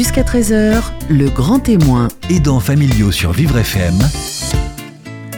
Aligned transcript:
Jusqu'à 0.00 0.22
13h, 0.22 0.82
le 1.10 1.28
grand 1.28 1.58
témoin. 1.58 2.08
Aidants 2.30 2.58
familiaux 2.58 3.12
sur 3.12 3.32
Vivre 3.32 3.58
FM. 3.58 3.98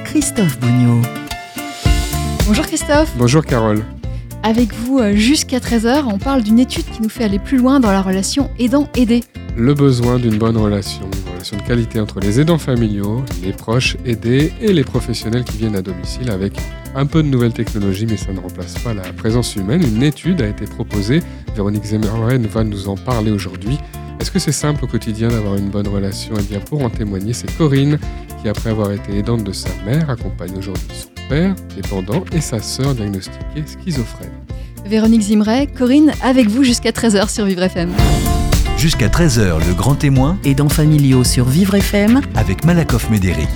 Christophe 0.04 0.61
Bougnot. 0.61 1.03
Bonjour 2.46 2.64
Christophe. 2.67 3.12
Bonjour 3.18 3.44
Carole. 3.44 3.83
Avec 4.44 4.72
vous, 4.72 5.00
euh, 5.00 5.17
jusqu'à 5.17 5.58
13h, 5.58 6.04
on 6.06 6.18
parle 6.18 6.44
d'une 6.44 6.60
étude 6.60 6.84
qui 6.84 7.02
nous 7.02 7.08
fait 7.08 7.25
aller 7.25 7.40
plus 7.40 7.58
loin 7.58 7.80
dans 7.80 7.90
la 7.90 8.02
relation 8.02 8.50
aidant-aidé. 8.61 9.25
Le 9.56 9.75
besoin 9.75 10.20
d'une 10.20 10.38
bonne 10.38 10.56
relation, 10.56 11.10
une 11.12 11.32
relation 11.32 11.56
de 11.56 11.62
qualité 11.62 11.98
entre 11.98 12.20
les 12.20 12.38
aidants 12.38 12.56
familiaux, 12.56 13.24
les 13.42 13.52
proches 13.52 13.96
aidés 14.06 14.52
et 14.60 14.72
les 14.72 14.84
professionnels 14.84 15.42
qui 15.42 15.56
viennent 15.56 15.74
à 15.74 15.82
domicile 15.82 16.30
avec 16.30 16.52
un 16.94 17.06
peu 17.06 17.24
de 17.24 17.29
nouvelles 17.29 17.52
technologies, 17.52 18.06
mais 18.06 18.16
ça 18.16 18.32
ne 18.32 18.38
remplace 18.38 18.74
pas 18.79 18.94
la 18.94 19.12
présence 19.12 19.56
humaine. 19.56 19.82
Une 19.82 20.04
étude 20.04 20.40
a 20.40 20.46
été 20.46 20.66
proposée. 20.66 21.20
Véronique 21.56 21.84
Zemmerren 21.84 22.46
va 22.46 22.62
nous 22.62 22.88
en 22.88 22.94
parler 22.94 23.32
aujourd'hui. 23.32 23.80
Est-ce 24.23 24.30
que 24.30 24.39
c'est 24.39 24.52
simple 24.52 24.84
au 24.84 24.86
quotidien 24.86 25.27
d'avoir 25.30 25.56
une 25.56 25.69
bonne 25.69 25.88
relation? 25.88 26.37
Eh 26.38 26.42
bien, 26.45 26.60
pour 26.60 26.80
en 26.84 26.91
témoigner, 26.91 27.33
c'est 27.33 27.52
Corinne 27.59 27.98
qui, 28.41 28.48
après 28.48 28.70
avoir 28.70 28.92
été 28.92 29.19
aidante 29.19 29.42
de 29.42 29.51
sa 29.51 29.69
mère, 29.84 30.09
accompagne 30.09 30.56
aujourd'hui 30.56 30.87
son 30.92 31.29
père, 31.29 31.56
dépendant, 31.74 32.24
et 32.30 32.41
sa 32.41 32.60
sœur 32.60 32.95
diagnostiquée 32.95 33.65
schizophrène. 33.66 34.30
Véronique 34.87 35.23
Zimray, 35.23 35.66
Corinne, 35.66 36.12
avec 36.23 36.46
vous 36.46 36.62
jusqu'à 36.62 36.91
13h 36.93 37.29
sur 37.34 37.46
Vivre 37.46 37.65
FM. 37.65 37.91
Jusqu'à 38.79 39.09
13h, 39.09 39.59
le 39.66 39.74
grand 39.74 39.96
témoin 39.96 40.38
Aidants 40.45 40.68
familiaux 40.68 41.24
sur 41.24 41.46
Vivre 41.46 41.74
FM. 41.74 42.20
avec 42.37 42.65
Malakoff 42.65 43.10
Médéric. 43.10 43.48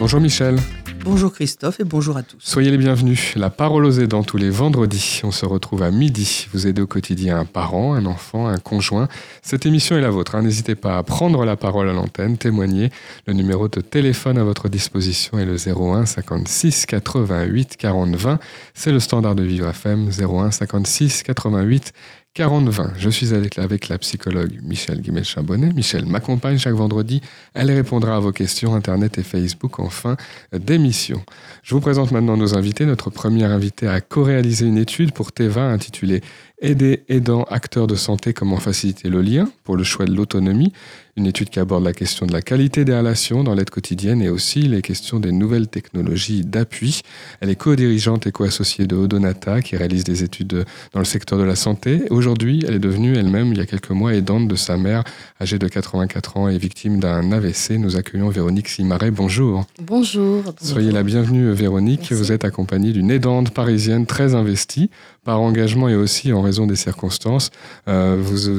Bonjour 0.00 0.20
Michel. 0.20 0.56
Bonjour 1.04 1.34
Christophe 1.34 1.80
et 1.80 1.84
bonjour 1.84 2.16
à 2.16 2.22
tous. 2.22 2.38
Soyez 2.40 2.70
les 2.70 2.78
bienvenus. 2.78 3.36
La 3.36 3.50
parole 3.50 3.84
aux 3.84 3.90
aidants 3.90 4.22
tous 4.22 4.38
les 4.38 4.48
vendredis. 4.48 5.20
On 5.22 5.30
se 5.32 5.44
retrouve 5.44 5.82
à 5.82 5.90
midi. 5.90 6.46
Vous 6.54 6.66
aidez 6.66 6.80
au 6.80 6.86
quotidien 6.86 7.38
un 7.38 7.44
parent, 7.44 7.92
un 7.92 8.06
enfant, 8.06 8.46
un 8.46 8.56
conjoint. 8.56 9.06
Cette 9.42 9.66
émission 9.66 9.98
est 9.98 10.00
la 10.00 10.08
vôtre. 10.08 10.40
N'hésitez 10.40 10.74
pas 10.74 10.96
à 10.96 11.02
prendre 11.02 11.44
la 11.44 11.56
parole 11.56 11.90
à 11.90 11.92
l'antenne, 11.92 12.38
témoigner. 12.38 12.88
Le 13.26 13.34
numéro 13.34 13.68
de 13.68 13.82
téléphone 13.82 14.38
à 14.38 14.44
votre 14.44 14.70
disposition 14.70 15.38
est 15.38 15.44
le 15.44 15.56
01 15.56 16.06
56 16.06 16.86
88 16.86 17.76
40 17.76 18.16
20. 18.16 18.38
C'est 18.72 18.90
le 18.90 18.98
standard 18.98 19.34
de 19.34 19.42
Vivre 19.42 19.68
FM 19.68 20.08
01 20.08 20.52
56 20.52 21.22
88 21.22 21.92
40 22.34 22.68
20. 22.68 22.94
Je 22.98 23.10
suis 23.10 23.32
avec, 23.32 23.88
la 23.88 23.98
psychologue 23.98 24.58
Michel 24.64 25.00
Guimel-Chambonnet. 25.00 25.72
Michel 25.72 26.04
m'accompagne 26.04 26.58
chaque 26.58 26.74
vendredi. 26.74 27.20
Elle 27.54 27.70
répondra 27.70 28.16
à 28.16 28.18
vos 28.18 28.32
questions 28.32 28.74
Internet 28.74 29.18
et 29.18 29.22
Facebook 29.22 29.78
en 29.78 29.88
fin 29.88 30.16
d'émission. 30.52 31.22
Je 31.62 31.76
vous 31.76 31.80
présente 31.80 32.10
maintenant 32.10 32.36
nos 32.36 32.56
invités. 32.56 32.86
Notre 32.86 33.10
premier 33.10 33.44
invité 33.44 33.86
a 33.86 34.00
co-réalisé 34.00 34.66
une 34.66 34.78
étude 34.78 35.12
pour 35.12 35.30
Teva 35.30 35.62
intitulée 35.62 36.22
Aider, 36.64 37.02
aidants, 37.10 37.44
acteurs 37.50 37.86
de 37.86 37.94
santé, 37.94 38.32
comment 38.32 38.56
faciliter 38.56 39.10
le 39.10 39.20
lien 39.20 39.50
pour 39.64 39.76
le 39.76 39.84
choix 39.84 40.06
de 40.06 40.14
l'autonomie. 40.14 40.72
Une 41.16 41.26
étude 41.26 41.50
qui 41.50 41.60
aborde 41.60 41.84
la 41.84 41.92
question 41.92 42.24
de 42.24 42.32
la 42.32 42.40
qualité 42.40 42.86
des 42.86 42.96
relations 42.96 43.44
dans 43.44 43.54
l'aide 43.54 43.68
quotidienne 43.68 44.22
et 44.22 44.30
aussi 44.30 44.62
les 44.62 44.80
questions 44.80 45.20
des 45.20 45.30
nouvelles 45.30 45.68
technologies 45.68 46.42
d'appui. 46.42 47.02
Elle 47.40 47.50
est 47.50 47.54
co-dirigeante 47.54 48.26
et 48.26 48.32
co-associée 48.32 48.86
de 48.86 48.96
Odonata 48.96 49.60
qui 49.60 49.76
réalise 49.76 50.04
des 50.04 50.24
études 50.24 50.64
dans 50.92 50.98
le 50.98 51.04
secteur 51.04 51.38
de 51.38 51.44
la 51.44 51.54
santé. 51.54 52.02
Aujourd'hui, 52.10 52.64
elle 52.66 52.74
est 52.74 52.80
devenue 52.80 53.14
elle-même, 53.14 53.52
il 53.52 53.58
y 53.58 53.60
a 53.60 53.66
quelques 53.66 53.90
mois, 53.90 54.14
aidante 54.14 54.48
de 54.48 54.56
sa 54.56 54.78
mère 54.78 55.04
âgée 55.40 55.58
de 55.58 55.68
84 55.68 56.38
ans 56.38 56.48
et 56.48 56.56
victime 56.56 56.98
d'un 56.98 57.30
AVC. 57.30 57.72
Nous 57.78 57.96
accueillons 57.96 58.30
Véronique 58.30 58.68
Simaret. 58.68 59.10
Bonjour. 59.10 59.66
Bonjour. 59.80 60.42
Soyez 60.60 60.90
la 60.90 61.02
bienvenue, 61.02 61.52
Véronique. 61.52 62.00
Merci. 62.10 62.14
Vous 62.14 62.32
êtes 62.32 62.44
accompagnée 62.44 62.92
d'une 62.92 63.10
aidante 63.10 63.50
parisienne 63.50 64.06
très 64.06 64.34
investie 64.34 64.90
par 65.24 65.40
engagement 65.40 65.88
et 65.88 65.96
aussi 65.96 66.32
en 66.32 66.42
raison 66.42 66.66
des 66.66 66.76
circonstances. 66.76 67.50
Euh, 67.88 68.16
vous, 68.20 68.52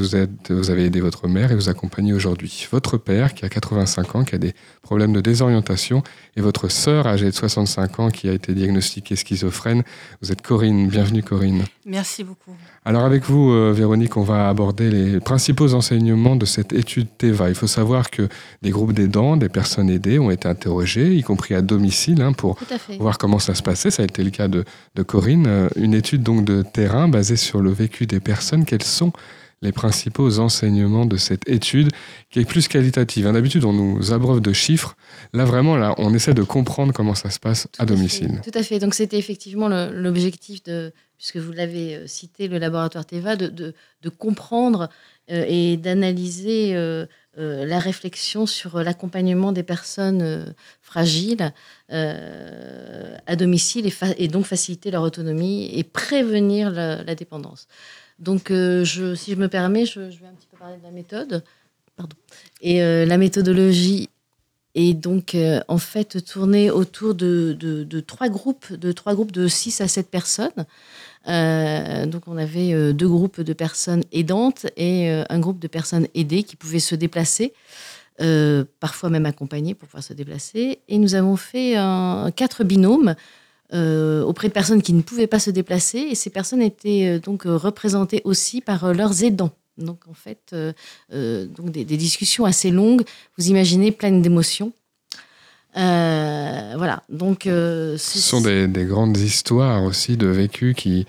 vous 0.49 0.69
avez 0.69 0.85
aidé 0.85 0.99
votre 0.99 1.27
mère 1.27 1.51
et 1.51 1.55
vous 1.55 1.69
accompagnez 1.69 2.13
aujourd'hui 2.13 2.67
votre 2.71 2.97
père 2.97 3.33
qui 3.33 3.45
a 3.45 3.49
85 3.49 4.15
ans, 4.15 4.23
qui 4.23 4.35
a 4.35 4.37
des 4.37 4.53
problèmes 4.81 5.13
de 5.13 5.21
désorientation, 5.21 6.03
et 6.35 6.41
votre 6.41 6.69
sœur 6.69 7.07
âgée 7.07 7.27
de 7.27 7.35
65 7.35 7.99
ans 7.99 8.09
qui 8.09 8.27
a 8.29 8.33
été 8.33 8.53
diagnostiquée 8.53 9.15
schizophrène. 9.15 9.83
Vous 10.21 10.31
êtes 10.31 10.41
Corinne. 10.41 10.89
Bienvenue, 10.89 11.23
Corinne. 11.23 11.63
Merci 11.85 12.23
beaucoup. 12.23 12.55
Alors 12.87 13.03
avec 13.03 13.23
vous, 13.25 13.49
euh, 13.49 13.73
Véronique, 13.75 14.15
on 14.15 14.21
va 14.21 14.47
aborder 14.47 14.91
les 14.91 15.19
principaux 15.19 15.73
enseignements 15.73 16.35
de 16.35 16.45
cette 16.45 16.71
étude 16.71 17.07
TEVA. 17.17 17.49
Il 17.49 17.55
faut 17.55 17.65
savoir 17.65 18.11
que 18.11 18.29
des 18.61 18.69
groupes 18.69 18.93
d'aidants, 18.93 19.37
des 19.37 19.49
personnes 19.49 19.89
aidées 19.89 20.19
ont 20.19 20.29
été 20.29 20.47
interrogés, 20.47 21.15
y 21.15 21.23
compris 21.23 21.55
à 21.55 21.63
domicile, 21.63 22.21
hein, 22.21 22.31
pour 22.31 22.59
à 22.71 22.93
voir 22.99 23.17
comment 23.17 23.39
ça 23.39 23.55
se 23.55 23.63
passait. 23.63 23.89
Ça 23.89 24.03
a 24.03 24.05
été 24.05 24.23
le 24.23 24.29
cas 24.29 24.47
de, 24.47 24.65
de 24.93 25.01
Corinne. 25.01 25.47
Euh, 25.47 25.67
Une 25.75 25.95
étude 25.95 26.21
donc 26.21 26.45
de 26.45 26.61
terrain 26.61 27.07
basée 27.07 27.37
sur 27.37 27.59
le 27.59 27.71
vécu 27.71 28.05
des 28.05 28.19
personnes. 28.19 28.65
Quels 28.65 28.83
sont 28.83 29.11
les 29.63 29.71
principaux 29.71 30.37
enseignements 30.37 31.07
de 31.07 31.17
cette 31.17 31.49
étude 31.49 31.89
qui 32.29 32.39
est 32.39 32.45
plus 32.45 32.67
qualitative? 32.67 33.25
Hein, 33.25 33.33
D'habitude, 33.33 33.65
on 33.65 33.73
nous 33.73 34.13
abreuve 34.13 34.41
de 34.41 34.53
chiffres. 34.53 34.95
Là, 35.33 35.43
vraiment, 35.45 35.75
là, 35.75 35.95
on 35.97 36.13
essaie 36.13 36.35
de 36.35 36.43
comprendre 36.43 36.93
comment 36.93 37.15
ça 37.15 37.31
se 37.31 37.39
passe 37.39 37.67
à 37.79 37.81
fait. 37.81 37.87
domicile. 37.87 38.41
Tout 38.43 38.55
à 38.59 38.61
fait. 38.61 38.77
Donc 38.77 38.93
c'était 38.93 39.17
effectivement 39.17 39.69
l'objectif 39.69 40.61
de, 40.61 40.93
puisque 41.17 41.37
vous 41.37 41.51
l'avez 41.51 41.95
euh, 41.95 42.07
cité, 42.07 42.47
le 42.47 42.57
laboratoire 42.57 43.05
Teva, 43.05 43.35
de, 43.35 43.73
comprendre 44.17 44.89
euh, 45.31 45.45
et 45.47 45.77
d'analyser 45.77 46.75
euh, 46.75 47.05
la 47.37 47.79
réflexion 47.79 48.45
sur 48.45 48.81
l'accompagnement 48.81 49.51
des 49.51 49.63
personnes 49.63 50.53
fragiles 50.81 51.51
à 51.89 53.35
domicile 53.35 53.91
et, 54.17 54.27
donc 54.29 54.45
faciliter 54.45 54.89
leur 54.89 55.01
autonomie 55.01 55.69
et 55.77 55.83
prévenir 55.83 56.71
la, 56.71 57.15
dépendance. 57.15 57.67
Donc, 58.19 58.43
si 58.47 58.85
je 58.85 59.35
me 59.35 59.47
permets, 59.49 59.85
je, 59.85 59.99
vais 59.99 60.27
un 60.27 60.33
petit 60.33 60.47
peu 60.49 60.57
parler 60.57 60.77
de 60.77 60.83
la 60.83 60.91
méthode. 60.91 61.43
Pardon. 61.97 62.15
Et 62.61 62.79
la 62.79 63.17
méthodologie 63.17 64.09
est 64.75 64.93
donc 64.93 65.35
en 65.67 65.77
fait 65.77 66.23
tournée 66.23 66.71
autour 66.71 67.15
de 67.15 67.99
trois 68.07 68.29
groupes, 68.29 68.71
de 68.71 68.93
trois 68.93 69.13
groupes 69.13 69.33
de 69.33 69.49
6 69.49 69.81
à 69.81 69.89
7 69.89 70.09
personnes. 70.09 70.65
Euh, 71.27 72.05
donc 72.05 72.23
on 72.27 72.37
avait 72.37 72.73
euh, 72.73 72.93
deux 72.93 73.07
groupes 73.07 73.41
de 73.41 73.53
personnes 73.53 74.03
aidantes 74.11 74.67
et 74.77 75.09
euh, 75.09 75.23
un 75.29 75.39
groupe 75.39 75.59
de 75.59 75.67
personnes 75.67 76.07
aidées 76.13 76.43
qui 76.43 76.55
pouvaient 76.55 76.79
se 76.79 76.95
déplacer, 76.95 77.53
parfois 78.79 79.09
même 79.09 79.25
accompagnées 79.25 79.73
pour 79.73 79.89
pouvoir 79.89 80.03
se 80.03 80.13
déplacer. 80.13 80.79
Et 80.87 80.97
nous 80.97 81.15
avons 81.15 81.35
fait 81.35 81.75
quatre 82.35 82.63
binômes 82.63 83.15
auprès 83.73 84.47
de 84.47 84.53
personnes 84.53 84.81
qui 84.81 84.93
ne 84.93 85.01
pouvaient 85.01 85.27
pas 85.27 85.39
se 85.39 85.49
déplacer. 85.49 85.99
Et 85.99 86.15
ces 86.15 86.29
personnes 86.29 86.61
étaient 86.61 87.19
donc 87.19 87.43
représentées 87.43 88.21
aussi 88.23 88.61
par 88.61 88.93
leurs 88.93 89.25
aidants. 89.25 89.51
Donc 89.77 90.03
en 90.09 90.13
fait, 90.13 90.55
donc 91.11 91.71
des 91.71 91.83
discussions 91.83 92.45
assez 92.45 92.71
longues. 92.71 93.03
Vous 93.37 93.49
imaginez 93.49 93.91
pleines 93.91 94.21
d'émotions. 94.21 94.71
Euh, 95.77 96.73
voilà. 96.77 97.03
Donc 97.09 97.47
euh, 97.47 97.97
Ce 97.97 98.19
sont 98.19 98.41
des, 98.41 98.67
des 98.67 98.85
grandes 98.85 99.17
histoires 99.17 99.83
aussi 99.83 100.15
de 100.17 100.27
vécu 100.27 100.73
qui, 100.73 101.05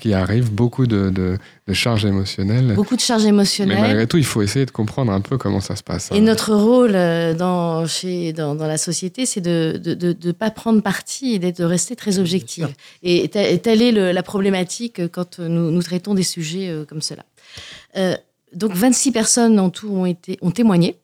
qui, 0.00 0.14
arrivent, 0.14 0.50
beaucoup 0.50 0.86
de, 0.86 1.10
de, 1.10 1.36
de 1.66 1.72
charges 1.74 2.04
émotionnelles. 2.06 2.74
beaucoup 2.74 2.96
de 2.96 3.00
charges 3.00 3.24
Mais 3.24 3.28
émotionnelles. 3.28 3.80
malgré 3.80 4.06
tout, 4.06 4.16
il 4.16 4.24
faut 4.24 4.40
essayer 4.42 4.64
de 4.64 4.70
comprendre 4.70 5.12
un 5.12 5.20
peu 5.20 5.36
comment 5.36 5.60
ça 5.60 5.76
se 5.76 5.82
passe. 5.82 6.10
Et 6.12 6.16
hein. 6.18 6.20
notre 6.22 6.54
rôle 6.54 6.92
euh, 6.94 7.34
dans, 7.34 7.86
chez, 7.86 8.32
dans, 8.32 8.54
dans 8.54 8.66
la 8.66 8.78
société, 8.78 9.26
c'est 9.26 9.40
de 9.42 9.74
ne 9.84 9.94
de, 9.94 10.12
de 10.12 10.32
pas 10.32 10.50
prendre 10.50 10.82
parti 10.82 11.34
et 11.34 11.38
de 11.52 11.64
rester 11.64 11.94
très 11.94 12.18
objectif. 12.18 12.66
Et, 13.02 13.28
telle 13.28 13.82
est 13.82 13.92
le- 13.92 14.12
la 14.12 14.22
problématique 14.22 15.06
quand 15.08 15.38
nous, 15.38 15.70
nous 15.70 15.82
traitons 15.82 16.14
des 16.14 16.22
sujets 16.22 16.72
comme 16.88 17.02
cela. 17.02 17.24
Euh, 17.96 18.16
donc 18.54 18.72
26 18.72 19.12
personnes 19.12 19.60
en 19.60 19.68
tout 19.70 19.88
ont, 19.90 20.06
été, 20.06 20.38
ont 20.40 20.50
témoigné. 20.50 20.96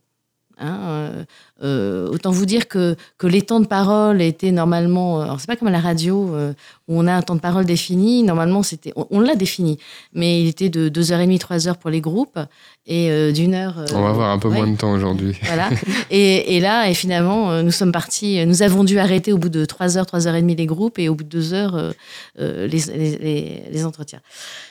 Hein, 0.56 1.26
euh, 1.62 2.08
autant 2.08 2.30
vous 2.32 2.46
dire 2.46 2.66
que, 2.66 2.96
que 3.16 3.26
les 3.28 3.42
temps 3.42 3.60
de 3.60 3.66
parole 3.66 4.20
étaient 4.20 4.50
normalement. 4.50 5.20
euh, 5.20 5.24
Alors, 5.24 5.40
c'est 5.40 5.46
pas 5.46 5.54
comme 5.56 5.68
à 5.68 5.70
la 5.70 5.80
radio 5.80 6.34
euh, 6.34 6.52
où 6.88 6.98
on 6.98 7.06
a 7.06 7.12
un 7.14 7.22
temps 7.22 7.36
de 7.36 7.40
parole 7.40 7.64
défini. 7.64 8.22
Normalement, 8.24 8.62
c'était, 8.64 8.92
on, 8.96 9.06
on 9.10 9.20
l'a 9.20 9.36
défini, 9.36 9.78
mais 10.12 10.42
il 10.42 10.48
était 10.48 10.68
de 10.68 10.88
2h30, 10.88 11.38
3h 11.38 11.76
pour 11.76 11.90
les 11.90 12.00
groupes 12.00 12.38
et 12.86 13.08
euh, 13.10 13.30
d'une 13.32 13.54
heure. 13.54 13.76
On 13.94 14.02
va 14.02 14.08
avoir 14.10 14.30
un 14.30 14.38
peu 14.38 14.48
ouais. 14.48 14.56
moins 14.56 14.66
de 14.66 14.76
temps 14.76 14.92
aujourd'hui. 14.92 15.36
Voilà. 15.44 15.70
Et, 16.10 16.56
et 16.56 16.60
là, 16.60 16.90
et 16.90 16.94
finalement, 16.94 17.62
nous 17.62 17.70
sommes 17.70 17.92
partis. 17.92 18.44
Nous 18.46 18.62
avons 18.62 18.82
dû 18.82 18.98
arrêter 18.98 19.32
au 19.32 19.38
bout 19.38 19.48
de 19.48 19.64
3 19.64 19.96
heures, 19.96 20.06
3 20.06 20.26
heures 20.26 20.34
et 20.34 20.42
demie 20.42 20.56
les 20.56 20.66
groupes 20.66 20.98
et 20.98 21.08
au 21.08 21.14
bout 21.14 21.24
de 21.24 21.28
2 21.28 21.54
heures 21.54 21.76
euh, 21.76 21.92
euh, 22.40 22.66
les, 22.66 22.80
les, 22.96 23.16
les- 23.18 23.62
les 23.70 23.84
entretiens. 23.84 24.20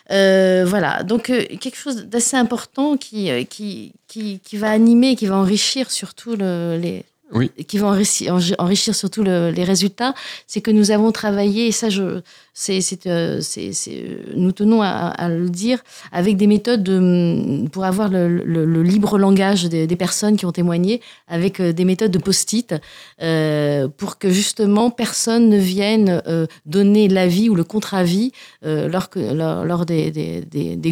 Voilà. 0.09 1.03
Donc, 1.03 1.23
quelque 1.23 1.75
chose 1.77 2.05
d'assez 2.05 2.35
important 2.37 2.97
qui, 2.97 3.29
qui, 3.47 3.93
qui, 4.07 4.39
qui 4.39 4.57
va 4.57 4.69
animer, 4.71 5.15
qui 5.15 5.25
va 5.25 5.37
enrichir 5.37 5.89
surtout 5.91 6.35
le, 6.35 6.72
les. 6.77 7.03
Oui. 7.35 7.49
qui 7.67 7.79
va 7.79 7.87
enrichir, 7.87 8.31
enri- 8.35 8.53
enrichir 8.59 8.93
surtout 8.93 9.23
le- 9.23 9.49
les 9.49 9.63
résultats, 9.63 10.13
c'est 10.45 10.61
que 10.61 10.69
nous 10.69 10.91
avons 10.91 11.11
travaillé, 11.11 11.65
et 11.65 11.71
ça, 11.71 11.89
je, 11.89 12.19
c'est, 12.53 12.79
c'est, 12.81 13.07
euh, 13.07 13.41
c'est- 13.41 13.73
c'est, 13.73 14.03
euh, 14.03 14.33
nous 14.35 14.51
tenons 14.51 14.83
à, 14.83 14.87
à 15.07 15.29
le 15.29 15.49
dire, 15.49 15.79
avec 16.11 16.37
des 16.37 16.45
méthodes 16.45 16.83
de- 16.83 17.67
pour 17.69 17.85
avoir 17.85 18.09
le, 18.09 18.27
le- 18.27 18.65
le 18.65 18.83
libre 18.83 19.17
langage 19.17 19.63
des, 19.63 19.87
des 19.87 19.95
personnes 19.95 20.37
qui 20.37 20.45
ont 20.45 20.51
témoigné, 20.51 21.01
avec 21.27 21.59
euh, 21.59 21.73
des 21.73 21.85
méthodes 21.85 22.11
de 22.11 22.19
post-it, 22.19 22.75
euh, 23.23 23.87
pour 23.87 24.19
que 24.19 24.29
justement 24.29 24.91
personne 24.91 25.49
ne 25.49 25.57
vienne 25.57 26.21
euh, 26.27 26.45
donner 26.67 27.07
l'avis 27.07 27.49
ou 27.49 27.55
le 27.55 27.63
contre-avis 27.63 28.31
euh, 28.63 28.87
lors, 28.87 29.09
que- 29.09 29.33
lors, 29.33 29.65
lors 29.65 29.85
des, 29.87 30.11
des- 30.11 30.41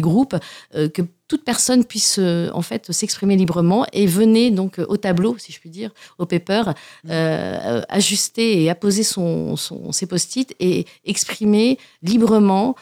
groupes, 0.00 0.34
euh, 0.74 0.88
que 0.88 1.02
toute 1.32 1.44
personne 1.44 1.86
puisse 1.86 2.16
euh, 2.18 2.50
en 2.52 2.60
fait 2.60 2.92
s'exprimer 2.92 3.36
librement 3.36 3.86
et 3.94 4.04
venez 4.04 4.50
donc 4.50 4.78
euh, 4.78 4.84
au 4.90 4.98
tableau, 4.98 5.34
si 5.38 5.50
je 5.50 5.58
puis 5.58 5.70
dire, 5.70 5.90
au 6.18 6.26
paper, 6.26 6.74
euh, 7.08 7.80
ajuster 7.88 8.62
et 8.62 8.68
apposer 8.68 9.02
son, 9.02 9.56
son, 9.56 9.92
ses 9.92 10.04
post-it 10.04 10.54
et 10.60 10.84
exprimer 11.06 11.78
librement 12.02 12.76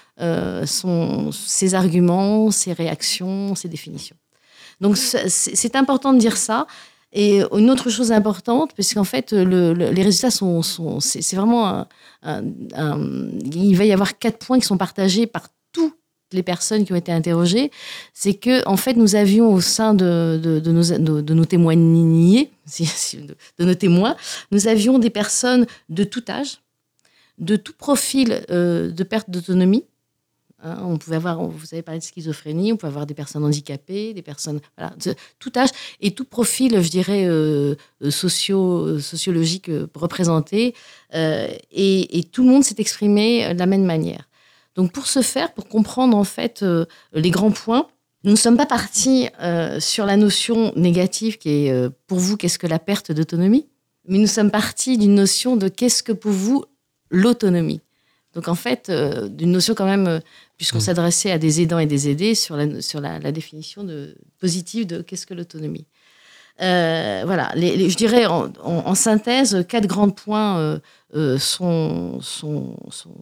son, 0.67 1.31
ses 1.31 1.75
arguments, 1.75 2.51
ses 2.51 2.73
réactions, 2.73 3.55
ses 3.55 3.69
définitions. 3.69 4.17
Donc 4.81 4.97
c'est 4.97 5.77
important 5.77 6.13
de 6.13 6.19
dire 6.19 6.37
ça. 6.37 6.67
Et 7.13 7.43
une 7.53 7.71
autre 7.71 7.89
chose 7.89 8.13
importante, 8.13 8.73
puisqu'en 8.75 9.05
fait, 9.05 9.33
le, 9.33 9.73
les 9.73 10.03
résultats 10.03 10.31
sont, 10.31 10.63
sont 10.63 11.01
c'est 11.01 11.37
vraiment 11.37 11.87
un, 12.23 12.43
il 13.53 13.77
va 13.77 13.85
y 13.85 13.93
avoir 13.93 14.19
quatre 14.19 14.39
points 14.45 14.59
qui 14.59 14.67
sont 14.67 14.77
partagés 14.77 15.27
par 15.27 15.49
les 16.33 16.43
personnes 16.43 16.85
qui 16.85 16.93
ont 16.93 16.97
été 16.97 17.13
interrogées, 17.13 17.71
c'est 18.15 18.35
que 18.35 18.67
en 18.67 18.77
fait 18.77 18.95
nous 18.95 19.15
avions 19.17 19.53
au 19.53 19.61
sein 19.61 19.95
de, 19.95 20.41
de, 20.43 20.61
de, 20.61 20.73
nos, 20.73 21.21
de 21.23 21.35
nos, 21.35 21.45
témoignés, 21.45 22.51
de, 23.59 23.65
nos 23.65 23.75
témoins, 23.75 24.17
nous 24.51 24.69
avions 24.69 24.99
des 24.99 25.11
personnes 25.11 25.67
de 25.89 26.05
tout 26.05 26.25
âge, 26.29 26.61
de 27.39 27.57
tout 27.57 27.75
profil 27.77 28.45
euh, 28.51 28.91
de 28.91 29.03
perte 29.05 29.31
d'autonomie. 29.31 29.85
Hein, 30.63 30.77
on 30.83 30.99
pouvait 30.99 31.17
avoir, 31.17 31.43
vous 31.43 31.67
avez 31.73 31.81
parlé 31.81 32.01
de 32.01 32.05
schizophrénie, 32.05 32.71
on 32.71 32.77
pouvait 32.77 32.91
avoir 32.91 33.07
des 33.07 33.15
personnes 33.15 33.45
handicapées, 33.45 34.13
des 34.13 34.21
personnes 34.21 34.61
de 35.03 35.15
tout 35.39 35.53
âge 35.57 35.71
et 36.03 36.11
tout 36.11 36.27
profil, 36.27 36.83
je 36.83 36.91
dirais, 36.91 37.25
euh, 37.27 37.75
socio, 38.11 38.99
sociologique 38.99 39.71
euh, 39.71 39.87
représenté. 39.95 40.75
et, 41.15 42.25
tout 42.31 42.43
le 42.45 42.51
monde 42.51 42.63
s'est 42.63 42.75
exprimé 42.77 43.55
de 43.55 43.59
la 43.59 43.65
même 43.65 43.85
manière. 43.85 44.30
Donc 44.81 44.93
pour 44.93 45.09
ce 45.09 45.21
faire, 45.21 45.53
pour 45.53 45.69
comprendre 45.69 46.17
en 46.17 46.25
fait 46.25 46.63
euh, 46.63 46.87
les 47.13 47.29
grands 47.29 47.51
points, 47.51 47.87
nous 48.25 48.31
ne 48.31 48.37
sommes 48.37 48.57
pas 48.57 48.65
partis 48.65 49.29
euh, 49.43 49.79
sur 49.79 50.07
la 50.07 50.17
notion 50.17 50.73
négative 50.75 51.37
qui 51.37 51.67
est 51.67 51.71
euh, 51.71 51.91
pour 52.07 52.19
vous 52.19 52.39
qu'est-ce 52.39 52.59
que 52.59 52.67
la 52.67 52.79
perte 52.79 53.13
d'autonomie, 53.13 53.69
mais 54.09 54.17
nous 54.17 54.27
sommes 54.27 54.51
partis 54.51 54.97
d'une 54.97 55.15
notion 55.15 55.57
de 55.57 55.69
qu'est-ce 55.69 56.03
que 56.03 56.13
pour 56.13 56.33
vous 56.33 56.65
l'autonomie. 57.11 57.83
Donc 58.33 58.49
en 58.49 58.55
fait, 58.55 58.91
d'une 58.91 59.53
notion 59.53 59.75
quand 59.75 59.85
même, 59.85 60.23
puisqu'on 60.57 60.79
mmh. 60.79 60.81
s'adressait 60.81 61.31
à 61.31 61.37
des 61.37 61.61
aidants 61.61 61.79
et 61.79 61.85
des 61.85 62.09
aidés 62.09 62.35
sur 62.35 62.57
la, 62.57 62.81
sur 62.81 63.03
la, 63.03 63.19
définition 63.33 63.85
de, 63.85 64.17
positive 64.39 64.87
de 64.87 65.03
qu'est-ce 65.03 65.27
que 65.27 65.35
l'autonomie. 65.35 65.85
voilà, 66.59 67.53
je 67.55 67.97
dirais 67.97 68.25
en, 68.25 68.95
synthèse, 68.95 69.63
quatre 69.69 69.87
grands 69.87 70.09
points 70.09 70.81
sont, 71.39 72.19
sont, 72.23 72.77
sont 72.91 73.21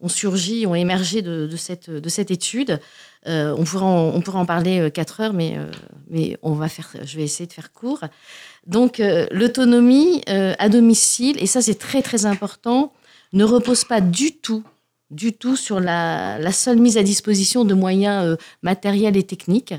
ont 0.00 0.08
surgi, 0.08 0.66
ont 0.66 0.74
émergé 0.74 1.22
de, 1.22 1.48
cette, 1.56 1.90
de 1.90 2.08
cette 2.08 2.30
étude. 2.30 2.80
Euh, 3.26 3.54
on, 3.56 3.64
pourra 3.64 3.86
en, 3.86 4.46
parler 4.46 4.80
euh, 4.80 4.90
quatre 4.90 5.20
heures, 5.20 5.32
mais, 5.32 5.56
euh, 5.56 5.64
mais 6.10 6.36
on 6.42 6.52
va 6.52 6.68
faire, 6.68 6.90
je 7.04 7.16
vais 7.16 7.22
essayer 7.22 7.46
de 7.46 7.52
faire 7.52 7.72
court. 7.72 8.04
Donc, 8.66 9.00
l'autonomie 9.30 10.22
à 10.26 10.68
domicile, 10.70 11.36
et 11.38 11.46
ça 11.46 11.60
c'est 11.60 11.78
très 11.78 12.00
très 12.00 12.24
important, 12.24 12.94
ne 13.34 13.44
repose 13.44 13.84
pas 13.84 14.00
du 14.00 14.32
tout, 14.32 14.64
du 15.10 15.34
tout 15.34 15.54
sur 15.54 15.80
la, 15.80 16.38
la 16.38 16.52
seule 16.52 16.78
mise 16.78 16.96
à 16.96 17.02
disposition 17.02 17.66
de 17.66 17.74
moyens 17.74 18.38
matériels 18.62 19.18
et 19.18 19.22
techniques. 19.22 19.74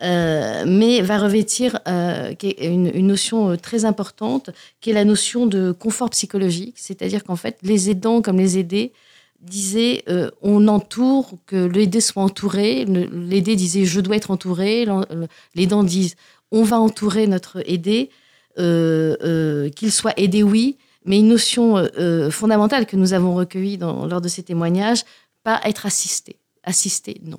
mais 0.00 1.00
va 1.02 1.18
revêtir 1.18 1.78
une, 1.86 2.90
une, 2.92 3.06
notion 3.06 3.56
très 3.56 3.84
importante 3.84 4.50
qui 4.80 4.90
est 4.90 4.94
la 4.94 5.04
notion 5.04 5.46
de 5.46 5.70
confort 5.70 6.10
psychologique, 6.10 6.74
c'est-à-dire 6.78 7.22
qu'en 7.22 7.36
fait, 7.36 7.58
les 7.62 7.90
aidants 7.90 8.22
comme 8.22 8.38
les 8.38 8.58
aidés 8.58 8.92
disait 9.40 10.04
euh, 10.08 10.30
on 10.42 10.68
entoure, 10.68 11.34
que 11.46 11.56
l'aidé 11.56 12.00
soit 12.00 12.22
entouré. 12.22 12.84
L'aidé 12.84 13.56
disait 13.56 13.84
je 13.84 14.00
dois 14.00 14.16
être 14.16 14.30
entouré. 14.30 14.86
L'aidant 15.54 15.82
disent 15.82 16.16
on 16.50 16.62
va 16.62 16.78
entourer 16.78 17.26
notre 17.26 17.62
aidé, 17.70 18.10
euh, 18.58 19.16
euh, 19.22 19.70
qu'il 19.70 19.92
soit 19.92 20.18
aidé, 20.18 20.42
oui, 20.42 20.76
mais 21.04 21.18
une 21.20 21.28
notion 21.28 21.76
fondamentale 22.30 22.86
que 22.86 22.96
nous 22.96 23.12
avons 23.12 23.34
recueillie 23.34 23.78
lors 23.78 24.20
de 24.20 24.28
ces 24.28 24.42
témoignages, 24.42 25.04
pas 25.42 25.60
être 25.64 25.86
assisté. 25.86 26.36
Assisté, 26.62 27.20
non. 27.24 27.38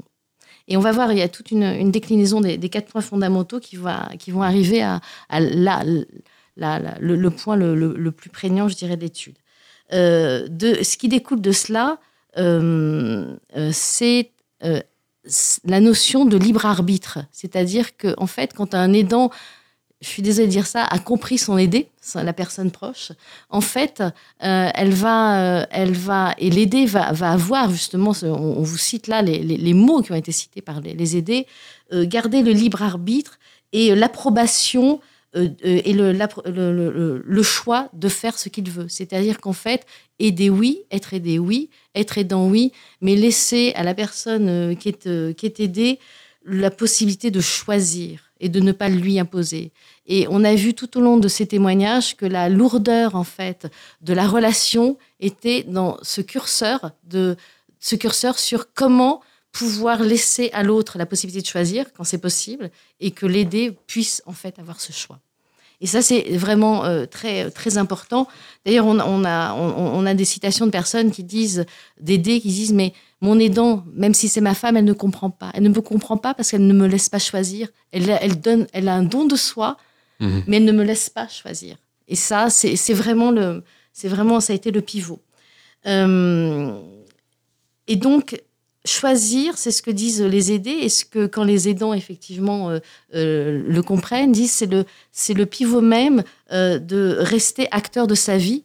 Et 0.67 0.77
on 0.77 0.79
va 0.79 0.91
voir, 0.91 1.11
il 1.11 1.17
y 1.17 1.21
a 1.21 1.29
toute 1.29 1.51
une, 1.51 1.91
déclinaison 1.91 2.41
des, 2.41 2.57
quatre 2.69 2.87
points 2.87 3.01
fondamentaux 3.01 3.59
qui, 3.59 3.77
qui 4.19 4.31
vont 4.31 4.41
arriver 4.41 4.81
à, 4.81 5.01
le, 5.39 7.29
point 7.29 7.55
le, 7.55 8.09
plus 8.11 8.29
prégnant, 8.29 8.67
je 8.67 8.75
dirais, 8.75 8.95
de 8.95 9.01
l'étude. 9.01 9.35
Euh, 9.93 10.47
de, 10.49 10.83
ce 10.83 10.97
qui 10.97 11.09
découle 11.09 11.41
de 11.41 11.51
cela, 11.51 11.99
euh, 12.37 13.35
euh, 13.57 13.71
c'est 13.73 14.31
la 15.65 15.79
notion 15.79 16.25
de 16.25 16.37
libre 16.37 16.65
arbitre. 16.65 17.19
C'est-à-dire 17.31 17.95
que, 17.97 18.15
en 18.17 18.27
fait, 18.27 18.53
quand 18.53 18.73
un 18.73 18.93
aidant 18.93 19.29
je 20.03 20.07
suis 20.07 20.23
désolée 20.23 20.47
de 20.47 20.51
dire 20.51 20.65
ça, 20.65 20.83
a 20.83 20.97
compris 20.97 21.37
son 21.37 21.59
aidé, 21.59 21.87
la 22.15 22.33
personne 22.33 22.71
proche, 22.71 23.11
en 23.51 23.61
fait, 23.61 24.01
elle 24.39 24.95
va, 24.95 25.67
elle 25.69 25.91
va, 25.91 26.33
et 26.39 26.49
l'aider 26.49 26.87
va, 26.87 27.05
avoir 27.09 27.69
justement, 27.69 28.11
on, 28.23 28.63
vous 28.63 28.77
cite 28.79 29.05
là 29.05 29.21
les, 29.21 29.73
mots 29.75 30.01
qui 30.01 30.11
ont 30.11 30.15
été 30.15 30.31
cités 30.31 30.61
par 30.61 30.81
les 30.81 31.17
aidés, 31.17 31.45
garder 31.93 32.41
le 32.41 32.51
libre 32.51 32.81
arbitre 32.81 33.37
et 33.73 33.93
l'approbation 33.93 35.01
euh, 35.35 35.47
euh, 35.65 35.81
et 35.85 35.93
le, 35.93 36.11
le, 36.11 37.23
le, 37.25 37.43
choix 37.43 37.89
de 37.93 38.09
faire 38.09 38.37
ce 38.37 38.49
qu'il 38.49 38.69
veut. 38.69 38.87
C'est-à-dire 38.89 39.39
qu'en 39.39 39.53
fait, 39.53 39.85
aider 40.19 40.49
oui, 40.49 40.81
être 40.91 41.13
aidé 41.13 41.39
oui, 41.39 41.69
être 41.95 42.17
aidant 42.17 42.47
oui, 42.47 42.73
mais 42.99 43.15
laisser 43.15 43.71
à 43.75 43.83
la 43.83 43.93
personne 43.93 44.49
euh, 44.49 44.75
qui 44.75 44.89
est, 44.89 45.35
qui 45.35 45.45
est 45.45 45.59
aidée 45.61 45.99
la 46.45 46.69
possibilité 46.69 47.31
de 47.31 47.39
choisir 47.39 48.31
et 48.41 48.49
de 48.49 48.59
ne 48.59 48.73
pas 48.73 48.89
lui 48.89 49.19
imposer. 49.19 49.71
Et 50.05 50.27
on 50.29 50.43
a 50.43 50.53
vu 50.53 50.73
tout 50.73 50.97
au 50.97 51.01
long 51.01 51.17
de 51.17 51.27
ces 51.29 51.47
témoignages 51.47 52.17
que 52.17 52.25
la 52.25 52.49
lourdeur 52.49 53.15
en 53.15 53.23
fait 53.23 53.67
de 54.01 54.13
la 54.13 54.27
relation 54.27 54.97
était 55.21 55.63
dans 55.63 55.97
ce 56.01 56.19
curseur 56.19 56.91
de 57.05 57.37
ce 57.79 57.95
curseur 57.95 58.37
sur 58.37 58.73
comment 58.73 59.21
pouvoir 59.51 60.01
laisser 60.01 60.49
à 60.53 60.63
l'autre 60.63 60.97
la 60.97 61.05
possibilité 61.05 61.41
de 61.41 61.47
choisir 61.47 61.91
quand 61.93 62.03
c'est 62.03 62.17
possible 62.17 62.71
et 62.99 63.11
que 63.11 63.25
l'aider 63.25 63.77
puisse 63.87 64.21
en 64.25 64.33
fait 64.33 64.57
avoir 64.59 64.79
ce 64.79 64.93
choix. 64.93 65.19
Et 65.81 65.87
ça, 65.87 66.03
c'est 66.03 66.37
vraiment 66.37 66.85
euh, 66.85 67.07
très, 67.07 67.49
très 67.49 67.79
important. 67.79 68.27
D'ailleurs, 68.65 68.85
on, 68.85 68.99
on, 68.99 69.25
a, 69.25 69.53
on, 69.55 70.05
a 70.05 70.13
des 70.13 70.25
citations 70.25 70.67
de 70.67 70.71
personnes 70.71 71.09
qui 71.09 71.23
disent, 71.23 71.65
d'aider, 71.99 72.39
qui 72.39 72.49
disent, 72.49 72.71
mais 72.71 72.93
mon 73.19 73.39
aidant, 73.39 73.83
même 73.93 74.13
si 74.13 74.29
c'est 74.29 74.41
ma 74.41 74.53
femme, 74.53 74.77
elle 74.77 74.85
ne 74.85 74.93
comprend 74.93 75.31
pas. 75.31 75.49
Elle 75.55 75.63
ne 75.63 75.69
me 75.69 75.81
comprend 75.81 76.17
pas 76.17 76.35
parce 76.35 76.51
qu'elle 76.51 76.67
ne 76.67 76.73
me 76.73 76.87
laisse 76.87 77.09
pas 77.09 77.17
choisir. 77.17 77.67
Elle, 77.91 78.15
elle, 78.21 78.39
donne, 78.39 78.67
elle 78.73 78.87
a 78.89 78.93
un 78.93 79.01
don 79.01 79.25
de 79.25 79.35
soi, 79.35 79.77
mhm. 80.19 80.43
mais 80.45 80.57
elle 80.57 80.65
ne 80.65 80.71
me 80.71 80.83
laisse 80.83 81.09
pas 81.09 81.27
choisir. 81.27 81.77
Et 82.07 82.15
ça, 82.15 82.51
c'est 82.51 82.93
vraiment, 82.93 83.31
le, 83.31 83.63
vraiment, 84.03 84.39
ça 84.39 84.53
a 84.53 84.55
été 84.55 84.69
le 84.69 84.81
pivot. 84.81 85.19
Euh, 85.87 86.79
et 87.87 87.95
donc, 87.95 88.39
choisir, 88.85 89.57
c'est 89.57 89.71
ce 89.71 89.81
que 89.81 89.91
disent 89.91 90.21
les 90.21 90.51
aidés, 90.51 90.71
et 90.71 90.89
ce 90.89 91.05
que 91.05 91.27
quand 91.27 91.43
les 91.43 91.69
aidants 91.69 91.93
effectivement 91.93 92.69
euh, 92.69 92.79
euh, 93.13 93.61
le 93.67 93.83
comprennent, 93.83 94.31
disent 94.31 94.51
c'est 94.51 94.65
le 94.65 94.85
c'est 95.11 95.33
le 95.33 95.45
pivot 95.45 95.81
même 95.81 96.23
euh, 96.51 96.79
de 96.79 97.15
rester 97.19 97.67
acteur 97.71 98.07
de 98.07 98.15
sa 98.15 98.37
vie, 98.37 98.63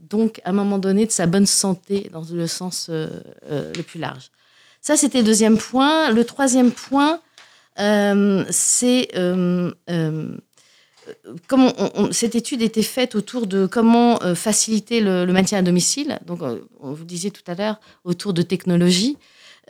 donc 0.00 0.40
à 0.44 0.50
un 0.50 0.52
moment 0.52 0.78
donné 0.78 1.06
de 1.06 1.10
sa 1.10 1.26
bonne 1.26 1.46
santé 1.46 2.08
dans 2.12 2.24
le 2.30 2.46
sens 2.46 2.88
le 2.88 3.82
plus 3.82 3.98
large. 3.98 4.30
Ça 4.80 4.96
c'était 4.96 5.18
le 5.18 5.24
deuxième 5.24 5.58
point. 5.58 6.10
Le 6.12 6.24
troisième 6.24 6.70
point, 6.70 7.20
c'est 7.76 9.08
comme 11.48 11.72
cette 12.12 12.34
étude 12.36 12.62
était 12.62 12.82
faite 12.82 13.14
autour 13.16 13.46
de 13.46 13.66
comment 13.66 14.18
faciliter 14.34 15.00
le, 15.00 15.24
le, 15.24 15.32
maintien 15.32 15.58
à 15.58 15.62
domicile. 15.62 16.18
Donc, 16.26 16.40
on 16.80 16.92
vous 16.92 17.04
disait 17.04 17.30
tout 17.30 17.42
à 17.46 17.54
l'heure 17.54 17.80
autour 18.04 18.34
de 18.34 18.42
technologies. 18.42 19.16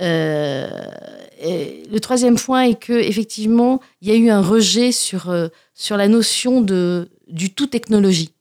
Euh, 0.00 0.68
le 1.90 1.98
troisième 1.98 2.36
point 2.36 2.62
est 2.62 2.78
que 2.78 2.92
effectivement, 2.92 3.80
il 4.00 4.08
y 4.08 4.12
a 4.12 4.14
eu 4.14 4.30
un 4.30 4.42
rejet 4.42 4.92
sur 4.92 5.30
euh, 5.30 5.48
sur 5.74 5.96
la 5.96 6.08
notion 6.08 6.60
de 6.60 7.08
du 7.28 7.52
tout 7.52 7.66
technologie, 7.66 8.32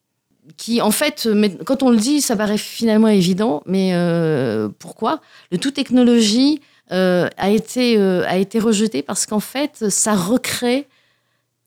qui 0.57 0.81
en 0.81 0.91
fait, 0.91 1.27
quand 1.65 1.83
on 1.83 1.89
le 1.89 1.97
dit, 1.97 2.21
ça 2.21 2.35
paraît 2.35 2.57
finalement 2.57 3.07
évident, 3.07 3.63
mais 3.65 3.91
euh, 3.93 4.69
pourquoi? 4.79 5.21
Le 5.51 5.57
tout 5.57 5.71
technologie 5.71 6.61
a 6.89 7.49
été 7.49 7.97
a 7.97 8.37
été 8.37 8.59
rejeté 8.59 9.01
parce 9.01 9.25
qu'en 9.25 9.41
fait, 9.41 9.89
ça 9.89 10.15
recrée 10.15 10.87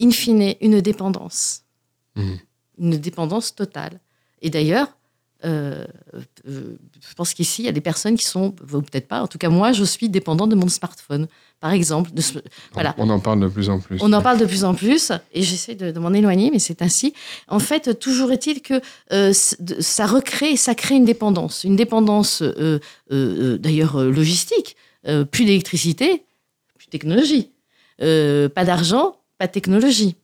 in 0.00 0.10
fine 0.10 0.54
une 0.62 0.80
dépendance, 0.80 1.64
mmh. 2.16 2.32
une 2.78 2.96
dépendance 2.96 3.54
totale. 3.54 4.00
Et 4.40 4.48
d'ailleurs, 4.48 4.88
euh, 5.44 5.86
euh, 6.46 6.76
je 7.00 7.14
pense 7.14 7.32
qu'ici, 7.32 7.62
il 7.62 7.66
y 7.66 7.68
a 7.68 7.72
des 7.72 7.80
personnes 7.80 8.16
qui 8.16 8.24
sont, 8.24 8.54
ou 8.72 8.82
peut-être 8.82 9.08
pas, 9.08 9.22
en 9.22 9.26
tout 9.26 9.38
cas 9.38 9.48
moi, 9.48 9.72
je 9.72 9.84
suis 9.84 10.08
dépendant 10.08 10.46
de 10.46 10.54
mon 10.54 10.68
smartphone, 10.68 11.28
par 11.60 11.72
exemple. 11.72 12.10
De 12.12 12.22
voilà. 12.72 12.94
On 12.98 13.08
en 13.08 13.20
parle 13.20 13.40
de 13.40 13.48
plus 13.48 13.70
en 13.70 13.78
plus. 13.80 13.98
On 14.02 14.12
en 14.12 14.22
parle 14.22 14.38
de 14.38 14.44
plus 14.44 14.64
en 14.64 14.74
plus, 14.74 15.12
et 15.32 15.42
j'essaie 15.42 15.74
de, 15.74 15.98
m'en 15.98 16.12
éloigner, 16.12 16.50
mais 16.52 16.58
c'est 16.58 16.82
ainsi. 16.82 17.14
En 17.48 17.58
fait, 17.58 17.98
toujours 17.98 18.32
est-il 18.32 18.60
que 18.60 18.80
euh, 19.12 19.32
ça 19.32 20.06
recrée, 20.06 20.56
ça 20.56 20.74
crée 20.74 20.96
une 20.96 21.04
dépendance, 21.04 21.64
une 21.64 21.76
dépendance 21.76 22.42
d'ailleurs 23.10 23.98
logistique, 24.04 24.76
plus 25.30 25.44
d'électricité, 25.44 26.24
plus 26.76 26.86
de 26.86 26.90
technologie. 26.90 27.50
pas 27.98 28.64
d'argent, 28.64 29.16
pas 29.38 29.46
de 29.46 29.52
technologie. 29.52 30.16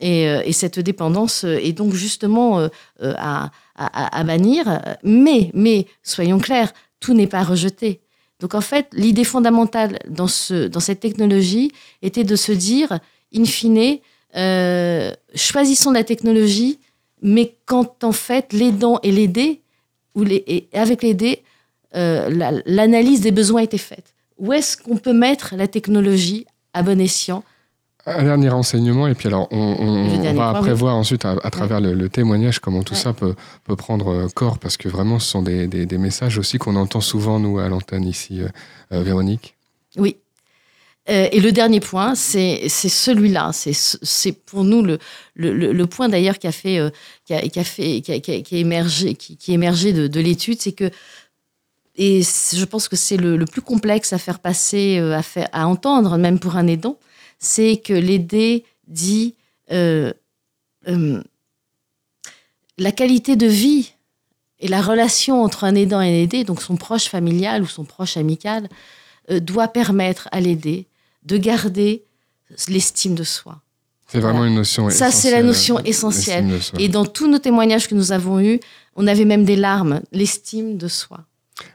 Et, 0.00 0.52
cette 0.52 0.80
dépendance 0.80 1.44
est 1.44 1.72
donc 1.72 1.94
justement 1.94 2.68
à, 3.00 3.50
à, 3.76 4.24
bannir. 4.24 4.80
Mais, 5.04 5.50
mais, 5.54 5.86
soyons 6.02 6.38
clairs, 6.38 6.72
tout 6.98 7.14
n'est 7.14 7.26
pas 7.26 7.42
rejeté. 7.42 8.00
Donc 8.42 8.56
en 8.56 8.60
fait, 8.60 8.88
l'idée 8.92 9.22
fondamentale 9.24 10.00
dans, 10.08 10.26
ce, 10.26 10.66
dans 10.66 10.80
cette 10.80 10.98
technologie 10.98 11.70
était 12.02 12.24
de 12.24 12.34
se 12.34 12.50
dire, 12.50 12.98
in 13.32 13.44
fine, 13.44 13.98
euh, 14.36 15.12
choisissons 15.34 15.92
la 15.92 16.02
technologie, 16.02 16.80
mais 17.22 17.54
quand 17.66 18.02
en 18.02 18.10
fait 18.10 18.52
l'aidant 18.52 18.98
et 19.04 19.12
l'aider, 19.12 19.60
ou 20.16 20.24
et 20.24 20.66
avec 20.72 21.04
l'aider, 21.04 21.42
euh, 21.94 22.60
l'analyse 22.66 23.20
des 23.20 23.30
besoins 23.30 23.62
était 23.62 23.78
faite. 23.78 24.12
Où 24.38 24.52
est-ce 24.52 24.76
qu'on 24.76 24.96
peut 24.96 25.12
mettre 25.12 25.54
la 25.56 25.68
technologie 25.68 26.44
à 26.72 26.82
bon 26.82 27.00
escient 27.00 27.44
un 28.06 28.24
dernier 28.24 28.48
renseignement, 28.48 29.06
et 29.06 29.14
puis 29.14 29.28
alors 29.28 29.48
on, 29.52 30.34
va 30.34 30.54
prévoir 30.54 30.96
ensuite 30.96 31.24
à, 31.24 31.36
travers 31.50 31.80
le, 31.80 32.08
témoignage 32.08 32.58
comment 32.58 32.82
tout 32.82 32.94
ça 32.94 33.12
peut, 33.12 33.34
peut, 33.64 33.76
prendre 33.76 34.08
euh, 34.08 34.28
corps, 34.28 34.58
parce 34.58 34.76
que 34.76 34.88
vraiment 34.88 35.18
ce 35.18 35.28
sont 35.28 35.42
des, 35.42 35.68
des, 35.68 35.98
messages 35.98 36.36
aussi 36.38 36.58
qu'on 36.58 36.74
entend 36.74 37.00
souvent 37.00 37.38
nous 37.38 37.58
à 37.58 37.68
l'antenne 37.68 38.04
ici, 38.04 38.40
euh, 38.40 38.48
euh, 38.92 39.02
Véronique. 39.02 39.54
Oui. 39.96 40.16
et 41.06 41.38
le 41.38 41.52
dernier 41.52 41.80
point, 41.80 42.14
c'est 42.14 42.68
celui-là. 42.68 43.50
C'est 43.52 44.32
pour 44.32 44.64
nous 44.64 44.82
le, 44.82 44.98
le, 45.34 45.72
le 45.72 45.86
point 45.86 46.08
d'ailleurs 46.08 46.38
qui 46.38 46.46
a 46.46 46.52
fait, 46.52 46.92
qui 47.24 47.34
a, 47.34 47.40
qui 47.40 47.60
a 47.60 47.64
fait, 47.64 48.00
qui 48.00 48.12
a, 48.12 48.20
qui 48.20 48.54
a 48.54 48.58
émergé, 48.58 49.14
qui, 49.14 49.36
qui 49.36 49.52
émergé 49.52 49.92
de, 49.92 50.06
de 50.08 50.20
l'étude, 50.20 50.60
c'est 50.60 50.72
que 50.72 50.90
et 51.94 52.22
je 52.22 52.64
pense 52.64 52.88
que 52.88 52.96
c'est 52.96 53.18
le, 53.18 53.44
plus 53.44 53.60
complexe 53.60 54.14
à 54.14 54.18
faire 54.18 54.38
passer, 54.38 54.98
à, 54.98 55.22
faire, 55.22 55.48
à 55.52 55.68
entendre, 55.68 56.16
même 56.16 56.38
pour 56.38 56.56
un 56.56 56.66
aidant, 56.66 56.96
c'est 57.42 57.76
que 57.76 57.92
l'aider 57.92 58.64
dit 58.86 59.34
euh, 59.72 60.12
euh, 60.88 61.22
la 62.78 62.92
qualité 62.92 63.36
de 63.36 63.46
vie 63.46 63.92
et 64.60 64.68
la 64.68 64.80
relation 64.80 65.42
entre 65.42 65.64
un 65.64 65.74
aidant 65.74 66.00
et 66.00 66.08
un 66.08 66.22
aidé, 66.22 66.44
donc 66.44 66.62
son 66.62 66.76
proche 66.76 67.08
familial 67.08 67.62
ou 67.62 67.66
son 67.66 67.84
proche 67.84 68.16
amical, 68.16 68.68
euh, 69.30 69.40
doit 69.40 69.68
permettre 69.68 70.28
à 70.30 70.40
l'aider 70.40 70.86
de 71.24 71.36
garder 71.36 72.04
l'estime 72.68 73.16
de 73.16 73.24
soi. 73.24 73.60
C'est 74.06 74.20
vraiment 74.20 74.44
une 74.44 74.54
notion 74.54 74.88
essentielle. 74.88 75.12
Ça, 75.12 75.16
c'est 75.16 75.30
la 75.30 75.42
notion 75.42 75.78
essentielle. 75.80 76.60
Et 76.78 76.88
dans 76.88 77.06
tous 77.06 77.28
nos 77.28 77.38
témoignages 77.38 77.88
que 77.88 77.94
nous 77.94 78.12
avons 78.12 78.40
eus, 78.40 78.60
on 78.94 79.06
avait 79.06 79.24
même 79.24 79.44
des 79.44 79.56
larmes, 79.56 80.00
l'estime 80.12 80.76
de 80.76 80.86
soi. 80.86 81.24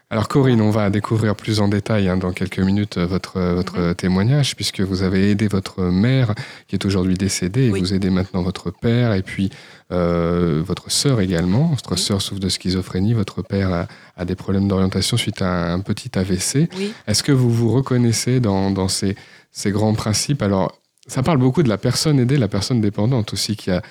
Alors 0.09 0.29
Corinne, 0.29 0.61
on 0.61 0.71
va 0.71 0.89
découvrir 0.89 1.35
plus 1.35 1.59
en 1.59 1.67
détail 1.67 2.07
hein, 2.07 2.15
dans 2.15 2.31
quelques 2.31 2.59
minutes 2.59 2.97
euh, 2.97 3.05
votre, 3.05 3.35
euh, 3.35 3.55
votre 3.55 3.77
mhm. 3.77 3.95
témoignage, 3.95 4.55
puisque 4.55 4.79
vous 4.79 5.03
avez 5.03 5.31
aidé 5.31 5.49
votre 5.49 5.83
mère 5.83 6.33
qui 6.67 6.75
est 6.75 6.85
aujourd'hui 6.85 7.15
décédée, 7.15 7.65
et 7.65 7.71
vous 7.71 7.93
aidez 7.93 8.09
maintenant 8.09 8.41
votre 8.41 8.71
père, 8.71 9.11
et 9.11 9.21
puis 9.21 9.49
euh, 9.91 10.63
votre 10.65 10.89
sœur 10.89 11.19
également. 11.19 11.67
Votre 11.67 11.97
sœur 11.97 12.21
souffre 12.21 12.39
de 12.39 12.47
schizophrénie, 12.47 13.13
votre 13.13 13.41
père 13.41 13.87
a, 14.15 14.25
des 14.25 14.35
problèmes 14.35 14.69
d'orientation 14.69 15.17
suite 15.17 15.41
à 15.41 15.73
un, 15.73 15.81
petit 15.81 16.17
AVC. 16.17 16.69
Est-ce 17.05 17.21
que 17.21 17.33
vous 17.33 17.49
vous 17.49 17.69
reconnaissez 17.69 18.39
dans, 18.39 18.71
dans 18.71 18.87
ces, 18.87 19.17
ces 19.51 19.71
grands 19.71 19.93
principes? 19.93 20.41
Alors, 20.41 20.71
ça 21.07 21.21
parle 21.21 21.37
beaucoup 21.37 21.63
de 21.63 21.69
la 21.69 21.77
personne 21.77 22.17
aidée, 22.19 22.37
la 22.37 22.47
personne 22.47 22.79
dépendante 22.79 23.33
aussi, 23.33 23.57
qui 23.57 23.71
a 23.71 23.81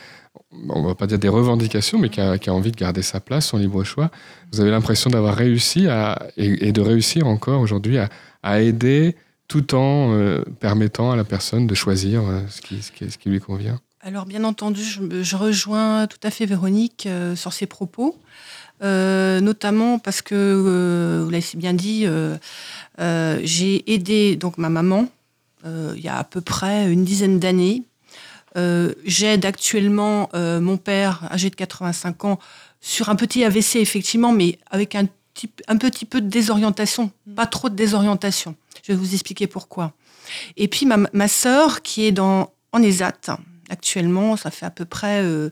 on 0.68 0.82
va 0.82 0.94
pas 0.94 1.06
dire 1.06 1.18
des 1.18 1.28
revendications, 1.28 1.98
mais 1.98 2.08
qui 2.08 2.20
a, 2.20 2.38
envie 2.48 2.72
de 2.72 2.76
garder 2.76 3.02
sa 3.02 3.20
place, 3.20 3.46
son 3.46 3.58
libre 3.58 3.84
choix. 3.84 4.10
Vous 4.52 4.60
avez 4.60 4.70
l'impression 4.70 5.10
d'avoir 5.10 5.34
réussi 5.34 5.88
à, 5.88 6.18
et, 6.36 6.72
de 6.72 6.80
réussir 6.80 7.26
encore 7.26 7.60
aujourd'hui 7.60 7.98
à, 7.98 8.60
aider 8.62 9.16
tout 9.48 9.74
en 9.74 10.12
euh, 10.12 10.42
permettant 10.60 11.12
à 11.12 11.16
la 11.16 11.24
personne 11.24 11.66
de 11.66 11.74
choisir 11.74 12.22
euh, 12.22 12.40
ce, 12.48 12.60
qui, 12.60 13.28
lui 13.28 13.40
convient. 13.40 13.80
Alors 14.00 14.24
bien 14.24 14.44
entendu, 14.44 14.82
je, 14.84 15.36
rejoins 15.36 16.06
tout 16.06 16.18
à 16.22 16.30
fait 16.30 16.46
Véronique 16.46 17.06
euh, 17.06 17.34
sur 17.34 17.52
ses 17.52 17.66
propos, 17.66 18.16
notamment 18.80 19.98
parce 19.98 20.22
que, 20.22 21.22
vous 21.24 21.30
l'avez 21.30 21.44
bien 21.56 21.74
dit, 21.74 22.06
j'ai 22.98 23.92
aidé 23.92 24.36
donc 24.36 24.58
ma 24.58 24.68
maman 24.68 25.08
il 25.64 26.00
y 26.00 26.08
a 26.08 26.18
à 26.18 26.24
peu 26.24 26.40
près 26.40 26.92
une 26.92 27.04
dizaine 27.04 27.40
d'années 27.40 27.82
euh, 28.56 28.92
j'aide 29.04 29.44
actuellement 29.44 30.30
euh, 30.34 30.60
mon 30.60 30.76
père, 30.76 31.28
âgé 31.30 31.50
de 31.50 31.54
85 31.54 32.24
ans, 32.24 32.38
sur 32.80 33.08
un 33.08 33.16
petit 33.16 33.44
AVC, 33.44 33.76
effectivement, 33.76 34.32
mais 34.32 34.58
avec 34.70 34.94
un, 34.94 35.06
un 35.68 35.76
petit 35.76 36.04
peu 36.04 36.20
de 36.20 36.28
désorientation, 36.28 37.10
pas 37.34 37.46
trop 37.46 37.68
de 37.68 37.74
désorientation. 37.74 38.54
Je 38.82 38.92
vais 38.92 38.98
vous 38.98 39.12
expliquer 39.12 39.46
pourquoi. 39.46 39.92
Et 40.56 40.68
puis 40.68 40.86
ma, 40.86 40.98
ma 41.12 41.28
sœur, 41.28 41.82
qui 41.82 42.06
est 42.06 42.12
dans, 42.12 42.52
en 42.72 42.82
ESAT, 42.82 43.38
actuellement, 43.68 44.36
ça 44.36 44.50
fait 44.50 44.66
à 44.66 44.70
peu 44.70 44.84
près, 44.84 45.20
euh, 45.22 45.50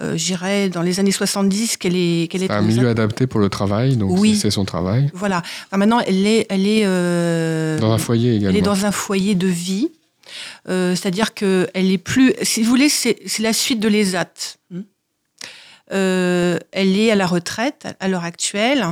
euh 0.00 0.16
j'irais, 0.16 0.70
dans 0.70 0.82
les 0.82 0.98
années 0.98 1.12
70 1.12 1.76
qu'elle 1.76 1.96
est... 1.96 2.30
Qu'elle 2.30 2.42
est 2.42 2.50
un 2.50 2.62
milieu 2.62 2.88
adapté 2.88 3.26
pour 3.26 3.38
le 3.38 3.48
travail, 3.48 3.96
donc 3.96 4.18
oui. 4.18 4.36
c'est 4.36 4.50
son 4.50 4.64
travail. 4.64 5.10
Voilà. 5.14 5.42
maintenant, 5.72 6.00
elle 6.00 6.26
est... 6.26 6.46
Elle 6.48 6.66
est 6.66 6.84
dans 7.78 7.92
un 7.92 7.98
foyer 7.98 8.34
également. 8.34 8.50
Elle 8.50 8.56
est 8.56 8.62
dans 8.62 8.86
un 8.86 8.92
foyer 8.92 9.34
de 9.34 9.46
vie. 9.46 9.90
Euh, 10.68 10.94
c'est-à-dire 10.94 11.34
qu'elle 11.34 11.68
est 11.74 11.98
plus. 11.98 12.34
Si 12.42 12.62
vous 12.62 12.70
voulez, 12.70 12.88
c'est 12.88 13.38
la 13.40 13.52
suite 13.52 13.80
de 13.80 13.88
l'ESAT. 13.88 14.56
Hmm. 14.70 14.80
Euh, 15.92 16.58
elle 16.72 16.98
est 16.98 17.10
à 17.10 17.14
la 17.14 17.26
retraite 17.26 17.86
à 18.00 18.08
l'heure 18.08 18.24
actuelle. 18.24 18.86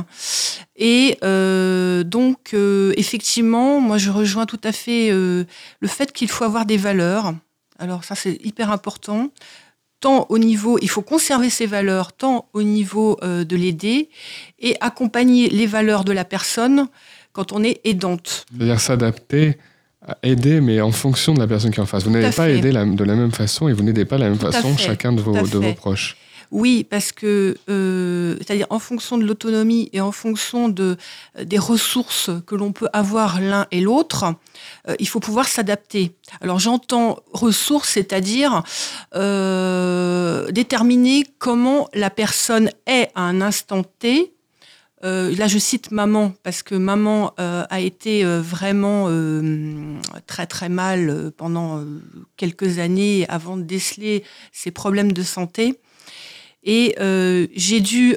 Et 0.75 1.17
euh, 1.23 2.03
donc, 2.03 2.53
effectivement, 2.53 3.79
moi, 3.79 3.97
je 3.97 4.11
rejoins 4.11 4.45
tout 4.45 4.61
à 4.63 4.71
fait 4.71 5.09
le 5.11 5.87
fait 5.87 6.11
qu'il 6.11 6.29
faut 6.29 6.43
avoir 6.43 6.65
des 6.65 6.77
valeurs. 6.77 7.33
Alors, 7.79 8.03
ça, 8.03 8.15
c'est 8.15 8.37
hyper 8.43 8.71
important. 8.71 9.31
Tant 9.99 10.25
au 10.29 10.37
niveau, 10.37 10.77
il 10.81 10.89
faut 10.89 11.01
conserver 11.01 11.49
ses 11.49 11.65
valeurs, 11.65 12.11
tant 12.11 12.49
au 12.53 12.61
niveau 12.61 13.17
de 13.23 13.55
l'aider 13.55 14.09
et 14.59 14.75
accompagner 14.81 15.49
les 15.49 15.65
valeurs 15.65 16.03
de 16.03 16.11
la 16.11 16.25
personne 16.25 16.87
quand 17.31 17.53
on 17.53 17.63
est 17.63 17.81
aidante. 17.85 18.45
C'est-à-dire 18.51 18.79
s'adapter 18.79 19.57
aider, 20.21 20.61
mais 20.61 20.81
en 20.81 20.91
fonction 20.91 21.33
de 21.33 21.39
la 21.39 21.47
personne 21.47 21.71
qui 21.71 21.79
est 21.79 21.83
en 21.83 21.85
face. 21.85 22.03
Vous 22.03 22.11
n'allez 22.11 22.35
pas 22.35 22.49
aider 22.49 22.71
de 22.71 23.03
la 23.03 23.15
même 23.15 23.31
façon 23.31 23.67
et 23.67 23.73
vous 23.73 23.83
n'aidez 23.83 24.05
pas 24.05 24.17
de 24.17 24.23
la 24.23 24.29
même 24.29 24.39
façon 24.39 24.75
chacun 24.77 25.13
de 25.13 25.21
vos, 25.21 25.33
de 25.33 25.57
vos 25.57 25.73
proches. 25.73 26.17
Oui, 26.53 26.85
parce 26.87 27.11
que, 27.11 27.57
euh, 27.67 28.35
c'est-à-dire 28.37 28.67
en 28.69 28.77
fonction 28.77 29.17
de 29.17 29.25
l'autonomie 29.25 29.89
et 29.91 30.01
en 30.01 30.11
fonction 30.11 30.69
de, 30.69 30.97
des 31.43 31.57
ressources 31.57 32.29
que 32.45 32.53
l'on 32.53 32.71
peut 32.71 32.89
avoir 32.93 33.41
l'un 33.41 33.65
et 33.71 33.81
l'autre, 33.81 34.35
euh, 34.87 34.95
il 34.99 35.07
faut 35.07 35.19
pouvoir 35.19 35.47
s'adapter. 35.47 36.11
Alors 36.41 36.59
j'entends 36.59 37.17
ressources, 37.33 37.89
c'est-à-dire 37.89 38.61
euh, 39.15 40.51
déterminer 40.51 41.25
comment 41.39 41.89
la 41.95 42.11
personne 42.11 42.69
est 42.85 43.09
à 43.15 43.23
un 43.23 43.41
instant 43.41 43.83
T 43.83 44.32
euh, 45.03 45.35
là, 45.35 45.47
je 45.47 45.57
cite 45.57 45.91
maman 45.91 46.33
parce 46.43 46.63
que 46.63 46.75
maman 46.75 47.33
euh, 47.39 47.65
a 47.69 47.79
été 47.81 48.23
euh, 48.23 48.41
vraiment 48.41 49.09
très 50.27 50.47
très 50.47 50.69
mal 50.69 51.31
pendant 51.37 51.83
quelques 52.37 52.79
années 52.79 53.25
avant 53.27 53.57
de 53.57 53.63
déceler 53.63 54.23
ses 54.51 54.71
problèmes 54.71 55.11
de 55.11 55.23
santé. 55.23 55.79
Et 56.63 56.95
j'ai 57.55 57.81
dû 57.81 58.15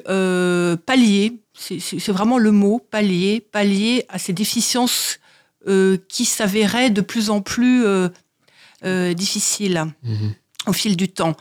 pallier, 0.86 1.40
c'est 1.54 2.08
vraiment 2.12 2.38
le 2.38 2.52
mot, 2.52 2.78
pallier, 2.78 3.40
pallier 3.40 4.04
à 4.08 4.18
ces 4.18 4.32
déficiences 4.32 5.18
qui 6.08 6.24
s'avéraient 6.24 6.90
de 6.90 7.00
plus 7.00 7.30
en 7.30 7.40
plus 7.40 7.84
difficiles. 8.82 9.86
Mmh 10.04 10.28
au 10.66 10.72
fil 10.72 10.96
du 10.96 11.08
temps, 11.08 11.36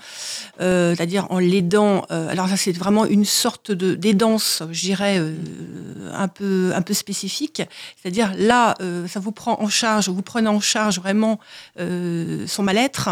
euh, 0.62 0.96
c'est-à-dire 0.96 1.28
en 1.32 1.40
l'aidant. 1.40 2.06
Euh, 2.12 2.30
alors 2.30 2.48
ça, 2.48 2.58
c'est 2.58 2.72
vraiment 2.72 3.06
une 3.06 3.26
sorte 3.26 3.72
de 3.72 3.96
d'aidance, 3.96 4.64
je 4.72 4.82
dirais, 4.82 5.18
euh, 5.20 5.36
un 6.14 6.28
peu 6.28 6.72
un 6.76 6.82
peu 6.82 6.94
spécifique. 6.94 7.62
C'est-à-dire 8.02 8.34
là, 8.38 8.76
ça 9.08 9.20
vous 9.20 9.32
prend 9.32 9.62
en 9.62 9.70
charge, 9.70 10.10
vous 10.10 10.22
prenez 10.22 10.48
en 10.48 10.62
charge 10.62 11.00
vraiment 11.00 11.40
son 11.78 12.64
mal-être, 12.64 13.10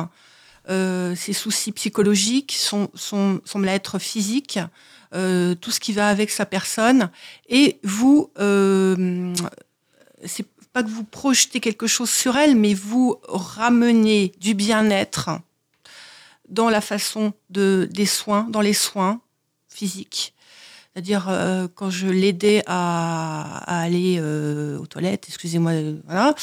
ses 0.68 1.34
soucis 1.34 1.72
psychologiques, 1.72 2.54
son 2.58 2.90
son, 2.94 3.42
son 3.46 3.60
mal-être 3.60 4.00
physique, 4.00 4.60
tout 5.12 5.72
ce 5.72 5.80
qui 5.80 5.94
va 5.94 6.08
avec 6.10 6.30
sa 6.30 6.46
personne, 6.46 7.10
et 7.50 7.80
vous, 7.84 8.30
c'est 10.26 10.46
pas 10.72 10.84
que 10.84 10.90
vous 10.90 11.04
projetez 11.04 11.60
quelque 11.60 11.88
chose 11.88 12.10
sur 12.10 12.38
elle, 12.38 12.56
mais 12.56 12.74
vous 12.74 13.18
ramenez 13.28 14.34
du 14.40 14.54
bien-être 14.54 15.30
dans 16.50 16.70
la 16.70 16.82
façon 16.82 17.34
de, 17.50 17.88
des 17.92 18.06
soins, 18.06 18.48
dans 18.50 18.62
les 18.62 18.74
soins 18.74 19.22
physiques. 19.70 20.34
C'est-à-dire 20.94 21.26
euh, 21.28 21.68
quand 21.74 21.90
je 21.90 22.06
l'aidais 22.06 22.62
à, 22.68 23.64
aller 23.66 24.18
euh, 24.20 24.78
aux 24.78 24.86
toilettes, 24.86 25.26
excusez-moi, 25.28 25.72
voilà. 26.06 26.36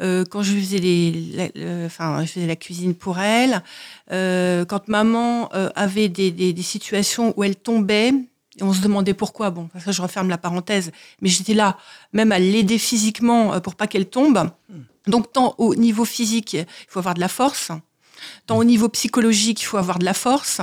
Euh, 0.00 0.24
quand 0.28 0.42
je 0.42 0.54
faisais 0.54 0.78
les, 0.78 1.52
enfin, 1.86 2.20
je 2.22 2.26
faisais 2.26 2.48
la 2.48 2.56
cuisine 2.56 2.96
pour 2.96 3.20
elle. 3.20 3.62
quand 4.10 4.88
maman 4.88 5.48
avait 5.76 6.08
des, 6.08 6.32
des, 6.32 6.52
des, 6.52 6.62
situations 6.62 7.32
où 7.36 7.44
elle 7.44 7.54
tombait, 7.54 8.08
Et 8.58 8.62
on 8.62 8.72
se 8.72 8.80
demandait 8.80 9.14
pourquoi. 9.14 9.50
Bon, 9.50 9.68
ça, 9.78 9.92
je 9.92 10.02
referme 10.02 10.28
la 10.28 10.38
parenthèse. 10.38 10.90
Mais 11.20 11.28
j'étais 11.28 11.54
là, 11.54 11.78
même 12.12 12.32
à 12.32 12.40
l'aider 12.40 12.78
physiquement 12.78 13.60
pour 13.60 13.76
pas 13.76 13.86
qu'elle 13.86 14.06
tombe. 14.06 14.50
Donc, 15.06 15.32
tant 15.32 15.54
au 15.58 15.76
niveau 15.76 16.04
physique, 16.04 16.54
il 16.54 16.66
faut 16.88 16.98
avoir 16.98 17.14
de 17.14 17.20
la 17.20 17.28
force. 17.28 17.70
Tant 18.46 18.58
au 18.58 18.64
niveau 18.64 18.88
psychologique, 18.88 19.62
il 19.62 19.64
faut 19.64 19.78
avoir 19.78 19.98
de 19.98 20.04
la 20.04 20.14
force. 20.14 20.60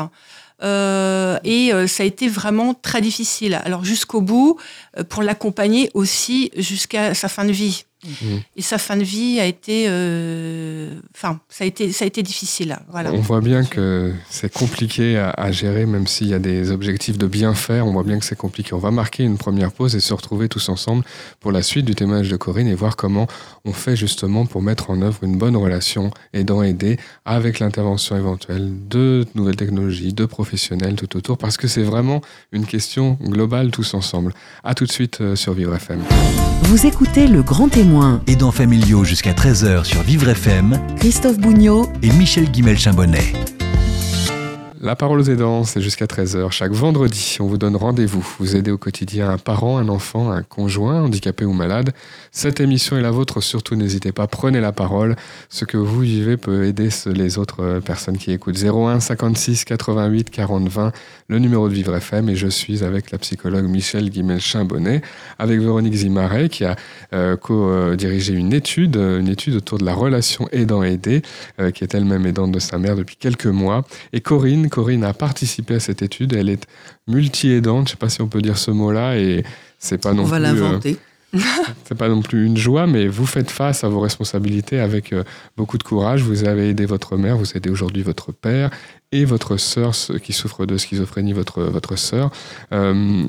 Euh, 0.62 1.40
et 1.44 1.74
euh, 1.74 1.88
ça 1.88 2.04
a 2.04 2.06
été 2.06 2.28
vraiment 2.28 2.74
très 2.74 3.02
difficile. 3.02 3.60
Alors 3.64 3.86
jusqu'au 3.86 4.22
bout, 4.22 4.58
euh, 4.98 5.04
pour 5.04 5.24
l'accompagner 5.24 5.90
aussi 5.94 6.52
jusqu'à 6.58 7.14
sa 7.14 7.30
fin 7.30 7.46
de 7.46 7.52
vie. 7.52 7.86
Mhm. 8.06 8.42
Et 8.56 8.62
sa 8.62 8.78
fin 8.78 8.96
de 8.96 9.04
vie 9.04 9.40
a 9.40 9.46
été, 9.46 9.86
euh, 9.88 11.00
enfin, 11.14 11.40
ça 11.50 11.66
a 11.66 11.68
été, 11.68 11.92
ça 11.92 12.06
a 12.06 12.08
été 12.08 12.24
difficile. 12.24 12.78
Voilà. 12.90 13.12
On 13.12 13.20
voit 13.20 13.42
bien 13.42 13.66
que 13.66 14.14
c'est 14.30 14.52
compliqué 14.52 15.18
à, 15.18 15.52
gérer, 15.52 15.86
même 15.86 16.08
s'il 16.08 16.28
y 16.28 16.34
a 16.34 16.40
des 16.40 16.72
objectifs 16.72 17.18
de 17.18 17.28
bien 17.28 17.54
faire. 17.54 17.86
On 17.86 17.92
voit 17.92 18.04
bien 18.04 18.20
que 18.20 18.26
c'est 18.26 18.38
compliqué. 18.38 18.74
On 18.74 18.80
va 18.80 18.92
marquer 18.92 19.24
une 19.24 19.38
première 19.38 19.72
pause 19.72 19.96
et 19.96 20.00
se 20.00 20.14
retrouver 20.14 20.48
tous 20.48 20.70
ensemble 20.70 21.04
pour 21.40 21.52
la 21.52 21.62
suite 21.62 21.86
du 21.86 21.96
témoignage 21.96 22.30
de 22.30 22.38
Corinne 22.38 22.68
et 22.68 22.76
voir 22.76 22.96
comment 22.96 23.28
on 23.66 23.74
fait 23.74 23.96
justement 23.96 24.46
pour 24.46 24.62
mettre 24.62 24.90
en 24.90 25.02
œuvre 25.02 25.24
une 25.24 25.38
bonne 25.38 25.58
relation 25.58 26.12
aidant 26.34 26.64
aider 26.64 26.98
avec 27.26 27.60
l'intervention 27.60 28.16
éventuelle 28.16 28.72
de 28.88 29.26
nouvelles 29.36 29.58
technologies, 29.58 30.14
de 30.14 30.26
professionnels 30.26 30.96
tout 30.96 31.18
autour, 31.18 31.38
parce 31.38 31.58
que 31.58 31.68
c'est 31.68 31.84
vraiment 31.84 32.22
une 32.52 32.66
question 32.66 33.18
globale 33.22 33.72
tous 33.72 33.94
ensemble. 33.94 34.34
À 34.64 34.74
tout 34.74 34.86
de 34.86 34.92
suite 34.92 35.22
euh, 35.22 35.36
sur 35.36 35.54
Vivre 35.54 35.76
FM. 35.76 36.02
Vous 36.64 36.86
écoutez 36.86 37.28
le 37.28 37.42
grand 37.42 37.68
Aidants 38.28 38.52
familiaux 38.52 39.04
jusqu'à 39.04 39.34
13h 39.34 39.84
sur 39.84 40.04
Vivre 40.04 40.30
FM. 40.30 40.80
Christophe 40.98 41.40
Bougnot 41.40 41.90
et 42.04 42.12
Michel 42.12 42.52
Guimel-Chambonnet. 42.52 43.34
La 44.82 44.96
parole 44.96 45.20
aux 45.20 45.24
aidants, 45.24 45.64
c'est 45.64 45.82
jusqu'à 45.82 46.06
13h. 46.06 46.52
Chaque 46.52 46.72
vendredi, 46.72 47.38
on 47.40 47.48
vous 47.48 47.58
donne 47.58 47.76
rendez-vous. 47.76 48.26
Vous 48.40 48.56
aidez 48.56 48.70
au 48.70 48.78
quotidien 48.78 49.30
un 49.30 49.38
parent, 49.38 49.78
un 49.78 49.90
enfant, 49.90 50.32
un 50.32 50.44
conjoint, 50.44 51.02
handicapé 51.02 51.46
ou 51.46 51.52
malade. 51.52 51.92
Cette 52.32 52.62
émission 52.62 52.96
est 52.96 53.02
la 53.02 53.12
vôtre, 53.12 53.42
surtout 53.42 53.76
n'hésitez 53.76 54.12
pas, 54.12 54.28
prenez 54.28 54.62
la 54.62 54.72
parole. 54.72 55.16
Ce 55.50 55.66
que 55.66 55.76
vous 55.76 56.00
vivez 56.00 56.38
peut 56.38 56.66
aider 56.66 56.90
les 57.08 57.38
autres 57.40 57.62
euh, 57.64 57.80
personnes 57.82 58.18
qui 58.18 58.32
écoutent. 58.32 58.64
01 58.64 59.00
56 59.00 59.66
88 59.66 60.30
40 60.30 60.70
20, 60.70 60.92
le 61.30 61.40
numéro 61.40 61.70
de 61.70 61.74
Vivre 61.74 61.96
FM. 61.96 62.28
Et 62.28 62.36
je 62.36 62.48
suis 62.48 62.84
avec 62.84 63.12
la 63.12 63.18
psychologue 63.20 63.66
Michel 63.66 64.10
Guimel-Chambonnet, 64.10 65.02
avec 65.38 65.60
Véronique 65.62 65.94
Zimaret, 65.94 66.50
qui 66.50 66.66
a 66.66 66.76
euh, 67.14 67.38
co-dirigé 67.38 68.34
une 68.34 68.52
étude, 68.52 68.98
une 68.98 69.30
étude 69.30 69.56
autour 69.56 69.78
de 69.78 69.86
la 69.86 69.94
relation 69.94 70.50
aidant-aidé, 70.52 71.22
euh, 71.62 71.72
qui 71.72 71.84
est 71.84 71.94
elle-même 71.94 72.26
aidante 72.26 72.52
de 72.52 72.60
sa 72.60 72.78
mère 72.78 72.96
depuis 72.96 73.16
quelques 73.16 73.46
mois. 73.46 73.86
Et 74.12 74.20
Corinne, 74.20 74.70
Corinne 74.70 75.04
a 75.06 75.14
participé 75.14 75.76
à 75.76 75.80
cette 75.80 76.02
étude. 76.02 76.34
Elle 76.34 76.50
est 76.50 76.66
multi-aidante, 77.08 77.88
je 77.88 77.94
ne 77.94 77.96
sais 77.96 77.98
pas 77.98 78.10
si 78.10 78.22
on 78.22 78.28
peut 78.28 78.42
dire 78.42 78.58
ce 78.58 78.72
mot-là, 78.72 79.18
et 79.18 79.44
c'est 79.78 80.02
pas 80.02 80.14
non 80.14 80.24
on 80.24 80.26
plus. 80.26 80.32
va 80.32 80.40
l'inventer. 80.40 80.92
Euh, 80.92 81.06
c'est 81.86 81.98
pas 81.98 82.10
non 82.10 82.22
plus 82.22 82.46
une 82.46 82.58
joie, 82.58 82.88
mais 82.88 83.08
vous 83.08 83.26
faites 83.26 83.52
face 83.52 83.84
à 83.84 83.90
vos 83.90 84.00
responsabilités 84.00 84.80
avec 84.80 85.14
euh, 85.14 85.24
beaucoup 85.58 85.78
de 85.78 85.84
courage. 85.84 86.24
Vous 86.24 86.46
avez 86.46 86.70
aidé 86.70 86.86
votre 86.86 87.18
mère, 87.18 87.38
vous 87.38 87.56
aidez 87.56 87.70
aujourd'hui 87.70 88.02
votre 88.02 88.32
père 88.32 88.72
et 89.12 89.26
votre 89.26 89.58
sœur 89.58 89.94
qui 90.22 90.34
souffre 90.34 90.66
de 90.66 90.78
schizophrénie, 90.78 91.34
votre, 91.34 91.64
votre 91.64 91.98
sœur. 91.98 92.32
Euh, 92.72 93.26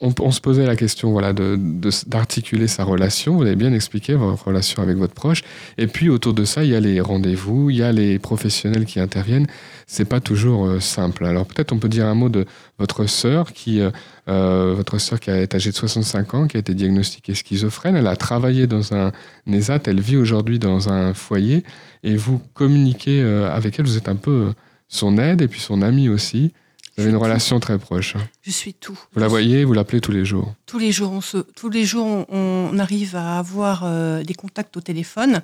on, 0.00 0.30
se 0.32 0.40
posait 0.40 0.66
la 0.66 0.76
question 0.76 1.12
voilà, 1.12 1.32
d'articuler 1.32 2.66
sa 2.66 2.84
relation. 2.84 3.36
Vous 3.36 3.42
avez 3.42 3.56
bien 3.56 3.72
expliqué 3.72 4.14
votre 4.14 4.48
relation 4.48 4.82
avec 4.82 4.96
votre 4.96 5.14
proche. 5.14 5.42
Et 5.78 5.86
puis 5.86 6.10
autour 6.10 6.34
de 6.34 6.44
ça, 6.44 6.62
il 6.62 6.70
y 6.70 6.74
a 6.74 6.80
les 6.80 7.00
rendez-vous, 7.00 7.70
il 7.70 7.76
y 7.76 7.82
a 7.82 7.90
les 7.90 8.18
professionnels 8.18 8.84
qui 8.84 9.00
interviennent. 9.00 9.46
C'est 9.86 10.04
pas 10.04 10.20
toujours 10.20 10.66
euh, 10.66 10.80
simple. 10.80 11.24
Alors 11.24 11.46
peut-être 11.46 11.72
on 11.72 11.78
peut 11.78 11.88
dire 11.88 12.06
un 12.06 12.14
mot 12.14 12.28
de 12.28 12.44
votre 12.78 13.06
sœur 13.06 13.52
qui, 13.52 13.80
euh, 13.80 14.74
votre 14.76 14.98
sœur 14.98 15.20
qui 15.20 15.30
est 15.30 15.54
âgée 15.54 15.70
de 15.70 15.76
65 15.76 16.34
ans, 16.34 16.46
qui 16.48 16.58
a 16.58 16.60
été 16.60 16.74
diagnostiquée 16.74 17.34
schizophrène. 17.34 17.96
Elle 17.96 18.08
a 18.08 18.16
travaillé 18.16 18.66
dans 18.66 18.94
un 18.94 19.12
ESAT. 19.50 19.80
Elle 19.86 20.00
vit 20.00 20.16
aujourd'hui 20.16 20.58
dans 20.58 20.90
un 20.90 21.14
foyer. 21.14 21.64
Et 22.02 22.16
vous 22.16 22.42
communiquez 22.52 23.22
avec 23.22 23.78
elle. 23.78 23.86
Vous 23.86 23.96
êtes 23.96 24.08
un 24.08 24.16
peu 24.16 24.52
son 24.94 25.18
aide 25.18 25.42
et 25.42 25.48
puis 25.48 25.60
son 25.60 25.82
amie 25.82 26.08
aussi. 26.08 26.52
Vous 26.96 27.02
avez 27.02 27.10
une 27.10 27.16
relation 27.16 27.58
très 27.58 27.76
proche. 27.76 28.14
Je 28.42 28.52
suis 28.52 28.72
tout. 28.72 28.98
Vous 29.12 29.20
la 29.20 29.26
voyez, 29.26 29.64
vous 29.64 29.72
l'appelez 29.72 30.00
tous 30.00 30.12
les 30.12 30.24
jours. 30.24 30.54
Tous 30.64 30.78
les 30.78 30.92
jours, 30.92 31.10
on 31.10 31.20
se, 31.20 31.38
tous 31.38 31.68
les 31.68 31.84
jours, 31.84 32.24
on, 32.28 32.78
arrive 32.78 33.16
à 33.16 33.38
avoir 33.38 33.82
euh, 33.84 34.22
des 34.22 34.34
contacts 34.34 34.76
au 34.76 34.80
téléphone. 34.80 35.42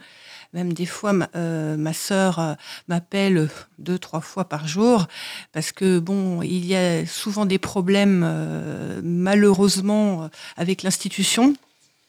Même 0.53 0.73
des 0.73 0.87
fois, 0.87 1.13
ma, 1.13 1.29
euh, 1.35 1.77
ma 1.77 1.93
sœur 1.93 2.39
euh, 2.39 2.55
m'appelle 2.87 3.49
deux, 3.79 3.99
trois 3.99 4.21
fois 4.21 4.49
par 4.49 4.69
jour 4.69 5.09
parce 5.53 5.73
que 5.73 5.99
bon, 5.99 6.43
il 6.43 6.65
y 6.67 6.77
a 6.77 7.05
souvent 7.05 7.47
des 7.47 7.59
problèmes, 7.59 9.01
malheureusement, 9.03 10.31
avec 10.57 10.85
l'institution 10.85 11.55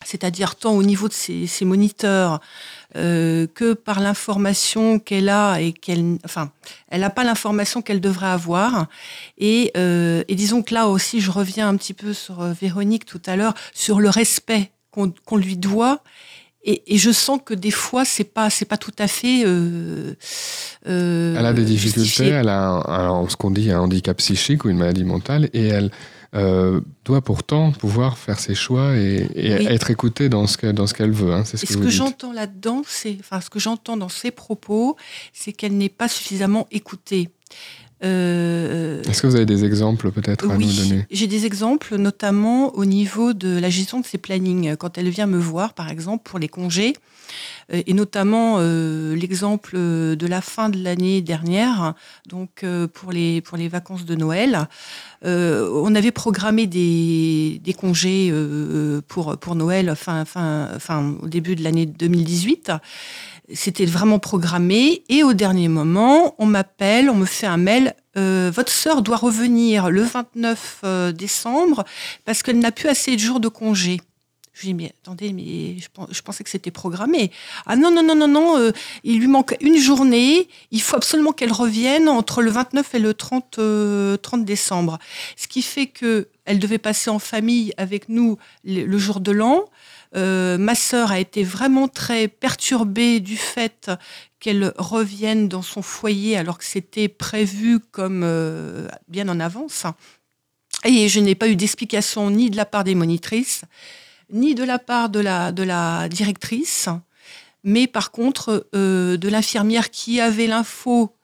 c'est-à-dire 0.04 0.56
tant 0.56 0.74
au 0.74 0.84
niveau 0.84 1.08
de 1.08 1.14
ses, 1.14 1.66
moniteurs 1.66 2.40
euh, 2.96 3.48
que 3.54 3.74
par 3.74 4.00
l'information 4.00 5.00
qu'elle 5.00 5.30
a 5.30 5.62
et 5.62 5.74
qu'elle, 5.74 6.18
enfin, 6.26 6.52
elle 6.90 7.02
n'a 7.02 7.10
pas 7.10 7.24
l'information 7.24 7.82
qu'elle 7.82 8.02
devrait 8.02 8.28
avoir. 8.28 8.88
Et, 9.38 9.72
euh, 9.78 10.24
et, 10.28 10.36
disons 10.36 10.62
que 10.62 10.74
là 10.74 10.88
aussi, 10.88 11.22
je 11.22 11.32
reviens 11.32 11.68
un 11.68 11.76
petit 11.78 11.94
peu 11.94 12.14
sur 12.14 12.42
euh, 12.42 12.54
Véronique 12.54 13.06
tout 13.06 13.22
à 13.26 13.36
l'heure 13.36 13.54
sur 13.74 14.00
le 14.00 14.10
respect 14.10 14.72
qu'on 14.92 15.38
lui 15.38 15.56
doit. 15.56 16.02
Et, 16.64 16.94
et, 16.94 16.98
je 16.98 17.12
sens 17.12 17.40
que 17.44 17.54
des 17.54 17.72
fois, 17.72 18.06
c'est 18.06 18.24
pas, 18.26 18.50
c'est 18.50 18.66
pas 18.66 18.78
tout 18.78 18.94
à 19.00 19.08
fait. 19.08 19.44
Euh, 19.46 20.14
elle 20.86 21.46
a 21.46 21.54
des 21.54 21.66
difficultés. 21.66 22.28
Elle 22.28 22.50
a, 22.50 22.78
alors, 22.82 23.32
ce 23.32 23.36
qu'on 23.36 23.52
dit, 23.52 23.72
un 23.72 23.80
handicap 23.80 24.18
psychique 24.18 24.66
ou 24.66 24.70
une 24.70 24.78
maladie 24.78 25.04
mentale, 25.04 25.50
et 25.54 25.68
elle 25.68 25.92
euh, 26.34 26.80
doit 27.04 27.22
pourtant 27.22 27.72
pouvoir 27.72 28.18
faire 28.18 28.40
ses 28.40 28.56
choix 28.56 28.96
et, 28.96 29.28
être 29.36 29.92
écoutée 29.92 30.30
dans 30.30 30.48
ce 30.48 30.58
qu'elle 30.58 30.78
ce 30.88 30.94
qu'elle 30.94 31.12
veut. 31.12 31.34
Hein, 31.34 31.44
c'est 31.44 31.58
ce, 31.58 31.78
que, 31.78 31.90
j'entends 31.90 32.32
là-dedans, 32.32 32.84
c'est, 32.88 33.18
enfin, 33.20 33.42
ce 33.42 33.50
que 33.50 33.60
j'entends 33.60 33.98
dans 33.98 34.10
ses 34.10 34.32
propos, 34.32 34.96
c'est 35.34 35.52
qu'elle 35.52 35.78
n'est 35.78 35.90
pas 35.90 36.08
suffisamment 36.08 36.68
écoutée. 36.72 37.30
Euh, 38.04 39.02
Est-ce 39.04 39.22
que 39.22 39.28
vous 39.28 39.36
avez 39.36 39.46
des 39.46 39.64
exemples 39.64 40.12
peut-être 40.12 40.50
à 40.50 40.58
nous 40.58 40.74
donner 40.74 41.06
J'ai 41.12 41.28
des 41.28 41.46
exemples, 41.46 41.98
notamment 41.98 42.76
au 42.76 42.86
niveau 42.86 43.34
de 43.34 43.60
la 43.60 43.70
gestion 43.70 44.00
de 44.00 44.06
ses 44.06 44.18
plannings. 44.18 44.76
Quand 44.76 44.98
elle 44.98 45.10
vient 45.10 45.28
me 45.28 45.38
voir, 45.38 45.74
par 45.74 45.90
exemple, 45.90 46.24
pour 46.24 46.40
les 46.40 46.48
congés, 46.48 46.94
euh, 47.72 47.82
et 47.86 47.94
notamment 47.94 48.56
euh, 48.58 49.16
l'exemple 49.16 49.76
de 49.76 50.28
la 50.28 50.42
fin 50.42 50.70
de 50.70 50.84
l'année 50.84 51.22
dernière, 51.22 51.94
donc 52.28 52.66
pour 52.94 53.12
les 53.12 53.42
pour 53.42 53.58
les 53.58 53.68
vacances 53.68 54.06
de 54.06 54.16
Noël, 54.16 54.68
on 55.24 55.94
avait 55.94 56.12
programmé 56.12 56.66
des, 56.66 57.62
des 57.64 57.74
congés 57.74 58.34
pour 59.08 59.38
pour 59.38 59.56
Noël, 59.56 59.94
fin 59.96 60.26
fin 60.26 60.70
fin 60.80 61.16
au 61.22 61.28
début 61.28 61.56
de 61.56 61.64
l'année 61.64 61.86
2018 61.86 62.72
c'était 63.54 63.86
vraiment 63.86 64.20
programmé. 64.20 65.04
Et 65.10 65.24
au 65.24 65.34
dernier 65.34 65.68
moment, 65.68 66.36
on 66.38 66.46
m'appelle, 66.46 67.10
on 67.10 67.16
me 67.16 67.26
fait 67.26 67.48
un 67.48 67.58
mail. 67.58 67.96
Euh, 68.18 68.52
votre 68.54 68.72
sœur 68.72 69.02
doit 69.02 69.18
revenir 69.18 69.90
le 69.90 70.04
29 70.04 70.80
euh, 70.84 71.12
décembre 71.12 71.86
parce 72.26 72.44
qu'elle 72.44 72.60
n'a 72.60 72.72
plus 72.72 72.90
assez 72.90 73.16
de 73.16 73.22
jours 73.22 73.40
de 73.40 73.48
congé. 73.48 74.02
Je 74.54 74.68
dis, 74.68 74.74
mais 74.74 74.94
attendez, 75.02 75.32
mais 75.32 75.78
je, 75.80 76.22
pensais 76.22 76.44
que 76.44 76.50
c'était 76.50 76.72
programmé. 76.72 77.32
Ah 77.66 77.78
non, 77.78 77.90
non, 77.90 78.04
non, 78.04 78.16
non, 78.16 78.28
non, 78.28 78.58
euh, 78.60 78.72
il 79.04 79.20
lui 79.20 79.28
manque 79.28 79.56
une 79.62 79.78
journée. 79.78 80.50
Il 80.72 80.82
faut 80.82 80.98
absolument 80.98 81.32
qu'elle 81.32 81.54
revienne 81.54 82.10
entre 82.10 82.42
le 82.42 82.52
29 82.52 82.96
et 82.96 83.00
le 83.00 83.14
30, 83.14 83.60
30 84.22 84.46
décembre. 84.46 85.00
Ce 85.38 85.48
qui 85.48 85.62
fait 85.62 85.88
que 85.88 86.28
elle 86.46 86.60
devait 86.60 86.80
passer 86.80 87.10
en 87.10 87.20
famille 87.20 87.74
avec 87.78 88.10
nous 88.10 88.38
le 88.66 88.98
jour 88.98 89.22
de 89.22 89.32
l'an. 89.32 89.66
Euh, 90.16 90.58
ma 90.58 90.76
sœur 90.76 91.12
a 91.12 91.20
été 91.20 91.44
vraiment 91.44 91.88
très 91.88 92.28
perturbée 92.28 93.20
du 93.20 93.38
fait 93.38 93.90
qu'elle 94.40 94.74
revienne 94.78 95.48
dans 95.48 95.62
son 95.62 95.82
foyer 95.82 96.38
alors 96.38 96.58
que 96.58 96.66
c'était 96.66 97.08
prévu 97.08 97.80
comme 97.80 98.24
euh, 98.24 98.88
bien 99.08 99.30
en 99.30 99.40
avance. 99.40 99.86
Et 100.84 101.08
je 101.08 101.20
n'ai 101.20 101.36
pas 101.36 101.48
eu 101.48 101.56
d'explication 101.56 102.30
ni 102.30 102.50
de 102.50 102.58
la 102.58 102.66
part 102.66 102.84
des 102.84 102.96
monitrices, 102.96 103.64
ni 104.32 104.56
de 104.56 104.64
la 104.64 104.80
part 104.80 105.10
de 105.10 105.20
la, 105.20 106.10
directrice, 106.10 106.90
mais 107.64 107.88
par 107.88 108.12
contre 108.12 108.68
euh, 108.76 109.16
de 109.16 109.30
l'infirmière 109.30 109.92
qui 109.92 110.20
avait 110.20 110.48
l'info 110.48 111.16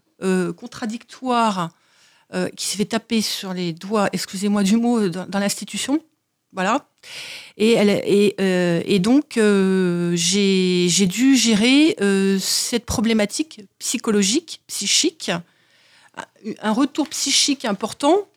contradictoire, 0.57 1.69
qui 2.55 2.65
s'est 2.65 2.77
fait 2.77 2.85
taper 2.85 3.21
sur 3.21 3.53
les 3.53 3.71
doigts, 3.71 4.09
excusez-moi 4.13 4.63
du 4.63 4.75
mot, 4.75 5.09
dans 5.09 5.39
l'institution. 5.39 6.01
Voilà. 6.53 6.87
Et, 7.57 7.71
elle, 7.71 7.89
et, 7.89 8.35
euh, 8.39 8.81
et 8.85 8.99
donc, 8.99 9.37
euh, 9.37 10.13
j'ai 10.15 11.07
dû 11.07 11.35
gérer 11.35 11.95
euh, 12.01 12.37
cette 12.39 12.85
problématique 12.85 13.61
psychologique, 13.79 14.61
psychique, 14.67 15.31
un 16.61 16.71
retour 16.71 17.09
psychique 17.09 17.65
important. 17.65 18.27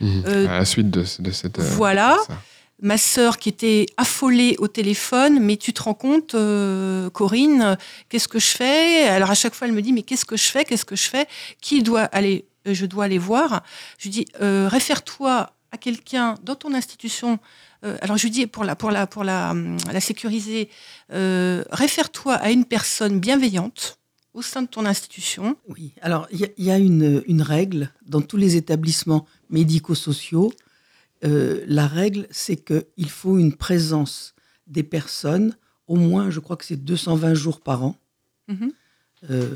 Mmh. 0.00 0.24
à 0.24 0.58
la 0.58 0.64
suite 0.64 0.88
de, 0.88 1.04
de 1.18 1.30
cette. 1.30 1.58
Voilà. 1.58 2.16
Ma 2.82 2.96
sœur 2.96 3.36
qui 3.36 3.50
était 3.50 3.84
affolée 3.98 4.56
au 4.58 4.66
téléphone, 4.66 5.38
mais 5.38 5.58
tu 5.58 5.74
te 5.74 5.82
rends 5.82 5.92
compte, 5.92 6.34
Corinne, 7.12 7.76
qu'est-ce 8.08 8.28
que 8.28 8.38
je 8.38 8.46
fais? 8.46 9.06
Alors 9.08 9.30
à 9.30 9.34
chaque 9.34 9.54
fois, 9.54 9.68
elle 9.68 9.74
me 9.74 9.82
dit, 9.82 9.92
mais 9.92 10.02
qu'est-ce 10.02 10.24
que 10.24 10.38
je 10.38 10.48
fais? 10.48 10.64
Qu'est-ce 10.64 10.86
que 10.86 10.96
je 10.96 11.10
fais? 11.10 11.26
Qui 11.60 11.82
doit 11.82 12.04
aller 12.04 12.46
Je 12.64 12.86
dois 12.86 13.04
aller 13.04 13.18
voir? 13.18 13.62
Je 13.98 14.08
dis, 14.08 14.24
réfère-toi 14.40 15.52
à 15.72 15.78
quelqu'un 15.78 16.34
dans 16.42 16.56
ton 16.56 16.74
institution, 16.74 17.38
euh, 17.84 17.96
alors 18.02 18.16
je 18.16 18.28
dis 18.28 18.46
pour 18.46 18.64
la, 18.64 18.74
pour 18.76 18.90
la, 18.90 19.06
pour 19.06 19.24
la, 19.24 19.50
hum, 19.52 19.76
la 19.92 20.00
sécuriser, 20.00 20.68
euh, 21.12 21.64
réfère-toi 21.70 22.34
à 22.34 22.50
une 22.50 22.64
personne 22.64 23.20
bienveillante 23.20 23.98
au 24.34 24.42
sein 24.42 24.62
de 24.62 24.68
ton 24.68 24.84
institution. 24.86 25.56
Oui, 25.68 25.92
alors 26.02 26.26
il 26.32 26.40
y, 26.40 26.44
a- 26.44 26.48
il 26.58 26.64
y 26.64 26.70
a 26.70 26.78
une, 26.78 27.22
une 27.26 27.42
règle 27.42 27.90
dans 28.06 28.20
tous 28.20 28.36
les 28.36 28.56
établissements 28.56 29.26
médico-sociaux. 29.50 30.52
Euh, 31.24 31.62
la 31.66 31.86
règle, 31.86 32.26
c'est 32.30 32.56
qu'il 32.56 33.10
faut 33.10 33.38
une 33.38 33.54
présence 33.54 34.34
des 34.66 34.82
personnes, 34.82 35.56
au 35.86 35.96
moins, 35.96 36.30
je 36.30 36.40
crois 36.40 36.56
que 36.56 36.64
c'est 36.64 36.76
220 36.76 37.34
jours 37.34 37.60
par 37.60 37.84
an, 37.84 37.96
Mhm. 38.48 38.72
euh, 39.30 39.54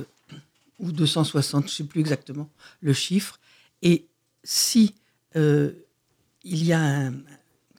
ou 0.81 0.93
260, 0.93 1.63
je 1.63 1.67
ne 1.67 1.71
sais 1.71 1.85
plus 1.85 2.01
exactement 2.01 2.49
le 2.81 2.93
chiffre. 2.93 3.41
Et 3.83 4.07
si 4.45 4.95
euh, 5.37 5.73
il 6.45 6.65
y 6.65 6.73
a 6.73 6.81
un, 6.81 7.15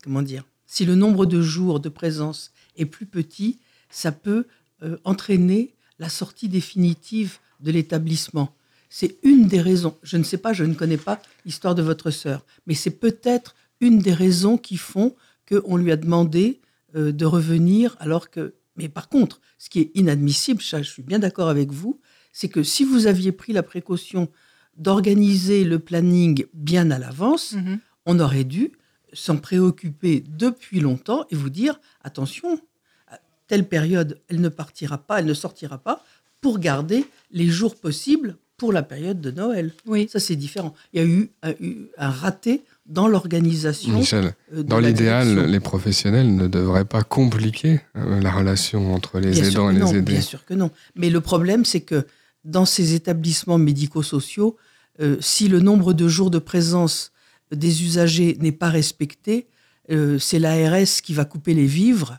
comment 0.02 0.22
dire, 0.22 0.44
si 0.66 0.84
le 0.84 0.94
nombre 0.94 1.26
de 1.26 1.40
jours 1.40 1.80
de 1.80 1.88
présence 1.88 2.52
est 2.76 2.86
plus 2.86 3.06
petit, 3.06 3.58
ça 3.88 4.12
peut 4.12 4.46
euh, 4.82 4.98
entraîner 5.04 5.74
la 5.98 6.08
sortie 6.08 6.48
définitive 6.48 7.38
de 7.60 7.70
l'établissement. 7.70 8.54
C'est 8.90 9.16
une 9.22 9.46
des 9.46 9.60
raisons. 9.60 9.96
Je 10.02 10.16
ne 10.16 10.22
sais 10.22 10.38
pas, 10.38 10.52
je 10.52 10.64
ne 10.64 10.74
connais 10.74 10.96
pas 10.98 11.20
l'histoire 11.44 11.74
de 11.74 11.82
votre 11.82 12.10
sœur, 12.10 12.44
mais 12.66 12.74
c'est 12.74 12.90
peut-être 12.90 13.54
une 13.80 13.98
des 13.98 14.12
raisons 14.12 14.58
qui 14.58 14.76
font 14.76 15.14
qu'on 15.48 15.76
lui 15.76 15.92
a 15.92 15.96
demandé 15.96 16.60
euh, 16.94 17.12
de 17.12 17.24
revenir 17.24 17.96
alors 18.00 18.30
que... 18.30 18.54
Mais 18.76 18.88
par 18.88 19.08
contre, 19.08 19.40
ce 19.58 19.70
qui 19.70 19.80
est 19.80 19.90
inadmissible, 19.94 20.60
ça, 20.62 20.82
je 20.82 20.90
suis 20.90 21.02
bien 21.02 21.18
d'accord 21.18 21.48
avec 21.48 21.70
vous, 21.72 22.00
c'est 22.32 22.48
que 22.48 22.62
si 22.62 22.84
vous 22.84 23.06
aviez 23.06 23.32
pris 23.32 23.52
la 23.54 23.62
précaution 23.62 24.28
d'organiser 24.76 25.64
le 25.64 25.78
planning 25.78 26.44
bien 26.52 26.90
à 26.90 26.98
l'avance, 26.98 27.52
Mhm. 27.52 27.78
On 28.06 28.18
aurait 28.18 28.44
dû 28.44 28.72
s'en 29.12 29.36
préoccuper 29.36 30.24
depuis 30.26 30.80
longtemps 30.80 31.26
et 31.30 31.36
vous 31.36 31.50
dire 31.50 31.80
attention, 32.02 32.60
à 33.08 33.18
telle 33.48 33.66
période, 33.66 34.20
elle 34.28 34.40
ne 34.40 34.48
partira 34.48 34.98
pas, 34.98 35.20
elle 35.20 35.26
ne 35.26 35.34
sortira 35.34 35.78
pas 35.78 36.04
pour 36.40 36.58
garder 36.58 37.04
les 37.32 37.46
jours 37.46 37.76
possibles 37.76 38.36
pour 38.56 38.72
la 38.72 38.82
période 38.82 39.20
de 39.20 39.30
Noël. 39.30 39.72
Oui. 39.86 40.08
Ça, 40.10 40.18
c'est 40.18 40.36
différent. 40.36 40.74
Il 40.92 41.00
y 41.00 41.04
a 41.04 41.06
eu 41.06 41.30
un, 41.42 42.10
raté 42.10 42.64
dans 42.86 43.06
l'organisation. 43.06 43.92
Michel, 43.94 44.32
euh, 44.52 44.58
de 44.58 44.62
dans 44.62 44.78
l'idéal, 44.78 45.46
les 45.46 45.60
professionnels 45.60 46.34
ne 46.34 46.46
devraient 46.46 46.86
pas 46.86 47.02
compliquer 47.02 47.80
euh, 47.96 48.20
la 48.20 48.30
relation 48.30 48.94
entre 48.94 49.18
les 49.18 49.30
Bien 49.30 49.44
aidants 49.44 49.70
et 49.70 49.74
non, 49.74 49.90
les 49.90 49.98
aidés. 49.98 50.12
Bien 50.12 50.20
sûr 50.22 50.44
que 50.44 50.54
non. 50.54 50.70
Mais 50.94 51.10
le 51.10 51.20
problème, 51.20 51.64
c'est 51.64 51.82
que 51.82 52.06
dans 52.44 52.64
ces 52.64 52.94
établissements 52.94 53.58
médico-sociaux, 53.58 54.56
euh, 55.00 55.16
si 55.20 55.48
le 55.48 55.60
nombre 55.60 55.92
de 55.92 56.08
jours 56.08 56.30
de 56.30 56.38
présence 56.38 57.12
des 57.52 57.84
usagers 57.84 58.36
n'est 58.40 58.52
pas 58.52 58.68
respecté, 58.70 59.46
euh, 59.90 60.18
c'est 60.18 60.38
l'ARS 60.38 61.00
qui 61.02 61.14
va 61.14 61.24
couper 61.24 61.54
les 61.54 61.66
vivres 61.66 62.18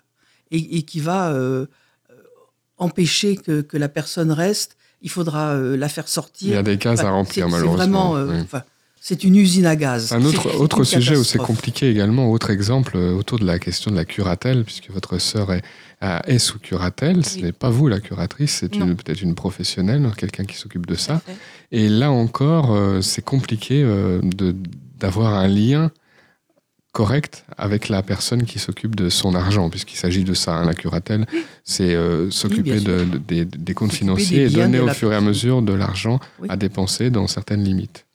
et, 0.52 0.78
et 0.78 0.84
qui 0.84 1.00
va 1.00 1.32
euh, 1.32 1.66
euh, 2.10 2.14
empêcher 2.78 3.36
que, 3.36 3.62
que 3.62 3.78
la 3.78 3.90
personne 3.90 4.32
reste. 4.32 4.78
Il 5.02 5.10
faudra 5.10 5.52
euh, 5.52 5.78
la 5.78 5.90
faire 5.90 6.08
sortir. 6.08 6.48
Il 6.48 6.54
y 6.54 6.58
a 6.58 6.64
des 6.64 6.78
cases 6.78 7.02
à 7.02 7.12
remplir, 7.12 7.50
malheureusement. 7.50 8.14
vraiment, 8.14 8.32
oui. 8.34 8.42
enfin, 8.42 8.64
c'est 9.00 9.24
une 9.24 9.36
usine 9.36 9.66
à 9.66 9.76
gaz. 9.76 10.12
Un 10.12 10.24
autre, 10.24 10.60
autre 10.60 10.84
sujet 10.84 11.16
où 11.18 11.24
c'est 11.24 11.38
compliqué 11.38 11.90
également, 11.90 12.32
autre 12.32 12.50
exemple 12.50 12.98
autour 12.98 13.38
de 13.38 13.46
la 13.46 13.60
question 13.60 13.92
de 13.92 13.96
la 13.96 14.06
curatelle, 14.06 14.64
puisque 14.64 14.90
votre 14.90 15.18
sœur 15.20 15.50
est, 15.54 16.40
sous 16.40 16.60
curatelle. 16.60 17.26
Ce 17.26 17.40
n'est 17.40 17.52
pas 17.52 17.70
vous 17.70 17.88
la 17.88 18.00
curatrice, 18.00 18.58
c'est 18.60 18.70
peut-être 18.70 19.22
une 19.22 19.36
professionnelle, 19.36 20.10
quelqu'un 20.18 20.46
qui 20.46 20.58
s'occupe 20.58 20.88
de 20.88 20.96
ça. 20.96 21.22
Et 21.72 21.90
là 21.90 22.12
encore, 22.12 22.76
c'est 23.04 23.24
compliqué 23.24 23.84
de- 23.84 24.56
d'avoir 25.00 25.34
un 25.34 25.48
lien 25.48 25.92
correct 26.94 27.46
avec 27.58 27.90
la 27.90 28.02
personne 28.02 28.44
qui 28.46 28.58
s'occupe 28.58 28.96
de 28.96 29.10
son 29.10 29.36
argent, 29.36 29.70
puisqu'il 29.70 29.98
s'agit 29.98 30.24
de 30.24 30.34
ça. 30.34 30.54
hein, 30.56 30.66
la 30.66 30.74
curatelle, 30.74 31.28
c'est 31.64 31.94
euh, 31.94 32.32
s'occuper 32.32 32.80
de- 32.80 33.04
de- 33.04 33.18
des- 33.20 33.46
des 33.46 33.74
comptes 33.76 33.94
financiers 33.94 34.48
des 34.48 34.54
et 34.54 34.56
donner 34.62 34.80
au 34.80 34.88
fur 34.90 35.12
et 35.14 35.16
à 35.16 35.22
mesure 35.22 35.62
de 35.62 35.74
l'argent 35.74 36.20
Oui. 36.40 36.48
à 36.50 36.56
dépenser 36.58 37.10
dans 37.12 37.28
certaines 37.28 37.64
limites. 37.64 38.06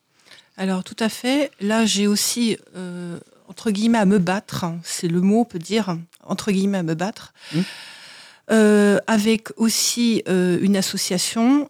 Alors 0.57 0.83
tout 0.83 0.97
à 0.99 1.09
fait. 1.09 1.51
Là, 1.61 1.87
j'ai 1.87 2.07
aussi 2.09 2.57
euh, 2.77 3.18
entre 3.49 3.71
guillemets 3.71 3.99
à 3.99 4.05
me 4.05 4.18
battre. 4.18 4.64
hein, 4.64 4.79
C'est 4.83 5.09
le 5.09 5.21
mot, 5.21 5.40
on 5.40 5.45
peut 5.45 5.59
dire 5.61 5.97
entre 6.25 6.51
guillemets 6.51 6.79
à 6.79 6.83
me 6.83 6.95
battre. 6.95 7.33
Mm. 7.55 7.61
Euh, 8.51 8.99
avec 9.07 9.49
aussi 9.57 10.25
une 10.27 10.77
association 10.77 11.68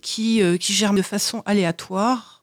qui, 0.00 0.42
qui 0.58 0.72
gère 0.72 0.92
de 0.94 1.02
façon 1.02 1.42
aléatoire. 1.46 2.35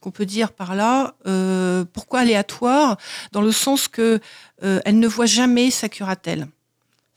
Ce 0.00 0.04
qu'on 0.04 0.10
peut 0.12 0.24
dire 0.24 0.52
par 0.52 0.74
là, 0.74 1.12
euh, 1.26 1.84
pourquoi 1.92 2.20
aléatoire 2.20 2.96
Dans 3.32 3.42
le 3.42 3.52
sens 3.52 3.86
que 3.86 4.18
euh, 4.62 4.80
elle 4.86 4.98
ne 4.98 5.06
voit 5.06 5.26
jamais 5.26 5.70
sa 5.70 5.90
curatelle. 5.90 6.48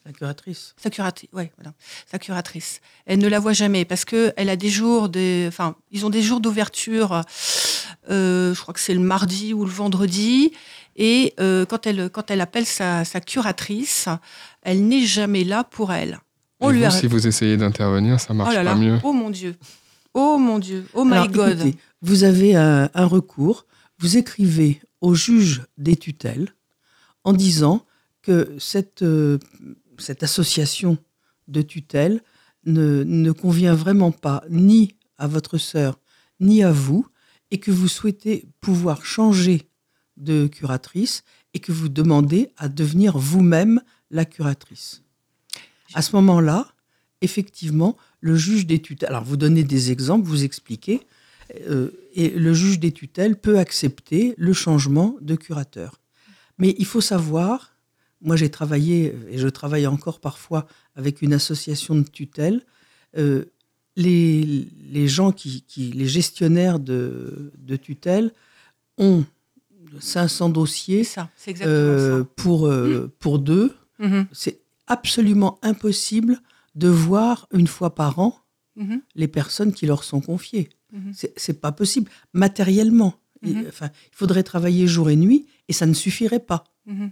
La 0.06 0.12
curatrice. 0.12 0.76
Sa 0.84 0.90
curatrice, 0.90 1.30
ouais, 1.32 1.50
voilà, 1.58 1.72
sa 2.12 2.20
curatrice. 2.20 2.82
Elle 3.06 3.20
ne 3.20 3.30
la 3.30 3.40
voit 3.40 3.54
jamais 3.54 3.86
parce 3.86 4.04
que 4.04 4.34
elle 4.36 4.50
a 4.50 4.58
des 4.58 4.68
jours 4.70 5.08
de, 5.08 5.46
enfin, 5.48 5.76
ils 5.92 6.06
ont 6.06 6.10
des 6.10 6.22
jours 6.22 6.42
d'ouverture. 6.42 7.22
euh, 8.10 8.54
je 8.54 8.60
crois 8.62 8.74
que 8.74 8.82
c'est 8.82 8.94
le 8.94 9.00
mardi 9.00 9.54
ou 9.54 9.64
le 9.64 9.72
vendredi. 9.72 10.52
Et 10.98 11.34
euh, 11.40 11.66
quand 11.66 11.88
elle 11.88 12.10
quand 12.10 12.30
elle 12.32 12.42
appelle 12.42 12.66
sa, 12.66 13.06
sa 13.06 13.22
curatrice, 13.22 14.10
elle 14.62 14.86
n'est 14.90 15.06
jamais 15.06 15.46
là 15.46 15.64
pour 15.64 15.94
elle. 15.94 16.20
Et 16.62 16.68
lui 16.68 16.80
vous, 16.80 16.86
a- 16.86 16.92
si 16.92 17.08
vous 17.08 17.26
essayez 17.26 17.56
d'intervenir, 17.56 18.20
ça 18.20 18.34
marche 18.34 18.50
oh 18.52 18.56
là 18.56 18.60
pas 18.60 18.64
là, 18.72 18.76
mieux. 18.76 19.00
oh 19.04 19.14
mon 19.14 19.30
dieu, 19.30 19.56
oh 20.14 20.38
mon 20.38 20.60
dieu, 20.60 20.86
oh 20.94 21.06
my 21.06 21.14
Alors, 21.14 21.28
god. 21.30 21.60
écoutez, 21.62 21.78
vous 22.04 22.24
avez 22.26 22.56
un, 22.56 22.90
un 22.94 23.06
recours, 23.06 23.66
vous 23.98 24.18
écrivez 24.18 24.82
au 25.02 25.16
juge 25.16 25.64
des 25.78 25.96
tutelles 25.96 26.54
en 27.24 27.34
disant 27.34 27.86
que 28.22 28.56
cette, 28.60 29.02
euh, 29.02 29.40
association 30.22 30.98
de 31.48 31.62
tutelle 31.62 32.22
ne, 32.66 33.04
ne 33.04 33.32
convient 33.32 33.74
vraiment 33.74 34.12
pas 34.12 34.44
ni 34.50 34.96
à 35.18 35.28
votre 35.28 35.58
sœur 35.58 36.00
ni 36.40 36.62
à 36.62 36.74
vous 36.74 37.08
et 37.52 37.60
que 37.60 37.72
vous 37.72 37.88
souhaitez 37.88 38.48
pouvoir 38.60 39.06
changer 39.06 39.70
de 40.18 40.48
curatrice 40.48 41.24
et 41.54 41.60
que 41.60 41.72
vous 41.72 41.88
demandez 41.88 42.52
à 42.58 42.68
devenir 42.68 43.18
vous-même 43.18 43.82
la 44.12 44.26
curatrice. 44.26 45.04
À 45.94 46.02
ce 46.02 46.16
moment-là, 46.18 46.74
effectivement, 47.22 47.96
le 48.20 48.36
juge 48.36 48.66
des 48.66 48.82
tutelles, 48.82 49.10
alors 49.10 49.24
vous 49.24 49.38
donnez 49.38 49.64
des 49.64 49.92
exemples, 49.92 50.28
vous 50.28 50.44
expliquez, 50.44 50.96
euh, 50.96 51.23
et 52.16 52.30
le 52.30 52.54
juge 52.54 52.80
des 52.80 52.92
tutelles 52.92 53.36
peut 53.36 53.60
accepter 53.60 54.34
le 54.38 54.54
changement 54.54 55.16
de 55.22 55.36
curateur. 55.36 56.00
Mais 56.58 56.76
il 56.78 56.86
faut 56.86 57.02
savoir, 57.02 57.76
moi 58.22 58.36
j'ai 58.36 58.50
travaillé, 58.50 59.16
et 59.30 59.38
je 59.38 59.48
travaille 59.48 59.88
encore 59.88 60.20
parfois 60.20 60.68
avec 60.96 61.22
une 61.22 61.34
association 61.34 61.96
de 61.96 62.04
tutelle, 62.04 62.62
euh, 63.18 63.46
les, 63.96 64.68
les 64.92 65.08
gens 65.08 65.32
qui, 65.32 65.62
qui- 65.68 65.92
les 65.92 66.08
gestionnaires 66.08 66.80
de, 66.80 67.52
de 67.58 67.76
tutelle 67.76 68.32
ont 68.98 69.24
500 70.00 70.48
C'est 70.48 70.54
dossiers 70.54 71.04
ça, 71.04 71.30
euh, 71.62 72.24
pour, 72.36 72.68
euh, 72.68 73.12
pour 73.20 73.40
deux. 73.40 73.70
ça. 74.00 74.08
Mhm, 74.08 74.28
C'est 74.32 74.60
absolument 74.88 75.60
impossible 75.62 76.42
de 76.76 76.88
voir 76.90 77.48
une 77.54 77.68
fois 77.68 77.94
par 77.94 78.18
an 78.20 78.40
mhm, 78.76 79.02
les 79.16 79.28
personnes 79.28 79.74
qui 79.74 79.86
leur 79.86 80.04
sont 80.04 80.22
confiées. 80.22 80.70
Mhm. 80.94 81.12
C'est- 81.14 81.34
C'est 81.38 81.60
pas 81.60 81.72
possible. 81.74 82.10
Matériellement, 82.34 83.14
Et, 83.46 83.54
Mhm. 83.54 83.66
enfin, 83.68 83.90
il 84.12 84.16
faudrait 84.16 84.44
travailler 84.44 84.88
jour 84.88 85.10
et 85.10 85.18
nuit 85.18 85.42
et 85.68 85.74
ça 85.74 85.86
ne 85.86 85.94
suffirait 85.94 86.40
pas. 86.40 86.64
Mhm. 86.86 87.12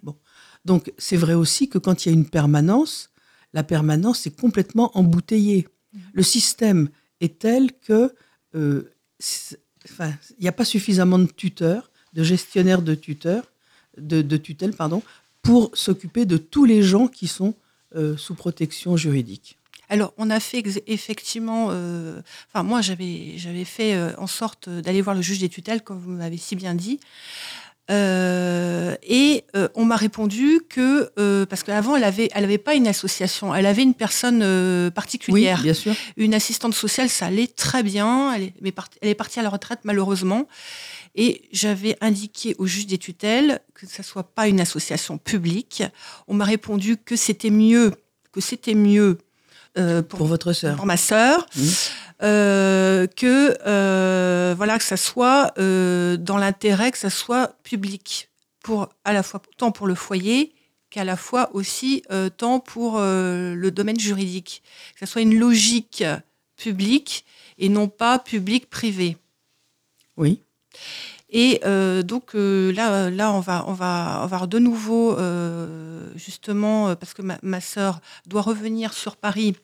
Donc, 0.63 0.93
c'est 0.97 1.17
vrai 1.17 1.33
aussi 1.33 1.67
que 1.67 1.77
quand 1.77 2.05
il 2.05 2.09
y 2.09 2.11
a 2.13 2.15
une 2.15 2.29
permanence, 2.29 3.09
la 3.51 3.63
permanence 3.63 4.25
est 4.27 4.39
complètement 4.39 4.97
embouteillée. 4.97 5.67
Le 6.13 6.23
système 6.23 6.87
est 7.19 7.37
tel 7.39 7.73
que 7.87 8.13
euh, 8.55 8.89
il 9.19 10.43
n'y 10.43 10.47
a 10.47 10.51
pas 10.53 10.63
suffisamment 10.65 11.19
de 11.19 11.25
tuteurs, 11.25 11.91
de 12.13 12.23
gestionnaires 12.23 12.81
de 12.81 12.95
tuteurs, 12.95 13.45
de, 13.97 14.21
de 14.21 14.37
tutelle, 14.37 14.73
pardon, 14.73 15.01
pour 15.41 15.71
s'occuper 15.73 16.25
de 16.25 16.37
tous 16.37 16.63
les 16.65 16.81
gens 16.81 17.07
qui 17.09 17.27
sont 17.27 17.55
euh, 17.95 18.15
sous 18.15 18.35
protection 18.35 18.95
juridique. 18.95 19.57
Alors, 19.91 20.13
on 20.17 20.29
a 20.29 20.39
fait 20.39 20.63
effectivement. 20.87 21.67
euh, 21.71 22.21
Enfin, 22.47 22.63
moi, 22.63 22.79
j'avais 22.81 23.33
j'avais 23.37 23.65
fait 23.65 23.93
euh, 23.93 24.11
en 24.17 24.27
sorte 24.27 24.69
d'aller 24.69 25.01
voir 25.01 25.15
le 25.15 25.21
juge 25.21 25.39
des 25.39 25.49
tutelles, 25.49 25.81
comme 25.83 25.99
vous 25.99 26.11
m'avez 26.11 26.37
si 26.37 26.55
bien 26.55 26.73
dit. 26.75 26.99
Euh, 27.89 28.95
et 29.03 29.43
euh, 29.55 29.67
on 29.75 29.83
m'a 29.83 29.97
répondu 29.97 30.61
que 30.69 31.09
euh, 31.19 31.45
parce 31.45 31.63
qu'avant 31.63 31.95
elle 31.97 32.05
avait 32.05 32.29
elle 32.33 32.45
avait 32.45 32.57
pas 32.59 32.75
une 32.75 32.87
association, 32.87 33.53
elle 33.53 33.65
avait 33.65 33.81
une 33.83 33.95
personne 33.95 34.41
euh, 34.43 34.85
Oui, 34.87 34.91
particulière, 34.91 35.61
bien 35.61 35.73
sûr. 35.73 35.93
une 36.15 36.33
assistante 36.33 36.73
sociale, 36.73 37.09
ça 37.09 37.25
allait 37.25 37.47
très 37.47 37.83
bien. 37.83 38.31
Elle 38.33 38.43
est, 38.43 38.53
mais 38.61 38.71
part- 38.71 38.87
elle 39.01 39.09
est 39.09 39.15
partie 39.15 39.39
à 39.39 39.43
la 39.43 39.49
retraite 39.49 39.79
malheureusement. 39.83 40.47
Et 41.15 41.49
j'avais 41.51 41.97
indiqué 41.99 42.55
au 42.59 42.65
juge 42.65 42.87
des 42.87 42.97
tutelles 42.97 43.59
que 43.73 43.85
ça 43.87 44.03
soit 44.03 44.23
pas 44.35 44.47
une 44.47 44.61
association 44.61 45.17
publique. 45.17 45.83
On 46.29 46.33
m'a 46.35 46.45
répondu 46.45 46.95
que 46.95 47.17
c'était 47.17 47.49
mieux, 47.49 47.91
que 48.31 48.39
c'était 48.39 48.75
mieux 48.75 49.17
euh, 49.77 50.01
Pour 50.01 50.25
votre 50.27 50.53
sœur. 50.53 50.75
pour 50.75 50.85
ma 50.85 50.97
sœur, 50.97 51.45
Mhm. 51.55 51.69
euh, 52.23 53.07
que 53.07 53.57
euh, 53.65 54.53
voilà 54.57 54.77
que 54.77 54.83
ça 54.83 54.97
soit 54.97 55.53
dans 55.57 56.37
l'intérêt, 56.37 56.91
que 56.91 56.97
ça 56.97 57.09
soit 57.09 57.55
public 57.63 58.29
pour 58.63 58.89
à 59.05 59.13
la 59.13 59.23
fois 59.23 59.41
tant 59.57 59.71
pour 59.71 59.87
le 59.87 59.95
foyer 59.95 60.53
qu'à 60.89 61.03
la 61.05 61.15
fois 61.15 61.49
aussi 61.53 62.03
tant 62.37 62.59
pour 62.59 62.99
le 62.99 63.69
domaine 63.69 63.99
juridique, 63.99 64.61
que 64.93 64.99
ça 64.99 65.05
soit 65.05 65.21
une 65.21 65.37
logique 65.39 66.03
publique 66.57 67.25
et 67.57 67.69
non 67.69 67.87
pas 67.87 68.19
public-privé. 68.19 69.17
Oui. 70.17 70.41
Et 71.31 71.61
euh, 71.63 72.03
donc 72.03 72.35
euh, 72.35 72.73
là, 72.73 73.09
là, 73.09 73.31
on 73.31 73.39
va, 73.39 73.63
on 73.67 73.73
va 73.73 74.21
avoir 74.21 74.47
de 74.49 74.59
nouveau, 74.59 75.17
euh, 75.17 76.09
justement, 76.15 76.93
parce 76.95 77.13
que 77.13 77.21
ma, 77.21 77.39
ma 77.41 77.61
sœur 77.61 78.01
doit 78.27 78.41
revenir 78.41 78.93
sur 78.93 79.15
Paris, 79.15 79.55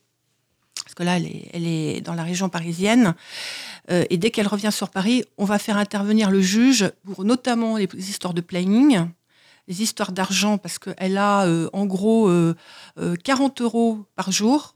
parce 0.84 0.96
que 0.96 1.04
là, 1.04 1.18
elle 1.18 1.26
est, 1.26 1.50
elle 1.52 1.68
est 1.68 2.02
dans 2.02 2.14
la 2.14 2.24
région 2.24 2.48
parisienne. 2.50 3.16
Et 3.90 4.18
dès 4.18 4.32
qu'elle 4.32 4.48
revient 4.48 4.72
sur 4.72 4.90
Paris, 4.90 5.24
on 5.38 5.46
va 5.46 5.60
faire 5.60 5.78
intervenir 5.78 6.30
le 6.30 6.42
juge 6.42 6.92
pour 7.06 7.24
notamment 7.24 7.78
les 7.78 7.88
histoires 8.10 8.34
de 8.34 8.42
planning, 8.42 9.08
les 9.68 9.82
histoires 9.82 10.12
d'argent, 10.12 10.58
parce 10.58 10.78
qu'elle 10.78 11.18
a 11.18 11.48
en 11.74 11.86
gros 11.86 12.30
euh, 12.30 12.56
euh, 13.00 13.16
40 13.16 13.62
euros 13.62 14.06
par 14.16 14.32
jour, 14.32 14.76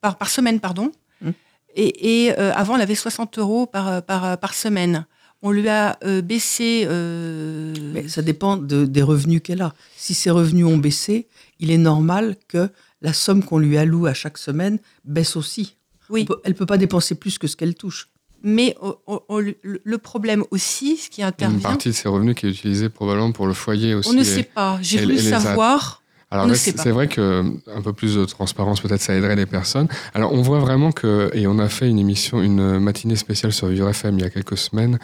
par, 0.00 0.16
par 0.16 0.28
semaine, 0.28 0.60
pardon. 0.60 0.92
Mm. 1.20 1.30
Et, 1.74 2.24
et, 2.24 2.32
avant, 2.32 2.76
elle 2.76 2.82
avait 2.82 2.94
60 2.94 3.38
euros 3.38 3.66
par, 3.66 4.02
par, 4.02 4.38
par 4.38 4.54
semaine. 4.54 5.06
On 5.42 5.50
lui 5.52 5.68
a 5.68 5.98
euh, 6.04 6.20
baissé. 6.20 6.84
euh, 6.86 7.72
Mais 7.94 8.08
ça 8.08 8.22
dépend 8.22 8.56
de- 8.56 8.84
des 8.86 9.02
revenus 9.02 9.40
qu'elle 9.42 9.62
a. 9.62 9.74
Si 9.96 10.14
ses 10.14 10.30
revenus 10.30 10.66
ont 10.66 10.78
baissé, 10.78 11.28
il 11.60 11.70
est 11.70 11.78
normal 11.78 12.36
que 12.48 12.68
la 13.02 13.12
somme 13.12 13.44
qu'on 13.44 13.58
lui 13.58 13.78
alloue 13.78 14.06
à 14.06 14.14
chaque 14.14 14.38
semaine 14.38 14.78
baisse 15.04 15.36
aussi. 15.36 15.76
oui, 16.10 16.24
peut- 16.24 16.40
elle 16.44 16.52
ne 16.52 16.56
peut 16.56 16.64
pas 16.66 16.78
dépenser 16.78 17.14
plus 17.14 17.36
que 17.38 17.46
ce 17.46 17.54
qu'elle 17.56 17.74
touche. 17.74 18.08
mais 18.42 18.76
on- 18.80 18.94
on- 19.08 19.20
on- 19.28 19.40
le 19.64 19.98
problème 19.98 20.44
aussi, 20.52 20.96
ce 20.96 21.10
qui 21.10 21.22
Une 21.22 21.26
intervient, 21.26 21.58
partie 21.58 21.88
de 21.88 21.94
ces 21.94 22.08
revenus 22.08 22.36
qui 22.36 22.46
est 22.46 22.50
utilisée 22.50 22.88
probablement 22.88 23.32
pour 23.32 23.46
le 23.48 23.52
foyer 23.52 23.94
aussi. 23.94 24.08
on 24.10 24.12
ne 24.12 24.22
sait 24.22 24.44
pas. 24.44 24.78
J'ai 24.80 25.00
voulu 25.02 25.18
savoir. 25.18 26.02
Alors 26.30 26.44
On 26.44 26.48
ne 26.48 26.52
là, 26.52 26.58
sait 26.58 26.70
c'est 26.70 26.76
pas. 26.76 26.82
c'est 26.84 26.90
vrai 26.92 27.08
que 27.08 27.42
un 27.74 27.82
peu 27.82 27.92
plus 27.92 28.14
de 28.14 28.24
transparence, 28.26 28.80
peut-être, 28.80 29.00
ça 29.00 29.14
aiderait 29.14 29.34
les 29.34 29.46
personnes. 29.46 29.88
Alors, 30.14 30.32
on 30.34 30.40
voit 30.42 30.60
vraiment 30.60 30.92
que, 30.92 31.30
et 31.32 31.46
on 31.48 31.58
a 31.58 31.68
fait 31.68 31.88
une 31.88 31.98
émission, 31.98 32.40
une 32.42 32.78
matinée 32.78 33.16
spéciale 33.16 33.52
sur 33.52 33.66
Vivre 33.68 33.88
FM 33.88 34.18
il 34.18 34.22
y 34.22 34.24
a 34.26 34.30
quelques 34.30 34.56
semaines. 34.58 34.98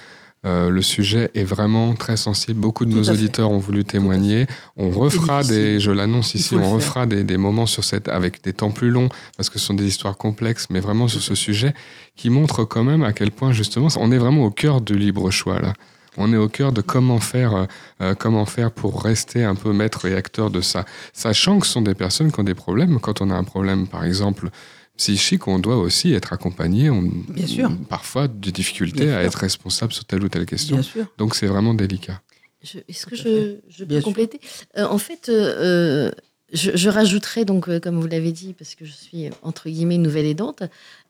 Euh, 0.44 0.70
le 0.70 0.83
sujet 0.83 1.30
est 1.35 1.44
vraiment 1.44 1.94
très 1.94 2.16
sensible. 2.16 2.61
Beaucoup 2.61 2.85
de 2.85 2.90
Tout 2.90 2.98
nos 2.98 3.04
fait. 3.04 3.11
auditeurs 3.12 3.50
ont 3.50 3.59
voulu 3.59 3.85
témoigner. 3.85 4.46
On 4.76 4.90
refera 4.90 5.42
des, 5.42 5.80
je 5.80 5.90
l'annonce 5.90 6.35
ici, 6.35 6.54
on 6.54 6.70
refera 6.70 7.07
des, 7.07 7.24
des 7.24 7.37
moments 7.37 7.66
sur 7.66 7.85
cette, 7.85 8.09
avec 8.09 8.42
des 8.42 8.52
temps 8.52 8.70
plus 8.70 8.90
longs, 8.90 9.09
parce 9.37 9.50
que 9.50 9.59
ce 9.59 9.66
sont 9.66 9.74
des 9.74 9.87
histoires 9.87 10.16
complexes, 10.16 10.66
mais 10.70 10.80
vraiment 10.80 11.09
sur 11.09 11.22
ce 11.22 11.35
sujet 11.35 11.74
qui 12.16 12.30
montre 12.30 12.64
quand 12.64 12.85
même 12.85 13.02
à 13.02 13.12
quel 13.12 13.30
point 13.30 13.52
justement, 13.52 13.88
on 13.98 14.12
est 14.12 14.18
vraiment 14.18 14.44
au 14.44 14.50
cœur 14.50 14.80
du 14.80 14.96
libre 14.98 15.30
choix 15.30 15.61
là. 15.61 15.72
On 16.16 16.33
est 16.33 16.37
au 16.37 16.48
cœur 16.48 16.70
de 16.72 16.80
comment 16.80 17.18
faire, 17.18 17.57
euh, 17.57 17.64
euh, 18.00 18.14
comment 18.14 18.46
faire 18.46 18.70
pour 18.70 19.02
rester 19.02 19.42
un 19.42 19.57
peu 19.57 19.72
maître 19.72 20.07
et 20.07 20.14
acteur 20.14 20.48
de 20.50 20.61
ça. 20.61 20.85
Sachant 21.12 21.59
que 21.59 21.66
ce 21.66 21.72
sont 21.72 21.83
des 21.83 21.94
personnes 21.94 22.30
qui 22.30 22.38
ont 22.38 22.44
des 22.44 22.54
problèmes. 22.54 23.00
Quand 23.00 23.20
on 23.20 23.30
a 23.30 23.35
un 23.35 23.42
problème, 23.42 23.88
par 23.88 24.04
exemple, 24.04 24.50
psychique, 24.96 25.48
on 25.48 25.59
doit 25.59 25.76
aussi 25.76 26.12
être 26.12 26.33
accompagné. 26.33 26.90
On, 26.90 27.02
Bien 27.02 27.46
sûr. 27.46 27.70
Parfois, 27.88 28.28
des 28.28 28.52
difficultés 28.52 29.07
Bien 29.07 29.14
à 29.16 29.20
sûr. 29.20 29.26
être 29.28 29.38
responsable 29.38 29.92
sur 29.92 30.04
telle 30.04 30.22
ou 30.24 30.28
telle 30.28 30.46
question. 30.46 30.76
Bien 30.76 30.83
sûr. 30.83 31.07
Donc, 31.18 31.35
c'est 31.35 31.46
vraiment 31.46 31.74
délicat. 31.74 32.20
Je- 32.62 32.78
Est-ce 32.88 33.07
que 33.07 33.16
je, 33.16 33.85
peux 33.85 34.00
compléter? 34.00 34.40
Euh, 34.78 34.87
En 34.87 34.98
fait, 34.98 35.28
euh, 35.28 36.09
euh, 36.09 36.11
je, 36.52 36.70
je 36.74 36.88
rajouterais, 36.88 37.44
donc, 37.44 37.68
euh, 37.68 37.78
comme 37.80 38.00
vous 38.00 38.07
l'avez 38.07 38.33
dit, 38.33 38.54
parce 38.54 38.74
que 38.74 38.85
je 38.87 38.92
suis 38.92 39.28
entre 39.42 39.68
guillemets 39.68 39.98
nouvelle 39.98 40.24
aidante, 40.26 40.62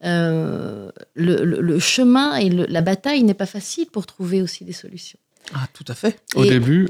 euh, 0.05 0.91
le, 1.15 1.45
le- 1.45 1.61
le 1.61 1.79
chemin 1.79 2.37
et 2.37 2.49
le- 2.51 2.67
la 2.67 2.81
bataille 2.81 3.23
n'est 3.23 3.35
pas 3.35 3.47
facile 3.47 3.87
pour 3.93 4.07
trouver 4.07 4.43
aussi 4.43 4.65
des 4.65 4.73
solutions. 4.73 5.19
Ah, 5.53 5.67
tout 5.73 5.85
à 5.89 5.95
fait. 5.95 6.19
Au 6.35 6.43
Et 6.45 6.49
début, 6.49 6.89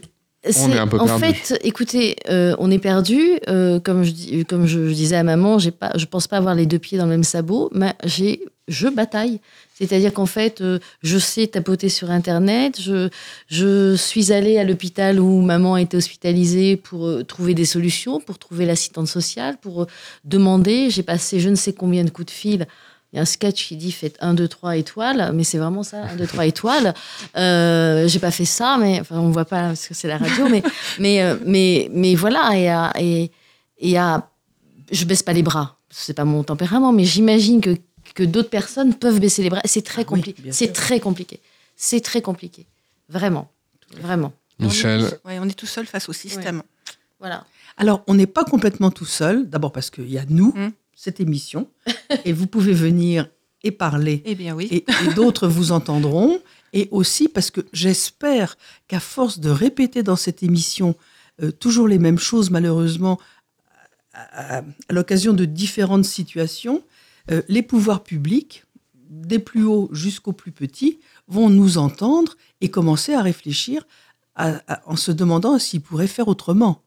On 0.59 0.70
est 0.72 0.78
un 0.78 0.87
peu 0.87 0.98
en 1.00 1.07
fait, 1.18 1.59
écoutez, 1.64 2.16
euh, 2.28 2.54
on 2.59 2.70
est 2.70 2.78
perdu. 2.78 3.20
euh, 3.48 3.80
comme 3.80 4.04
je, 4.04 4.11
dis- 4.11 4.44
comme 4.44 4.66
je, 4.66 4.88
je 4.88 4.92
disais 4.94 5.16
à 5.16 5.22
maman, 5.22 5.59
j'ai 5.59 5.70
pas, 5.70 5.92
je 5.96 6.04
pense 6.07 6.26
pas 6.28 6.37
avoir 6.37 6.54
les 6.54 6.66
deux 6.66 6.78
pieds 6.78 6.98
dans 6.98 7.04
le 7.04 7.11
même 7.11 7.24
sabot, 7.24 7.70
mais 7.74 7.94
j'ai, 8.04 8.40
je 8.68 8.88
bataille. 8.88 9.40
C'est-à-dire 9.78 10.12
qu'en 10.12 10.26
fait, 10.26 10.61
euh, 10.61 10.78
je 11.02 11.18
sais 11.18 11.46
tapoter 11.48 11.88
sur 11.88 12.11
Internet. 12.11 12.80
Je, 12.80 13.09
je 13.48 13.96
suis 13.96 14.33
allée 14.33 14.59
à 14.59 14.64
l'hôpital 14.64 15.18
où 15.18 15.40
maman 15.40 15.74
a 15.74 15.80
été 15.80 15.96
hospitalisée 15.96 16.76
pour 16.76 17.07
euh, 17.07 17.24
trouver 17.24 17.54
des 17.54 17.64
solutions, 17.64 18.20
pour 18.20 18.38
trouver 18.38 18.66
l'assistante 18.66 19.09
sociale, 19.09 19.57
pour 19.61 19.83
euh, 19.83 19.87
demander. 20.24 20.90
J'ai 20.90 21.02
passé 21.02 21.40
je 21.40 21.48
ne 21.48 21.57
sais 21.57 21.72
combien 21.72 22.04
de 22.04 22.11
coups 22.11 22.26
de 22.26 22.30
fil. 22.33 22.66
Il 23.14 23.18
y 23.18 23.20
a 23.20 23.22
un 23.22 23.27
sketch 23.27 23.68
qui 23.68 23.77
dit 23.77 23.92
faites 23.92 24.16
1, 24.18 24.35
2, 24.35 24.48
3 24.48 24.77
étoiles, 24.77 25.31
mais 25.35 25.44
c'est 25.44 25.59
vraiment 25.59 25.85
ça, 25.85 25.98
1, 26.03 26.16
2, 26.16 26.27
3 26.27 26.46
étoiles. 26.46 26.94
Euh, 27.37 28.09
j'ai 28.09 28.18
pas 28.18 28.31
fait 28.33 28.44
ça, 28.44 28.77
mais 28.79 29.00
enfin, 29.00 29.18
on 29.20 29.31
voit 29.31 29.44
pas 29.44 29.68
parce 29.68 29.87
que 29.88 29.94
c'est 29.94 30.09
la 30.09 30.18
radio, 30.18 30.48
mais, 30.48 30.62
mais, 30.98 31.22
euh, 31.22 31.37
mais, 31.46 31.88
mais 31.92 32.14
voilà, 32.16 32.57
et, 32.57 32.68
à- 32.68 32.92
et, 32.98 33.31
et 33.79 33.96
à- 33.98 34.29
je 34.92 35.05
baisse 35.05 35.22
pas 35.22 35.33
les 35.33 35.42
bras, 35.42 35.79
c'est 35.90 36.14
pas 36.14 36.24
mon 36.24 36.42
tempérament, 36.44 36.92
mais 36.92 37.05
j'imagine 37.05 37.61
que, 37.61 37.77
que 38.14 38.22
d'autres 38.24 38.50
personnes 38.50 38.94
peuvent 38.94 39.20
baisser 39.20 39.42
les 39.44 39.50
bras. 39.50 39.61
C'est 39.64 39.83
très 39.85 40.03
Ah 40.03 40.11
oui, 40.11 40.16
compliqué. 40.20 40.42
bien 40.42 40.53
c'est 40.53 40.72
très 40.72 40.98
compliqué. 41.00 41.40
C'est 41.77 42.00
très 42.00 42.20
compliqué. 42.22 42.66
Vraiment. 43.09 43.48
Vraiment. 44.00 44.33
Michel, 44.61 45.00
On 45.00 45.07
est, 45.07 45.11
tous- 45.11 45.29
ouais, 45.29 45.38
on 45.40 45.48
est 45.48 45.59
tout 45.59 45.66
seul 45.66 45.87
face 45.87 46.09
au 46.09 46.12
système. 46.12 46.62
Voilà. 47.20 47.44
Alors, 47.77 48.03
on 48.07 48.14
n'est 48.14 48.27
pas 48.29 48.44
complètement 48.44 48.90
tout 48.92 49.07
seul. 49.07 49.48
D'abord 49.48 49.72
parce 49.72 49.90
qu'il 49.90 50.11
y 50.11 50.18
a 50.18 50.24
nous, 50.29 50.53
Mm. 50.57 50.70
cette 50.94 51.18
émission, 51.20 51.68
et 52.24 52.33
vous 52.33 52.46
pouvez 52.46 52.72
venir 52.72 53.29
et 53.62 53.70
parler 53.70 54.22
Eh 54.27 54.35
bien 54.35 54.55
oui. 54.55 54.68
et, 54.70 54.85
et 55.09 55.14
d'autres 55.14 55.48
vous 55.48 55.72
entendront. 55.72 56.40
Et 56.72 56.88
aussi 56.90 57.29
parce 57.29 57.50
que 57.50 57.61
j'espère 57.72 58.57
qu'à 58.88 59.00
force 59.00 59.38
de 59.38 59.48
répéter 59.50 60.03
dans 60.03 60.16
cette 60.16 60.42
émission 60.42 60.96
euh, 61.42 61.50
toujours 61.50 61.88
les 61.88 61.98
mêmes 61.98 62.18
choses, 62.18 62.50
malheureusement, 62.50 63.18
à, 64.12 64.59
à- 64.59 64.64
à 64.88 64.92
l'occasion 64.92 65.33
de 65.33 65.44
différentes 65.44 66.05
situations, 66.05 66.83
euh, 67.31 67.42
les 67.48 67.62
pouvoirs 67.62 68.03
publics, 68.03 68.64
des 69.09 69.38
plus 69.38 69.64
hauts 69.64 69.88
jusqu'aux 69.92 70.33
plus 70.33 70.53
petits, 70.53 70.98
vont 71.29 71.48
nous 71.50 71.79
entendre 71.79 72.37
et 72.61 72.68
commencer 72.70 73.14
à 73.14 73.22
réfléchir 73.22 73.87
à- 74.37 74.61
en 74.87 74.96
se 74.96 75.12
demandant 75.12 75.59
s'ils 75.59 75.81
pourraient 75.81 76.07
faire 76.09 76.29
autrement, 76.29 76.83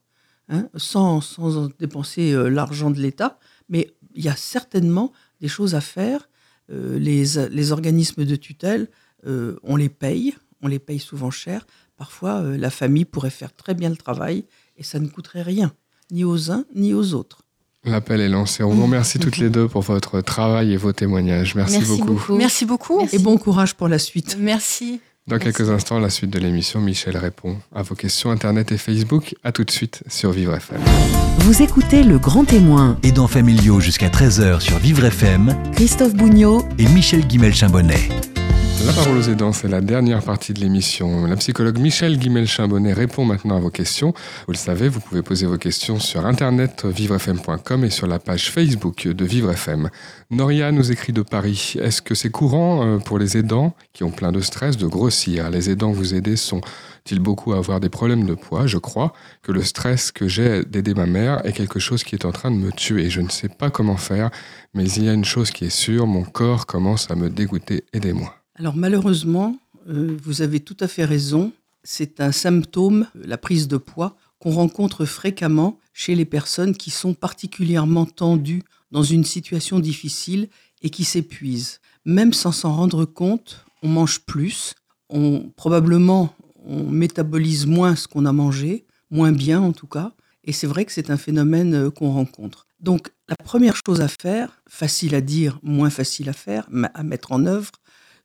hein, 0.50 0.68
sans, 0.76 1.22
sans 1.22 1.58
en 1.58 1.70
dépenser 1.80 2.34
euh, 2.34 2.50
l'argent 2.50 2.92
de 2.92 3.00
l'État. 3.00 3.40
Mais 3.70 3.90
il 4.18 4.26
y 4.26 4.30
a 4.30 4.36
certainement 4.36 5.14
des 5.40 5.48
choses 5.48 5.76
à 5.76 5.82
faire. 5.82 6.28
Euh, 6.70 7.00
les, 7.00 7.48
les 7.50 7.72
organismes 7.72 8.26
de 8.26 8.36
tutelle, 8.36 8.90
euh, 9.26 9.58
on 9.64 9.78
les 9.78 9.88
paye, 9.88 10.36
on 10.62 10.68
les 10.68 10.80
paye 10.80 11.00
souvent 11.00 11.32
cher. 11.32 11.66
Parfois, 11.96 12.42
euh, 12.42 12.58
la 12.58 12.70
famille 12.70 13.06
pourrait 13.06 13.30
faire 13.30 13.54
très 13.54 13.74
bien 13.74 13.90
le 13.90 13.96
travail 13.96 14.44
et 14.76 14.84
ça 14.84 15.00
ne 15.00 15.08
coûterait 15.08 15.44
rien, 15.44 15.72
ni 16.12 16.26
aux 16.26 16.52
uns 16.52 16.66
ni 16.76 16.94
aux 16.94 17.14
autres. 17.14 17.44
l'appel 17.86 18.20
est 18.20 18.28
lancé. 18.28 18.64
On 18.64 18.72
vous 18.72 18.84
remercie 18.84 19.18
toutes 19.18 19.38
les 19.38 19.50
deux 19.50 19.70
pour 19.70 19.82
votre 19.82 20.20
travail 20.20 20.74
et 20.74 20.78
vos 20.78 20.92
témoignages. 20.92 21.56
Merci, 21.56 21.82
beaucoup. 21.86 22.36
Merci 22.36 22.66
beaucoup. 22.66 23.00
Merci. 23.00 23.16
Et 23.16 23.20
bon 23.20 23.38
courage 23.38 23.76
pour 23.76 23.88
la 23.88 23.98
suite. 24.00 24.36
Merci. 24.38 25.00
Dans 25.28 25.36
Merci. 25.36 25.52
quelques 25.52 25.70
instants, 25.70 26.00
la 26.00 26.10
suite 26.10 26.30
de 26.30 26.40
l'émission, 26.40 26.80
Michel 26.80 27.18
répond 27.18 27.58
à 27.76 27.82
vos 27.82 27.96
questions 27.96 28.32
Internet 28.32 28.72
et 28.72 28.78
Facebook. 28.78 29.36
À 29.44 29.52
tout 29.52 29.66
de 29.66 29.72
suite 29.72 30.02
sur 30.08 30.32
Vivre 30.32 30.56
FM. 30.56 30.80
Vous 31.40 31.62
écoutez 31.62 32.04
Le 32.04 32.18
Grand 32.18 32.46
Témoin, 32.46 32.98
Aidants 33.04 33.28
familiaux 33.28 33.82
jusqu'à 33.82 34.08
13h 34.08 34.62
sur 34.62 34.78
Vivre 34.78 35.04
FM 35.04 35.54
Christophe 35.74 36.14
Bougnot 36.14 36.66
et 36.80 36.88
Michel 36.88 37.28
Guimel-Chambonnet. 37.28 38.37
La 38.86 38.94
parole 38.94 39.18
aux 39.18 39.30
aidants, 39.30 39.54
c'est 39.54 39.68
la 39.68 39.82
dernière 39.82 40.24
partie 40.24 40.54
de 40.54 40.60
l'émission. 40.60 41.26
La 41.26 41.36
psychologue 41.36 41.80
Michel 41.80 42.18
Guimel-Chambonnet 42.18 42.94
répond 42.94 43.26
maintenant 43.26 43.58
à 43.58 43.60
vos 43.60 43.72
questions. 43.72 44.14
Vous 44.46 44.54
le 44.54 44.58
savez, 44.58 44.88
vous 44.88 45.00
pouvez 45.00 45.24
poser 45.24 45.46
vos 45.46 45.58
questions 45.58 46.00
sur 46.00 46.26
internet 46.26 46.86
vivrefm.com 46.86 47.84
et 47.84 47.90
sur 47.90 48.08
la 48.08 48.20
page 48.20 48.52
Facebook 48.52 49.08
de 49.08 49.26
Vivre 49.26 49.52
FM. 49.52 49.90
Noria 50.30 50.72
nous 50.72 50.92
écrit 50.92 51.12
de 51.12 51.22
Paris. 51.22 51.74
Est-ce 51.82 52.02
que 52.02 52.16
c'est 52.16 52.30
courant 52.30 52.86
euh, 52.86 52.98
pour 53.00 53.18
les 53.20 53.36
aidants 53.36 53.74
qui 53.94 54.04
ont 54.04 54.12
plein 54.12 54.32
de 54.32 54.42
stress 54.42 54.78
de 54.78 54.86
grossir? 54.86 55.50
Les 55.50 55.70
aidants 55.70 55.92
vous 55.92 56.14
aidez 56.14 56.36
sont-ils 56.36 57.20
beaucoup 57.20 57.54
à 57.54 57.58
avoir 57.58 57.80
des 57.80 57.90
problèmes 57.90 58.26
de 58.26 58.36
poids? 58.36 58.68
Je 58.68 58.78
crois 58.78 59.12
que 59.42 59.52
le 59.52 59.64
stress 59.64 60.12
que 60.12 60.28
j'ai 60.28 60.64
d'aider 60.64 60.94
ma 60.94 61.08
mère 61.08 61.46
est 61.46 61.54
quelque 61.54 61.80
chose 61.80 62.04
qui 62.04 62.16
est 62.16 62.26
en 62.26 62.32
train 62.32 62.52
de 62.52 62.58
me 62.58 62.72
tuer. 62.72 63.10
Je 63.10 63.22
ne 63.22 63.30
sais 63.30 63.50
pas 63.50 63.70
comment 63.72 63.98
faire, 63.98 64.30
mais 64.74 64.86
il 64.86 65.04
y 65.04 65.10
a 65.10 65.14
une 65.14 65.26
chose 65.26 65.52
qui 65.52 65.66
est 65.66 65.70
sûre, 65.70 66.06
mon 66.06 66.24
corps 66.24 66.68
commence 66.68 67.10
à 67.10 67.16
me 67.16 67.30
dégoûter. 67.30 67.84
Aidez-moi. 67.92 68.37
Alors 68.60 68.76
malheureusement, 68.76 69.56
euh, 69.88 70.18
vous 70.24 70.42
avez 70.42 70.60
tout 70.60 70.78
à 70.80 70.88
fait 70.88 71.06
raison, 71.06 71.52
c'est 71.84 72.22
un 72.22 72.32
symptôme, 72.32 73.08
euh, 73.16 73.22
la 73.26 73.38
prise 73.38 73.68
de 73.68 73.78
poids, 73.78 74.18
qu'on 74.40 74.52
rencontre 74.52 75.06
fréquemment 75.06 75.80
chez 75.94 76.16
les 76.16 76.26
personnes 76.26 76.76
qui 76.76 76.90
sont 76.90 77.14
particulièrement 77.14 78.08
tendues 78.08 78.64
dans 78.92 79.04
une 79.04 79.24
situation 79.24 79.80
difficile 79.80 80.50
et 80.82 80.90
qui 80.90 81.04
s'épuisent. 81.04 81.82
Même 82.04 82.34
sans 82.34 82.52
s'en 82.52 82.76
rendre 82.76 83.06
compte, 83.06 83.64
on 83.84 83.90
mange 83.90 84.22
plus, 84.22 84.74
on, 85.10 85.52
probablement 85.56 86.34
on 86.66 86.84
métabolise 86.84 87.68
moins 87.68 87.96
ce 87.96 88.08
qu'on 88.08 88.26
a 88.26 88.34
mangé, 88.34 88.86
moins 89.12 89.32
bien 89.32 89.62
en 89.62 89.72
tout 89.72 89.88
cas, 89.88 90.14
et 90.44 90.52
c'est 90.52 90.68
vrai 90.68 90.86
que 90.86 90.92
c'est 90.92 91.12
un 91.12 91.18
phénomène 91.18 91.76
euh, 91.76 91.92
qu'on 91.92 92.12
rencontre. 92.12 92.66
Donc 92.80 93.12
la 93.30 93.36
première 93.36 93.76
chose 93.86 94.02
à 94.02 94.08
faire, 94.08 94.64
facile 94.68 95.14
à 95.14 95.22
dire, 95.22 95.60
moins 95.62 95.92
facile 95.92 96.30
à 96.30 96.34
faire, 96.34 96.68
à 96.94 97.04
mettre 97.04 97.32
en 97.32 97.46
œuvre, 97.46 97.72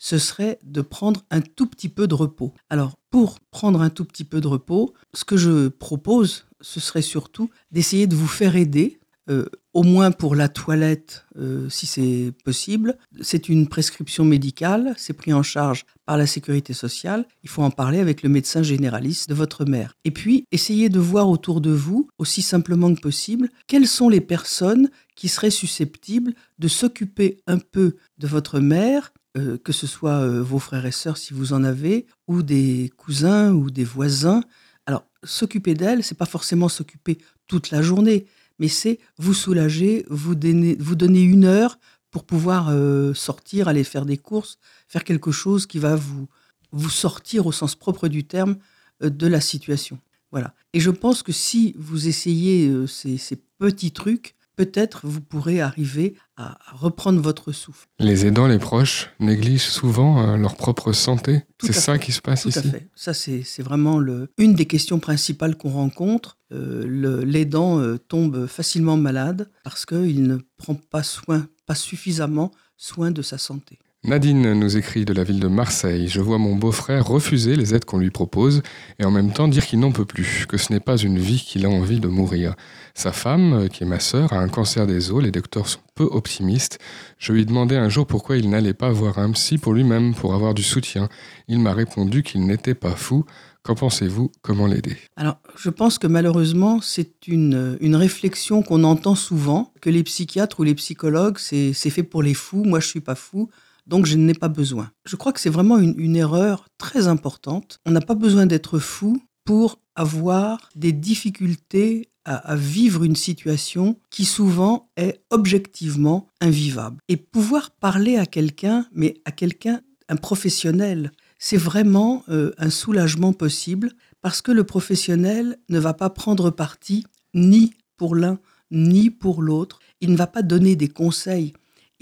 ce 0.02 0.18
serait 0.18 0.58
de 0.64 0.80
prendre 0.80 1.22
un 1.30 1.40
tout 1.40 1.66
petit 1.66 1.88
peu 1.88 2.08
de 2.08 2.14
repos. 2.14 2.52
Alors, 2.70 2.96
pour 3.10 3.38
prendre 3.52 3.80
un 3.80 3.88
tout 3.88 4.04
petit 4.04 4.24
peu 4.24 4.40
de 4.40 4.48
repos, 4.48 4.94
ce 5.14 5.24
que 5.24 5.36
je 5.36 5.68
propose, 5.68 6.46
ce 6.60 6.80
serait 6.80 7.02
surtout 7.02 7.50
d'essayer 7.70 8.08
de 8.08 8.16
vous 8.16 8.26
faire 8.26 8.56
aider 8.56 8.98
euh, 9.30 9.46
au 9.72 9.84
moins 9.84 10.10
pour 10.10 10.34
la 10.34 10.48
toilette, 10.48 11.24
euh, 11.38 11.68
si 11.68 11.86
c'est 11.86 12.32
possible. 12.44 12.98
C'est 13.20 13.48
une 13.48 13.68
prescription 13.68 14.24
médicale, 14.24 14.92
c'est 14.96 15.12
pris 15.12 15.32
en 15.32 15.44
charge 15.44 15.86
par 16.04 16.18
la 16.18 16.26
sécurité 16.26 16.72
sociale. 16.72 17.24
Il 17.44 17.48
faut 17.48 17.62
en 17.62 17.70
parler 17.70 18.00
avec 18.00 18.24
le 18.24 18.28
médecin 18.28 18.64
généraliste 18.64 19.28
de 19.28 19.34
votre 19.34 19.64
mère. 19.64 19.94
Et 20.04 20.10
puis, 20.10 20.44
essayez 20.50 20.88
de 20.88 20.98
voir 20.98 21.30
autour 21.30 21.60
de 21.60 21.70
vous, 21.70 22.08
aussi 22.18 22.42
simplement 22.42 22.92
que 22.92 23.00
possible, 23.00 23.48
quelles 23.68 23.86
sont 23.86 24.08
les 24.08 24.20
personnes 24.20 24.90
qui 25.14 25.28
seraient 25.28 25.50
susceptibles 25.50 26.34
de 26.58 26.68
s'occuper 26.68 27.38
un 27.46 27.58
peu 27.58 27.96
de 28.18 28.26
votre 28.26 28.58
mère, 28.58 29.11
euh, 29.36 29.58
que 29.58 29.72
ce 29.72 29.86
soit 29.86 30.26
vos 30.40 30.58
frères 30.58 30.86
et 30.86 30.92
sœurs 30.92 31.16
si 31.16 31.34
vous 31.34 31.52
en 31.52 31.64
avez, 31.64 32.06
ou 32.28 32.42
des 32.42 32.90
cousins 32.96 33.52
ou 33.52 33.70
des 33.70 33.84
voisins. 33.84 34.42
Alors, 34.86 35.04
s'occuper 35.22 35.74
d'elle, 35.74 36.02
c'est 36.02 36.16
pas 36.16 36.26
forcément 36.26 36.68
s'occuper 36.68 37.18
toute 37.46 37.70
la 37.70 37.82
journée 37.82 38.26
mais 38.62 38.68
c'est 38.68 39.00
vous 39.18 39.34
soulager, 39.34 40.06
vous 40.08 40.36
donner, 40.36 40.76
une 41.20 41.44
heure 41.44 41.80
pour 42.12 42.24
pouvoir 42.24 42.68
euh, 42.68 43.12
sortir, 43.12 43.66
aller 43.66 43.82
faire 43.82 44.06
des 44.06 44.18
courses, 44.18 44.56
faire 44.86 45.02
quelque 45.02 45.32
chose 45.32 45.66
qui 45.66 45.80
va 45.80 45.96
vous, 45.96 46.28
vous 46.70 46.88
sortir 46.88 47.46
au 47.46 47.52
sens 47.52 47.74
propre 47.74 48.06
du 48.06 48.22
terme 48.22 48.56
euh, 49.02 49.10
de 49.10 49.26
la 49.26 49.40
situation. 49.40 49.98
Voilà. 50.30 50.54
Et 50.74 50.78
je 50.80 50.90
pense 50.90 51.24
que 51.24 51.32
si 51.32 51.74
vous 51.76 52.06
essayez 52.06 52.68
euh, 52.68 52.86
ces 52.86 53.36
petits 53.58 53.90
trucs, 53.90 54.36
peut-être 54.56 55.00
vous 55.06 55.20
pourrez 55.20 55.60
arriver 55.60 56.14
à 56.36 56.58
reprendre 56.72 57.20
votre 57.20 57.52
souffle. 57.52 57.86
Les 57.98 58.26
aidants, 58.26 58.46
les 58.46 58.58
proches, 58.58 59.10
négligent 59.20 59.62
souvent 59.68 60.22
euh, 60.28 60.36
leur 60.36 60.56
propre 60.56 60.92
santé. 60.92 61.42
C'est 61.62 61.72
ça 61.72 61.98
qui 61.98 62.12
se 62.12 62.20
passe 62.20 62.42
Tout 62.42 62.48
ici. 62.48 62.58
à 62.58 62.62
fait. 62.62 62.88
Ça, 62.94 63.14
c'est 63.14 63.62
vraiment 63.62 63.98
le, 63.98 64.28
une 64.38 64.54
des 64.54 64.66
questions 64.66 64.98
principales 64.98 65.56
qu'on 65.56 65.70
rencontre. 65.70 66.38
Euh, 66.52 67.24
L'aidant 67.24 67.78
euh, 67.80 67.98
tombe 67.98 68.46
facilement 68.46 68.96
malade 68.96 69.50
parce 69.64 69.86
qu'il 69.86 70.22
ne 70.24 70.38
prend 70.56 70.74
pas 70.74 71.02
soin, 71.02 71.46
pas 71.66 71.74
suffisamment 71.74 72.50
soin 72.76 73.10
de 73.10 73.22
sa 73.22 73.38
santé. 73.38 73.78
Nadine 74.04 74.54
nous 74.54 74.76
écrit 74.76 75.04
de 75.04 75.12
la 75.12 75.22
ville 75.22 75.38
de 75.38 75.46
Marseille. 75.46 76.08
Je 76.08 76.20
vois 76.20 76.36
mon 76.36 76.56
beau-frère 76.56 77.06
refuser 77.06 77.54
les 77.54 77.72
aides 77.72 77.84
qu'on 77.84 77.98
lui 77.98 78.10
propose 78.10 78.60
et 78.98 79.04
en 79.04 79.12
même 79.12 79.32
temps 79.32 79.46
dire 79.46 79.64
qu'il 79.64 79.78
n'en 79.78 79.92
peut 79.92 80.04
plus, 80.04 80.44
que 80.48 80.56
ce 80.56 80.72
n'est 80.72 80.80
pas 80.80 80.96
une 80.96 81.20
vie 81.20 81.38
qu'il 81.38 81.64
a 81.64 81.68
envie 81.68 82.00
de 82.00 82.08
mourir. 82.08 82.56
Sa 82.94 83.12
femme, 83.12 83.68
qui 83.68 83.84
est 83.84 83.86
ma 83.86 84.00
sœur, 84.00 84.32
a 84.32 84.40
un 84.40 84.48
cancer 84.48 84.88
des 84.88 85.12
os, 85.12 85.22
les 85.22 85.30
docteurs 85.30 85.68
sont 85.68 85.78
peu 85.94 86.02
optimistes. 86.02 86.80
Je 87.16 87.32
lui 87.32 87.42
ai 87.42 87.44
demandé 87.44 87.76
un 87.76 87.88
jour 87.88 88.04
pourquoi 88.08 88.38
il 88.38 88.50
n'allait 88.50 88.74
pas 88.74 88.90
voir 88.90 89.20
un 89.20 89.30
psy 89.30 89.56
pour 89.56 89.72
lui-même, 89.72 90.16
pour 90.16 90.34
avoir 90.34 90.52
du 90.52 90.64
soutien. 90.64 91.08
Il 91.46 91.60
m'a 91.60 91.72
répondu 91.72 92.24
qu'il 92.24 92.44
n'était 92.44 92.74
pas 92.74 92.96
fou. 92.96 93.24
Qu'en 93.62 93.76
pensez-vous? 93.76 94.32
Comment 94.42 94.66
l'aider? 94.66 94.96
Alors, 95.14 95.38
je 95.56 95.70
pense 95.70 96.00
que 96.00 96.08
malheureusement, 96.08 96.80
c'est 96.80 97.28
une, 97.28 97.78
une 97.80 97.94
réflexion 97.94 98.64
qu'on 98.64 98.82
entend 98.82 99.14
souvent, 99.14 99.72
que 99.80 99.90
les 99.90 100.02
psychiatres 100.02 100.58
ou 100.58 100.64
les 100.64 100.74
psychologues, 100.74 101.38
c'est 101.38 101.72
fait 101.72 102.02
pour 102.02 102.24
les 102.24 102.34
fous, 102.34 102.64
moi 102.64 102.80
je 102.80 102.88
suis 102.88 103.00
pas 103.00 103.14
fou 103.14 103.48
donc 103.86 104.06
je 104.06 104.16
n'ai 104.16 104.34
pas 104.34 104.48
besoin. 104.48 104.90
Je 105.04 105.16
crois 105.16 105.32
que 105.32 105.40
c'est 105.40 105.50
vraiment 105.50 105.78
une, 105.78 106.16
erreur 106.16 106.66
très 106.78 107.08
importante. 107.08 107.78
On 107.86 107.90
n'a 107.90 108.00
pas 108.00 108.14
besoin 108.14 108.46
d'être 108.46 108.78
fou 108.78 109.22
pour 109.44 109.80
avoir 109.94 110.70
des 110.76 110.92
difficultés 110.92 112.08
à, 112.24 112.36
à, 112.36 112.56
vivre 112.56 113.02
une 113.02 113.16
situation 113.16 113.98
qui 114.10 114.24
souvent 114.24 114.88
est 114.96 115.22
objectivement 115.30 116.28
invivable. 116.40 116.98
Et 117.08 117.16
pouvoir 117.16 117.72
parler 117.72 118.16
à 118.16 118.26
quelqu'un, 118.26 118.86
mais 118.92 119.20
à 119.24 119.32
quelqu'un, 119.32 119.80
un 120.08 120.16
professionnel, 120.16 121.10
c'est 121.38 121.56
vraiment 121.56 122.22
euh, 122.28 122.52
un 122.58 122.70
soulagement 122.70 123.32
possible 123.32 123.92
parce 124.20 124.42
que 124.42 124.52
le 124.52 124.62
professionnel 124.62 125.58
ne 125.68 125.80
va 125.80 125.94
pas 125.94 126.10
prendre 126.10 126.50
parti 126.50 127.04
ni 127.34 127.74
pour 127.96 128.14
l'un 128.14 128.38
ni 128.72 129.10
pour 129.10 129.42
l'autre. 129.42 129.78
Il 130.00 130.10
ne 130.10 130.16
va 130.16 130.26
pas 130.26 130.42
donner 130.42 130.74
des 130.74 130.88
conseils 130.88 131.52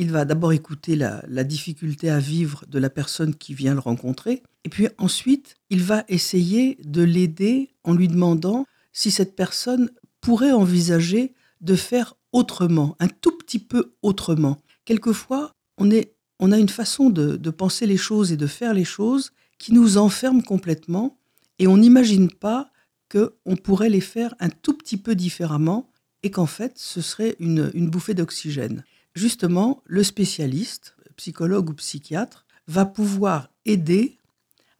il 0.01 0.11
va 0.11 0.25
d'abord 0.25 0.55
écouter 0.55 0.97
la, 0.97 1.45
difficulté 1.45 2.09
à 2.09 2.19
vivre 2.19 2.65
de 2.69 2.79
la 2.79 2.89
personne 2.89 3.35
qui 3.35 3.53
vient 3.53 3.75
le 3.75 3.81
rencontrer, 3.81 4.43
et 4.65 4.71
puis 4.71 4.89
ensuite, 4.97 5.57
il 5.69 5.83
va 5.83 6.05
essayer 6.09 6.79
de 6.83 7.03
l'aider 7.03 7.75
en 7.85 7.93
lui 7.93 8.09
demandant 8.09 8.65
si 8.95 9.11
cette 9.11 9.37
personne 9.37 9.91
pourrait 10.23 10.53
envisager 10.53 11.35
de 11.61 11.75
faire 11.75 12.15
autrement, 12.33 12.97
un 12.99 13.09
tout 13.09 13.37
petit 13.37 13.59
peu 13.59 13.93
autrement. 14.01 14.57
Quelquefois, 14.87 15.53
on, 15.77 15.91
est, 15.91 16.15
on 16.39 16.51
a 16.51 16.59
une 16.59 16.71
façon 16.71 17.11
de, 17.11 17.37
de 17.37 17.51
penser 17.51 17.85
les 17.85 17.99
choses 17.99 18.33
et 18.33 18.39
de 18.39 18.47
faire 18.47 18.73
les 18.73 18.87
choses 18.87 19.33
qui 19.59 19.75
nous 19.75 19.99
enferme 19.99 20.43
complètement, 20.43 21.19
et 21.59 21.67
on 21.67 21.77
n'imagine 21.77 22.31
pas 22.31 22.71
qu'on 23.13 23.57
pourrait 23.57 23.91
les 23.91 24.01
faire 24.01 24.35
un 24.41 24.49
tout 24.49 24.73
petit 24.73 24.97
peu 24.97 25.15
différemment, 25.15 25.91
et 26.23 26.31
qu'en 26.31 26.47
fait, 26.47 26.79
ce 26.79 27.03
serait 27.03 27.37
une 27.39 27.91
bouffée 27.91 28.15
d'oxygène 28.15 28.83
justement, 29.21 29.83
le 29.85 30.03
spécialiste, 30.03 30.97
psychologue 31.17 31.69
ou 31.71 31.75
psychiatre, 31.75 32.47
va 32.67 32.87
pouvoir 32.87 33.51
aider 33.67 34.17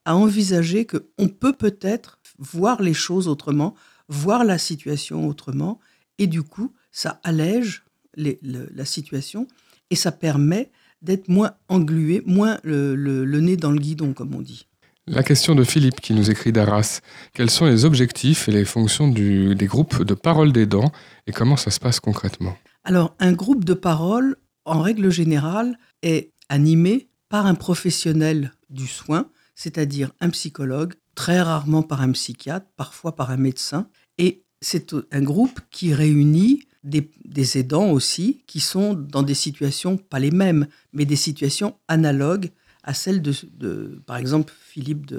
à 0.07 0.17
envisager 0.17 0.87
qu'on 0.87 1.29
peut 1.29 1.53
peut-être 1.53 2.19
voir 2.39 2.81
les 2.81 2.95
choses 2.95 3.29
autrement, 3.29 3.75
voir 4.09 4.45
la 4.45 4.57
situation 4.57 5.29
autrement, 5.29 5.79
et 6.19 6.27
du 6.27 6.43
coup, 6.43 6.73
ça 6.91 7.21
allège 7.23 7.85
la 8.17 8.85
situation 8.85 9.47
et 9.91 9.97
ça 9.97 10.11
permet 10.11 10.71
d'être 11.03 11.29
moins 11.29 11.53
englué, 11.69 12.23
moins 12.27 12.59
le, 12.63 13.25
nez 13.41 13.57
dans 13.57 13.71
le 13.71 13.79
guidon, 13.79 14.13
comme 14.15 14.35
on 14.35 14.41
dit. 14.41 14.67
La 15.07 15.23
question 15.23 15.55
de 15.55 15.65
Philippe 15.65 16.01
qui 16.01 16.15
nous 16.15 16.31
écrit 16.31 16.53
d'Arras. 16.53 17.01
Quels 17.35 17.51
sont 17.51 17.67
les 17.67 17.85
objectifs 17.85 18.49
et 18.49 18.53
les 18.53 18.65
fonctions 18.65 19.09
des 19.09 19.67
groupes 19.67 20.03
de 20.03 20.15
parole 20.15 20.53
des 20.53 20.67
dents 20.67 20.93
et 21.27 21.33
comment 21.33 21.57
ça 21.57 21.71
se 21.71 21.81
passe 21.81 22.01
concrètement? 22.01 22.57
Alors, 22.85 23.15
un 23.19 23.33
groupe 23.33 23.65
de 23.65 23.75
parole, 23.75 24.37
en 24.65 24.81
règle 24.81 25.11
générale, 25.11 25.79
est 26.03 26.33
animé 26.49 27.09
par 27.29 27.47
un 27.47 27.55
professionnel 27.55 28.53
du 28.71 28.87
soin, 28.87 29.29
c'est-à-dire 29.55 30.13
un 30.21 30.31
psychologue, 30.31 30.95
très 31.15 31.41
rarement 31.43 31.83
par 31.83 32.01
un 32.01 32.13
psychiatre, 32.13 32.67
parfois 32.77 33.15
par 33.15 33.31
un 33.31 33.37
médecin. 33.37 33.89
Et 34.19 34.45
c'est 34.61 34.95
un 35.13 35.23
groupe 35.23 35.61
qui 35.71 35.93
réunit 35.93 36.67
des, 36.83 37.59
aidants 37.59 37.91
aussi, 37.91 38.43
qui 38.47 38.61
sont 38.61 38.95
dans 38.95 39.23
des 39.23 39.35
situations, 39.35 39.99
pas 39.99 40.19
les 40.19 40.31
mêmes, 40.31 40.67
mais 40.93 41.05
des 41.05 41.17
situations 41.17 41.77
analogues 41.89 42.51
à 42.83 42.95
celles 42.95 43.21
de, 43.21 44.03
par 44.07 44.17
exemple, 44.17 44.55
Philippe 44.59 45.15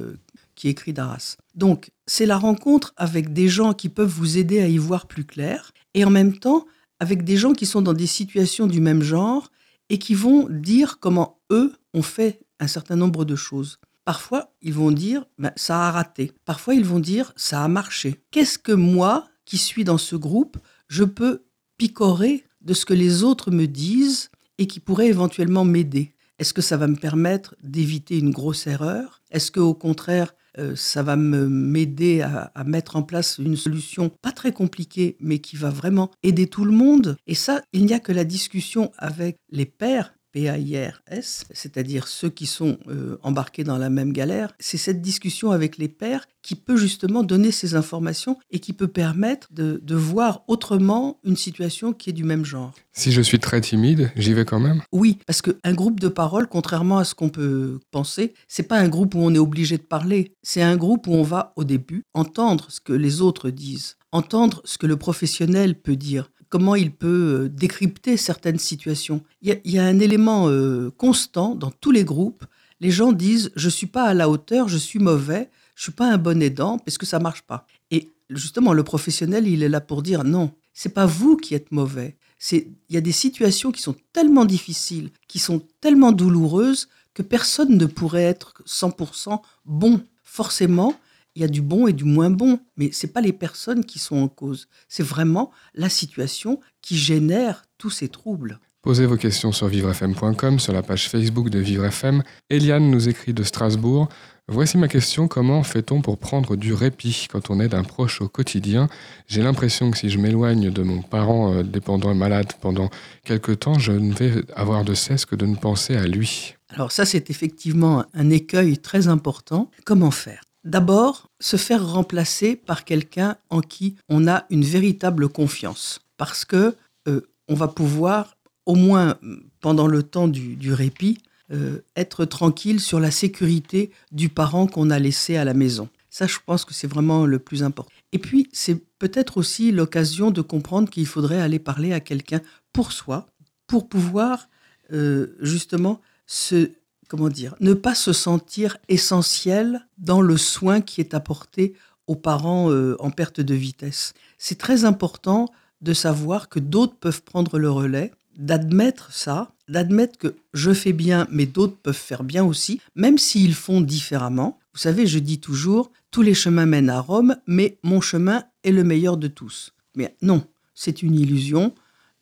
qui 0.56 0.68
écrit 0.68 0.94
d'Arras. 0.94 1.38
Donc, 1.54 1.92
c'est 2.08 2.26
la 2.26 2.38
rencontre 2.38 2.94
avec 2.98 3.34
des 3.34 3.48
gens 3.48 3.74
qui 3.74 3.90
peuvent 3.90 4.10
vous 4.10 4.40
aider 4.40 4.60
à 4.60 4.68
y 4.68 4.80
voir 4.80 5.06
plus 5.06 5.26
clair, 5.26 5.72
et 5.94 6.04
en 6.04 6.10
même 6.10 6.38
temps, 6.38 6.66
avec 7.02 7.24
des 7.24 7.36
gens 7.36 7.54
qui 7.54 7.66
sont 7.66 7.82
dans 7.82 7.94
des 7.94 8.06
situations 8.06 8.68
du 8.68 8.80
même 8.80 9.02
genre 9.02 9.52
et 9.90 9.98
qui 9.98 10.14
vont 10.14 10.48
dire 10.48 11.00
comment 11.00 11.42
eux 11.52 11.74
ont 11.96 12.04
fait 12.04 12.42
un 12.60 12.68
certain 12.68 12.96
nombre 12.96 13.26
de 13.26 13.36
choses. 13.36 13.80
Parfois, 14.06 14.54
ils 14.62 14.76
vont 14.76 14.92
dire 14.92 15.26
ben, 15.40 15.52
ça 15.56 15.88
a 15.88 15.92
raté. 15.92 16.32
Parfois, 16.46 16.76
ils 16.76 16.86
vont 16.86 17.00
dire 17.00 17.34
ça 17.36 17.64
a 17.64 17.68
marché. 17.68 18.22
Qu'est-ce 18.30 18.60
que 18.60 18.72
moi, 18.72 19.28
qui 19.46 19.58
suis 19.58 19.84
dans 19.84 19.98
ce 19.98 20.16
groupe, 20.16 20.58
je 20.90 21.04
peux 21.04 21.42
picorer 21.78 22.44
de 22.62 22.76
ce 22.76 22.86
que 22.86 22.94
les 22.94 23.24
autres 23.24 23.50
me 23.50 23.66
disent 23.66 24.30
et 24.60 24.68
qui 24.68 24.80
pourrait 24.80 25.08
éventuellement 25.08 25.66
m'aider? 25.66 26.14
Est-ce 26.38 26.54
que 26.54 26.62
ça 26.62 26.78
va 26.78 26.86
me 26.86 26.96
permettre 26.96 27.56
d'éviter 27.64 28.20
une 28.20 28.30
grosse 28.30 28.68
erreur? 28.68 29.24
Est-ce 29.32 29.50
que 29.50 29.60
au 29.60 29.74
contraire, 29.74 30.36
euh, 30.58 30.76
ça 30.76 31.04
va 31.04 31.16
m'aider 31.16 32.22
à, 32.22 32.52
à, 32.56 32.64
mettre 32.64 32.96
en 32.96 33.04
place 33.04 33.38
une 33.38 33.56
solution 33.56 34.10
pas 34.10 34.32
très 34.32 34.52
compliquée, 34.52 35.18
mais 35.20 35.40
qui 35.40 35.56
va 35.56 35.70
vraiment 35.70 36.12
aider 36.24 36.48
tout 36.48 36.66
le 36.66 36.72
monde. 36.72 37.18
Et 37.28 37.36
ça, 37.36 37.62
il 37.74 37.86
n'y 37.86 37.94
a 37.94 38.00
que 38.00 38.12
la 38.12 38.24
discussion 38.24 38.92
avec 38.98 39.38
les 39.50 39.66
pairs 39.66 40.14
PAIRS, 40.32 41.44
c'est-à-dire 41.52 42.08
ceux 42.08 42.30
qui 42.30 42.46
sont 42.46 42.78
euh, 42.88 43.18
embarqués 43.24 43.64
dans 43.64 43.78
la 43.78 43.90
même 43.90 44.14
galère, 44.14 44.54
c'est 44.60 44.78
cette 44.78 45.02
discussion 45.02 45.52
avec 45.52 45.78
les 45.78 45.88
pairs 45.88 46.26
qui 46.42 46.56
peut 46.56 46.78
justement 46.78 47.24
donner 47.24 47.52
ces 47.52 47.76
informations 47.76 48.38
et 48.50 48.60
qui 48.60 48.74
peut 48.74 48.88
permettre 48.88 49.48
de, 49.52 49.80
de, 49.84 49.96
voir 49.96 50.44
autrement 50.48 51.20
une 51.24 51.38
situation 51.38 51.94
qui 51.94 52.10
est 52.10 52.14
du 52.14 52.24
même 52.24 52.46
genre. 52.46 52.74
Si 52.94 53.12
je 53.12 53.22
suis 53.22 53.40
très 53.40 53.62
timide, 53.62 54.12
j'y 54.16 54.34
vais 54.34 54.46
quand 54.46 54.60
même? 54.60 54.82
Oui, 54.92 55.20
parce 55.28 55.42
qu'un 55.42 55.74
groupe 55.74 56.00
de 56.00 56.08
parole, 56.08 56.48
contrairement 56.48 56.98
à 56.98 57.04
ce 57.04 57.14
qu'on 57.14 57.30
peut 57.30 57.80
penser, 57.92 58.34
c'est 58.48 58.64
pas 58.64 58.80
un 58.80 58.90
groupe 58.90 59.16
où 59.16 59.20
on 59.20 59.34
est 59.34 59.40
obligé 59.40 59.78
de 59.78 59.84
parler, 59.84 60.34
c'est 60.42 60.62
un 60.64 60.78
groupe 60.78 61.08
où 61.08 61.14
on 61.14 61.24
va 61.24 61.54
au 61.56 61.64
début 61.64 62.06
entendre 62.14 62.66
ce 62.70 62.80
que 62.80 62.94
les 62.94 63.22
autres 63.22 63.50
disent, 63.50 63.98
entendre 64.12 64.62
ce 64.66 64.78
que 64.78 64.88
le 64.88 64.98
professionnel 64.98 65.76
peut 65.76 65.96
dire, 65.96 66.32
comment 66.52 66.76
il 66.76 66.92
peut 66.92 67.50
décrypter 67.52 68.18
certaines 68.18 68.60
situations. 68.60 69.24
Il 69.42 69.50
y 69.50 69.52
a, 69.54 69.56
il 69.64 69.72
y 69.72 69.80
a 69.80 69.86
un 69.86 70.00
élément 70.00 70.50
euh, 70.50 70.92
constant 70.98 71.56
dans 71.56 71.72
tous 71.72 71.92
les 71.92 72.04
groupes. 72.04 72.46
Les 72.82 72.92
gens 72.92 73.14
disent 73.14 73.52
je 73.56 73.70
suis 73.70 73.88
pas 73.88 74.04
à 74.04 74.14
la 74.14 74.30
hauteur, 74.30 74.68
je 74.68 74.78
suis 74.78 75.00
mauvais, 75.00 75.50
je 75.76 75.84
suis 75.84 75.94
pas 75.94 76.12
un 76.12 76.18
bon 76.18 76.44
aidant 76.44 76.78
parce 76.78 76.98
que 76.98 77.06
ça 77.06 77.20
marche 77.20 77.42
pas. 77.44 77.66
Et 77.90 78.10
justement, 78.30 78.74
le 78.74 78.84
professionnel, 78.84 79.48
il 79.48 79.64
est 79.64 79.70
là 79.70 79.80
pour 79.80 80.04
dire 80.04 80.26
non, 80.26 80.52
c'est 80.74 80.94
pas 80.94 81.06
vous 81.06 81.38
qui 81.38 81.56
êtes 81.56 81.72
mauvais, 81.72 82.18
C'est, 82.38 82.68
il 82.90 82.96
y 82.96 82.98
a 82.98 83.02
des 83.02 83.14
situations 83.14 83.72
qui 83.72 83.82
sont 83.82 83.96
tellement 84.12 84.46
difficiles, 84.46 85.10
qui 85.30 85.40
sont 85.40 85.64
tellement 85.80 86.12
douloureuses 86.12 86.90
que 87.14 87.24
personne 87.24 87.78
ne 87.78 87.86
pourrait 87.86 88.24
être 88.24 88.62
100% 88.68 89.40
bon. 89.66 90.02
Forcément, 90.24 90.96
il 91.36 91.42
y 91.42 91.46
a 91.46 91.48
du 91.48 91.62
bon 91.62 91.88
et 91.88 91.94
du 91.94 92.04
moins 92.04 92.30
bon, 92.30 92.60
mais 92.78 92.90
c'est 92.92 93.14
pas 93.14 93.22
les 93.22 93.34
personnes 93.34 93.86
qui 93.86 94.00
sont 94.00 94.18
en 94.18 94.28
cause. 94.28 94.68
C'est 94.88 95.04
vraiment 95.04 95.52
la 95.74 95.90
situation 95.90 96.60
qui 96.82 96.98
génère 96.98 97.64
tous 97.78 97.90
ces 97.90 98.10
troubles. 98.10 98.60
Posez 98.82 99.06
vos 99.06 99.16
questions 99.16 99.52
sur 99.52 99.68
vivrefm.com, 99.68 100.60
sur 100.60 100.74
la 100.74 100.82
page 100.82 101.08
Facebook 101.08 101.50
de 101.50 101.60
Vivre 101.60 101.86
FM. 101.86 102.24
Eliane 102.50 102.90
nous 102.90 103.08
écrit 103.08 103.32
de 103.32 103.44
Strasbourg. 103.44 104.10
Voici 104.48 104.78
ma 104.80 104.88
question, 104.88 105.28
comment 105.28 105.62
fait-on 105.62 106.02
pour 106.02 106.18
prendre 106.18 106.56
du 106.56 106.74
répit 106.74 107.28
quand 107.32 107.52
on 107.52 107.60
est 107.60 107.68
d'un 107.68 107.84
proche 107.84 108.22
au 108.22 108.28
quotidien? 108.28 108.90
J'ai 109.28 109.44
l'impression 109.44 109.92
que 109.92 109.98
si 110.00 110.10
je 110.10 110.18
m'éloigne 110.18 110.72
de 110.72 110.82
mon 110.82 111.04
parent 111.04 111.54
euh, 111.54 111.64
dépendant 111.64 112.12
et 112.12 112.16
malade 112.16 112.52
pendant 112.60 112.90
quelque 113.24 113.52
temps, 113.52 113.78
je 113.78 113.92
ne 113.92 114.14
vais 114.14 114.44
avoir 114.56 114.84
de 114.84 114.96
cesse 114.96 115.26
que 115.26 115.36
de 115.36 115.46
ne 115.46 115.56
penser 115.56 115.96
à 115.96 116.08
lui. 116.08 116.56
Alors 116.70 116.92
ça, 116.92 117.06
c'est 117.06 117.30
effectivement 117.30 118.04
un 118.16 118.32
écueil 118.32 118.80
très 118.80 119.08
important. 119.08 119.70
Comment 119.86 120.12
faire? 120.12 120.42
D'abord, 120.64 121.30
se 121.40 121.58
faire 121.58 121.88
remplacer 121.88 122.56
par 122.56 122.86
quelqu'un 122.86 123.38
en 123.50 123.62
qui 123.62 123.96
on 124.10 124.28
a 124.28 124.46
une 124.50 124.64
véritable 124.64 125.28
confiance, 125.30 126.00
parce 126.18 126.46
que 126.46 126.76
euh, 127.08 127.22
on 127.48 127.56
va 127.56 127.68
pouvoir, 127.68 128.38
au 128.66 128.76
moins 128.76 129.18
pendant 129.60 129.88
le 129.88 130.04
temps 130.04 130.28
du, 130.28 130.56
du 130.56 130.74
répit, 130.74 131.18
euh, 131.52 131.80
être 131.98 132.24
tranquille 132.24 132.80
sur 132.80 133.00
la 133.00 133.12
sécurité 133.12 133.92
du 134.12 134.30
parent 134.30 134.68
qu'on 134.68 134.90
a 134.90 135.00
laissé 135.00 135.36
à 135.36 135.44
la 135.44 135.54
maison. 135.54 135.90
Ça, 136.10 136.26
je 136.26 136.38
pense 136.46 136.64
que 136.64 136.74
c'est 136.74 136.88
vraiment 136.88 137.26
le 137.26 137.40
plus 137.40 137.64
important. 137.64 137.92
Et 138.14 138.20
puis, 138.20 138.48
c'est 138.54 138.82
peut-être 139.00 139.38
aussi 139.38 139.72
l'occasion 139.72 140.32
de 140.32 140.42
comprendre 140.42 140.90
qu'il 140.90 141.06
faudrait 141.06 141.42
aller 141.42 141.60
parler 141.60 141.92
à 141.92 142.00
quelqu'un 142.00 142.40
pour 142.72 142.92
soi, 142.92 143.28
pour 143.68 143.90
pouvoir 143.90 144.48
euh, 144.94 145.36
justement 145.42 146.02
se, 146.26 146.70
comment 147.12 147.28
dire, 147.28 147.56
ne 147.60 147.74
pas 147.74 147.94
se 147.94 148.14
sentir 148.14 148.78
essentiel 148.88 149.86
dans 149.98 150.22
le 150.22 150.38
soin 150.38 150.80
qui 150.80 151.02
est 151.02 151.14
apporté 151.14 151.74
aux 152.08 152.16
parents 152.16 152.72
euh, 152.72 152.96
en 153.00 153.12
perte 153.12 153.42
de 153.42 153.54
vitesse. 153.54 154.14
C'est 154.38 154.58
très 154.58 154.86
important 154.86 155.50
de 155.82 155.92
savoir 155.92 156.48
que 156.48 156.60
d'autres 156.60 156.96
peuvent 156.96 157.22
prendre 157.22 157.60
le 157.60 157.70
relais, 157.70 158.14
d'admettre 158.38 159.12
ça, 159.12 159.52
d'admettre 159.68 160.18
que 160.18 160.36
je 160.54 160.72
fais 160.72 160.94
bien, 160.94 161.28
mais 161.30 161.46
d'autres 161.46 161.76
peuvent 161.76 161.94
faire 161.94 162.24
bien 162.24 162.46
aussi, 162.46 162.80
même 162.96 163.18
s'ils 163.18 163.56
font 163.56 163.82
différemment. 163.82 164.58
Vous 164.74 164.80
savez, 164.80 165.06
je 165.06 165.20
dis 165.20 165.40
toujours, 165.42 165.92
tous 166.12 166.22
les 166.22 166.34
chemins 166.34 166.66
mènent 166.66 166.90
à 166.90 167.02
Rome, 167.02 167.36
mais 167.46 167.78
mon 167.84 168.00
chemin 168.00 168.46
est 168.64 168.72
le 168.72 168.86
meilleur 168.86 169.18
de 169.18 169.28
tous. 169.28 169.74
Mais 169.96 170.16
non, 170.22 170.46
c'est 170.76 171.04
une 171.04 171.16
illusion. 171.16 171.74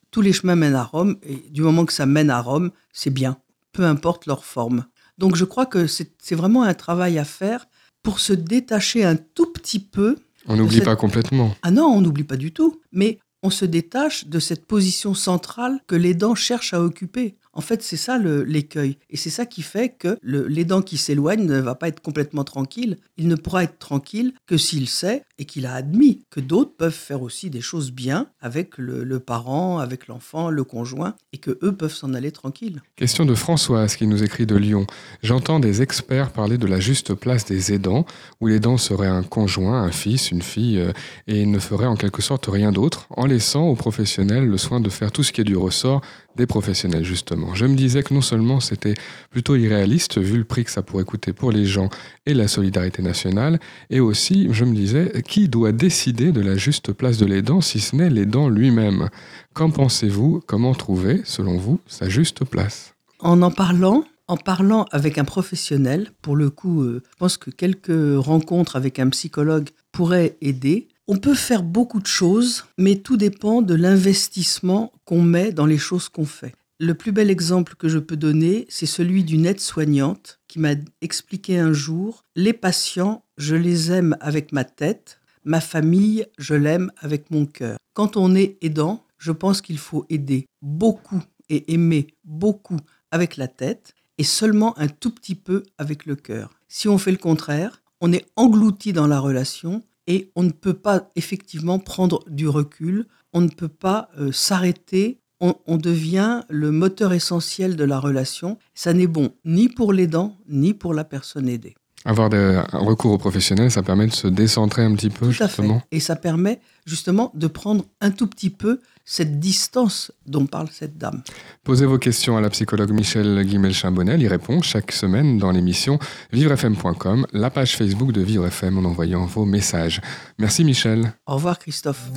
Tous 0.10 0.22
les 0.22 0.34
chemins 0.34 0.56
mènent 0.56 0.74
à 0.74 0.84
Rome, 0.84 1.18
et 1.22 1.46
du 1.52 1.62
moment 1.62 1.86
que 1.86 1.94
ça 1.94 2.08
mène 2.08 2.32
à 2.32 2.42
Rome, 2.42 2.72
c'est 2.92 3.12
bien, 3.12 3.38
peu 3.72 3.86
importe 3.86 4.26
leur 4.26 4.46
forme. 4.46 4.86
Donc 5.18 5.36
je 5.36 5.46
crois 5.46 5.66
que 5.66 5.88
c'est 5.88 6.36
vraiment 6.36 6.64
un 6.64 6.74
travail 6.74 7.20
à 7.20 7.26
faire 7.26 7.68
pour 8.04 8.20
se 8.20 8.34
détacher 8.34 9.04
un 9.04 9.16
tout 9.16 9.52
petit 9.52 9.80
peu. 9.80 10.18
On 10.48 10.56
n'oublie 10.56 10.78
cette... 10.78 10.86
pas 10.86 10.96
complètement. 10.96 11.56
Ah 11.62 11.72
non, 11.72 11.86
on 11.86 12.02
n'oublie 12.02 12.24
pas 12.24 12.38
du 12.38 12.54
tout. 12.54 12.82
Mais 12.92 13.20
on 13.44 13.50
se 13.50 13.66
détache 13.66 14.28
de 14.28 14.40
cette 14.40 14.66
position 14.66 15.14
centrale 15.14 15.80
que 15.88 15.96
l'aidant 15.96 16.36
cherche 16.36 16.74
à 16.74 16.82
occuper. 16.82 17.38
En 17.60 17.62
fait, 17.62 17.84
c'est 17.84 17.98
ça 17.98 18.18
l'écueil. 18.18 18.98
Et 19.10 19.18
c'est 19.18 19.30
ça 19.30 19.46
qui 19.46 19.64
fait 19.64 19.90
que 19.90 20.18
l'aidant 20.24 20.82
qui 20.82 20.96
s'éloigne 20.96 21.44
ne 21.44 21.60
va 21.60 21.76
pas 21.76 21.90
être 21.90 22.00
complètement 22.00 22.46
tranquille. 22.46 22.96
Il 23.18 23.28
ne 23.28 23.36
pourra 23.36 23.66
être 23.66 23.78
tranquille 23.78 24.32
que 24.48 24.56
s'il 24.56 24.88
sait 24.88 25.24
et 25.40 25.44
qu'il 25.44 25.66
a 25.66 25.74
admis 25.74 26.22
que 26.30 26.40
d'autres 26.40 26.72
peuvent 26.78 26.94
faire 26.94 27.22
aussi 27.22 27.50
des 27.50 27.60
choses 27.60 27.92
bien 27.92 28.28
avec 28.40 28.78
le, 28.78 29.20
parent, 29.20 29.80
avec 29.80 30.08
l'enfant, 30.08 30.50
le 30.50 30.64
conjoint, 30.64 31.16
et 31.34 31.38
que 31.38 31.60
eux 31.62 31.74
peuvent 31.74 31.94
s'en 31.94 32.14
aller 32.14 32.32
tranquilles. 32.32 32.82
Question 32.96 33.26
de 33.26 33.36
Françoise 33.36 33.98
qui 33.98 34.08
nous 34.08 34.24
écrit 34.24 34.46
de 34.46 34.56
Lyon. 34.56 34.88
J'entends 35.22 35.60
des 35.60 35.82
experts 35.82 36.32
parler 36.32 36.58
de 36.58 36.66
la 36.66 36.80
juste 36.80 37.14
place 37.14 37.44
des 37.44 37.74
aidants, 37.74 38.06
où 38.40 38.48
l'aidant 38.48 38.78
serait 38.78 39.08
un 39.08 39.24
conjoint, 39.24 39.84
un 39.84 39.92
fils, 39.92 40.32
une 40.32 40.42
fille, 40.42 40.80
euh, 40.80 40.94
et 41.28 41.46
ne 41.46 41.60
ferait 41.60 41.88
en 41.88 41.98
quelque 41.98 42.22
sorte 42.22 42.46
rien 42.48 42.72
d'autre, 42.72 43.08
en 43.10 43.26
laissant 43.26 43.68
aux 43.68 43.76
professionnels 43.76 44.46
le 44.46 44.58
soin 44.58 44.80
de 44.80 44.90
faire 44.90 45.12
tout 45.12 45.24
ce 45.24 45.34
qui 45.34 45.42
est 45.42 45.46
du 45.46 45.58
ressort 45.58 46.02
des 46.40 46.48
professionnels, 46.48 47.06
justement. 47.06 47.54
Je 47.54 47.68
me 47.68 47.76
disais 47.76 48.02
que 48.02 48.14
non 48.14 48.22
seulement 48.22 48.60
c'était 48.60 48.96
plutôt 49.30 49.56
irréaliste, 49.56 50.18
vu 50.18 50.38
le 50.38 50.44
prix 50.44 50.64
que 50.64 50.72
ça 50.72 50.82
pourrait 50.82 51.04
coûter 51.04 51.34
pour 51.34 51.52
les 51.52 51.66
gens 51.66 51.90
et 52.26 52.34
la 52.34 52.48
solidarité 52.48 53.04
nationale, 53.04 53.60
et 53.92 54.00
aussi, 54.00 54.48
je 54.52 54.66
me 54.66 54.74
disais, 54.74 55.22
qui 55.28 55.48
doit 55.48 55.72
décider 55.72 56.32
de 56.32 56.42
la 56.42 56.56
juste 56.56 56.94
place 56.94 57.18
de 57.18 57.28
l'aidant 57.28 57.62
si 57.62 57.80
ce 57.80 57.96
n'est 57.96 58.10
l'aidant 58.10 58.50
lui-même? 58.50 59.10
Qu'en 59.54 59.70
pensez-vous? 59.70 60.42
Comment 60.48 60.74
trouver, 60.74 61.22
selon 61.26 61.58
vous, 61.58 61.80
sa 61.86 62.10
juste 62.10 62.46
place? 62.46 62.96
En 63.20 63.42
en 63.42 63.52
parlant, 63.52 64.06
en 64.28 64.38
parlant 64.38 64.86
avec 64.92 65.18
un 65.18 65.26
professionnel, 65.26 66.12
pour 66.22 66.36
le 66.36 66.50
coup, 66.50 66.84
euh, 66.84 67.04
je 67.12 67.18
pense 67.18 67.38
que 67.38 67.52
quelques 67.52 68.18
rencontres 68.18 68.76
avec 68.76 69.00
un 69.00 69.10
psychologue 69.10 69.70
pourraient 69.92 70.38
aider. 70.42 70.88
On 71.12 71.18
peut 71.18 71.34
faire 71.34 71.64
beaucoup 71.64 72.00
de 72.00 72.06
choses, 72.06 72.66
mais 72.78 72.98
tout 72.98 73.18
dépend 73.18 73.64
de 73.64 73.74
l'investissement 73.74 74.94
qu'on 75.06 75.24
met 75.24 75.52
dans 75.52 75.66
les 75.66 75.80
choses 75.80 76.08
qu'on 76.08 76.28
fait. 76.28 76.54
Le 76.78 76.94
plus 76.94 77.12
bel 77.12 77.32
exemple 77.32 77.74
que 77.74 77.90
je 77.90 77.98
peux 77.98 78.16
donner, 78.16 78.68
c'est 78.70 78.86
celui 78.86 79.24
d'une 79.24 79.48
aide-soignante 79.48 80.40
qui 80.48 80.60
m'a 80.60 80.76
expliqué 81.02 81.58
un 81.58 81.74
jour, 81.74 82.26
les 82.36 82.54
patients, 82.54 83.24
je 83.40 83.56
les 83.56 83.92
aime 83.92 84.18
avec 84.20 84.52
ma 84.52 84.64
tête, 84.64 85.20
ma 85.46 85.62
famille, 85.62 86.28
je 86.38 86.54
l'aime 86.54 86.92
avec 87.00 87.32
mon 87.32 87.48
cœur. 87.48 87.80
Quand 87.96 88.16
on 88.16 88.36
est 88.36 88.60
aidant, 88.62 89.04
je 89.18 89.32
pense 89.32 89.64
qu'il 89.64 89.80
faut 89.80 90.06
aider 90.12 90.46
beaucoup 90.62 91.24
et 91.50 91.74
aimer 91.74 92.06
beaucoup 92.24 92.78
avec 93.10 93.36
la 93.36 93.48
tête 93.48 93.96
et 94.20 94.24
seulement 94.24 94.78
un 94.78 94.88
tout 94.88 95.10
petit 95.10 95.34
peu 95.34 95.64
avec 95.80 96.06
le 96.06 96.16
cœur. 96.16 96.52
Si 96.68 96.88
on 96.88 97.00
fait 97.00 97.10
le 97.10 97.18
contraire, 97.18 97.82
on 98.00 98.14
est 98.14 98.28
englouti 98.36 98.94
dans 98.94 99.08
la 99.08 99.20
relation 99.20 99.82
et 100.10 100.32
on 100.36 100.44
ne 100.44 100.52
peut 100.52 100.74
pas 100.74 101.08
effectivement 101.16 101.80
prendre 101.80 102.26
du 102.28 102.50
recul, 102.50 103.06
on 103.32 103.42
ne 103.42 103.48
peut 103.48 103.70
pas 103.70 104.10
euh, 104.20 104.32
s'arrêter, 104.34 105.20
on, 105.40 105.54
on, 105.68 105.78
devient 105.78 106.42
le 106.50 106.72
moteur 106.72 107.14
essentiel 107.14 107.78
de 107.78 107.84
la 107.86 108.00
relation. 108.00 108.58
Ça 108.74 108.92
n'est 108.92 109.08
bon 109.08 109.32
ni 109.46 109.70
pour 109.70 109.94
l'aidant, 109.94 110.36
ni 110.50 110.74
pour 110.74 110.94
la 110.94 111.06
personne 111.06 111.48
aidée. 111.48 111.76
Avoir 112.06 112.30
des, 112.30 112.62
un 112.72 112.80
recours 112.80 113.12
aux 113.12 113.18
professionnels, 113.18 113.72
ça 113.72 113.84
permet 113.84 114.08
de 114.08 114.14
se 114.14 114.28
décentrer 114.28 114.84
un 114.84 114.96
petit 114.96 115.10
peu, 115.10 115.28
Tout 115.28 115.32
justement. 115.32 115.78
À 115.78 115.80
fait. 115.80 115.88
Et 115.92 116.00
ça 116.00 116.16
permet 116.16 116.60
justement 116.86 117.32
de 117.36 117.48
prendre 117.48 117.86
un 118.02 118.12
tout 118.12 118.28
petit 118.28 118.50
peu 118.50 118.80
cette 119.10 119.40
distance 119.40 120.12
dont 120.28 120.46
parle 120.46 120.68
cette 120.72 121.00
dame. 121.00 121.24
Posez 121.64 121.88
vos 121.88 121.98
questions 121.98 122.38
à 122.38 122.42
la 122.42 122.52
psychologue 122.52 122.92
Michel 122.92 123.44
Guimel-Chambonnel. 123.44 124.22
Il 124.22 124.28
répond 124.28 124.62
chaque 124.62 124.92
semaine 124.92 125.40
dans 125.40 125.52
l'émission 125.52 125.98
vivrefm.com, 126.32 127.26
la 127.34 127.50
page 127.50 127.76
Facebook 127.76 128.12
de 128.12 128.22
Vivre 128.22 128.46
FM 128.46 128.78
en 128.78 128.88
envoyant 128.88 129.26
vos 129.26 129.46
messages. 129.46 130.00
Merci 130.38 130.64
Michel. 130.64 131.12
Au 131.26 131.34
revoir 131.36 131.58
Christophe. 131.58 132.12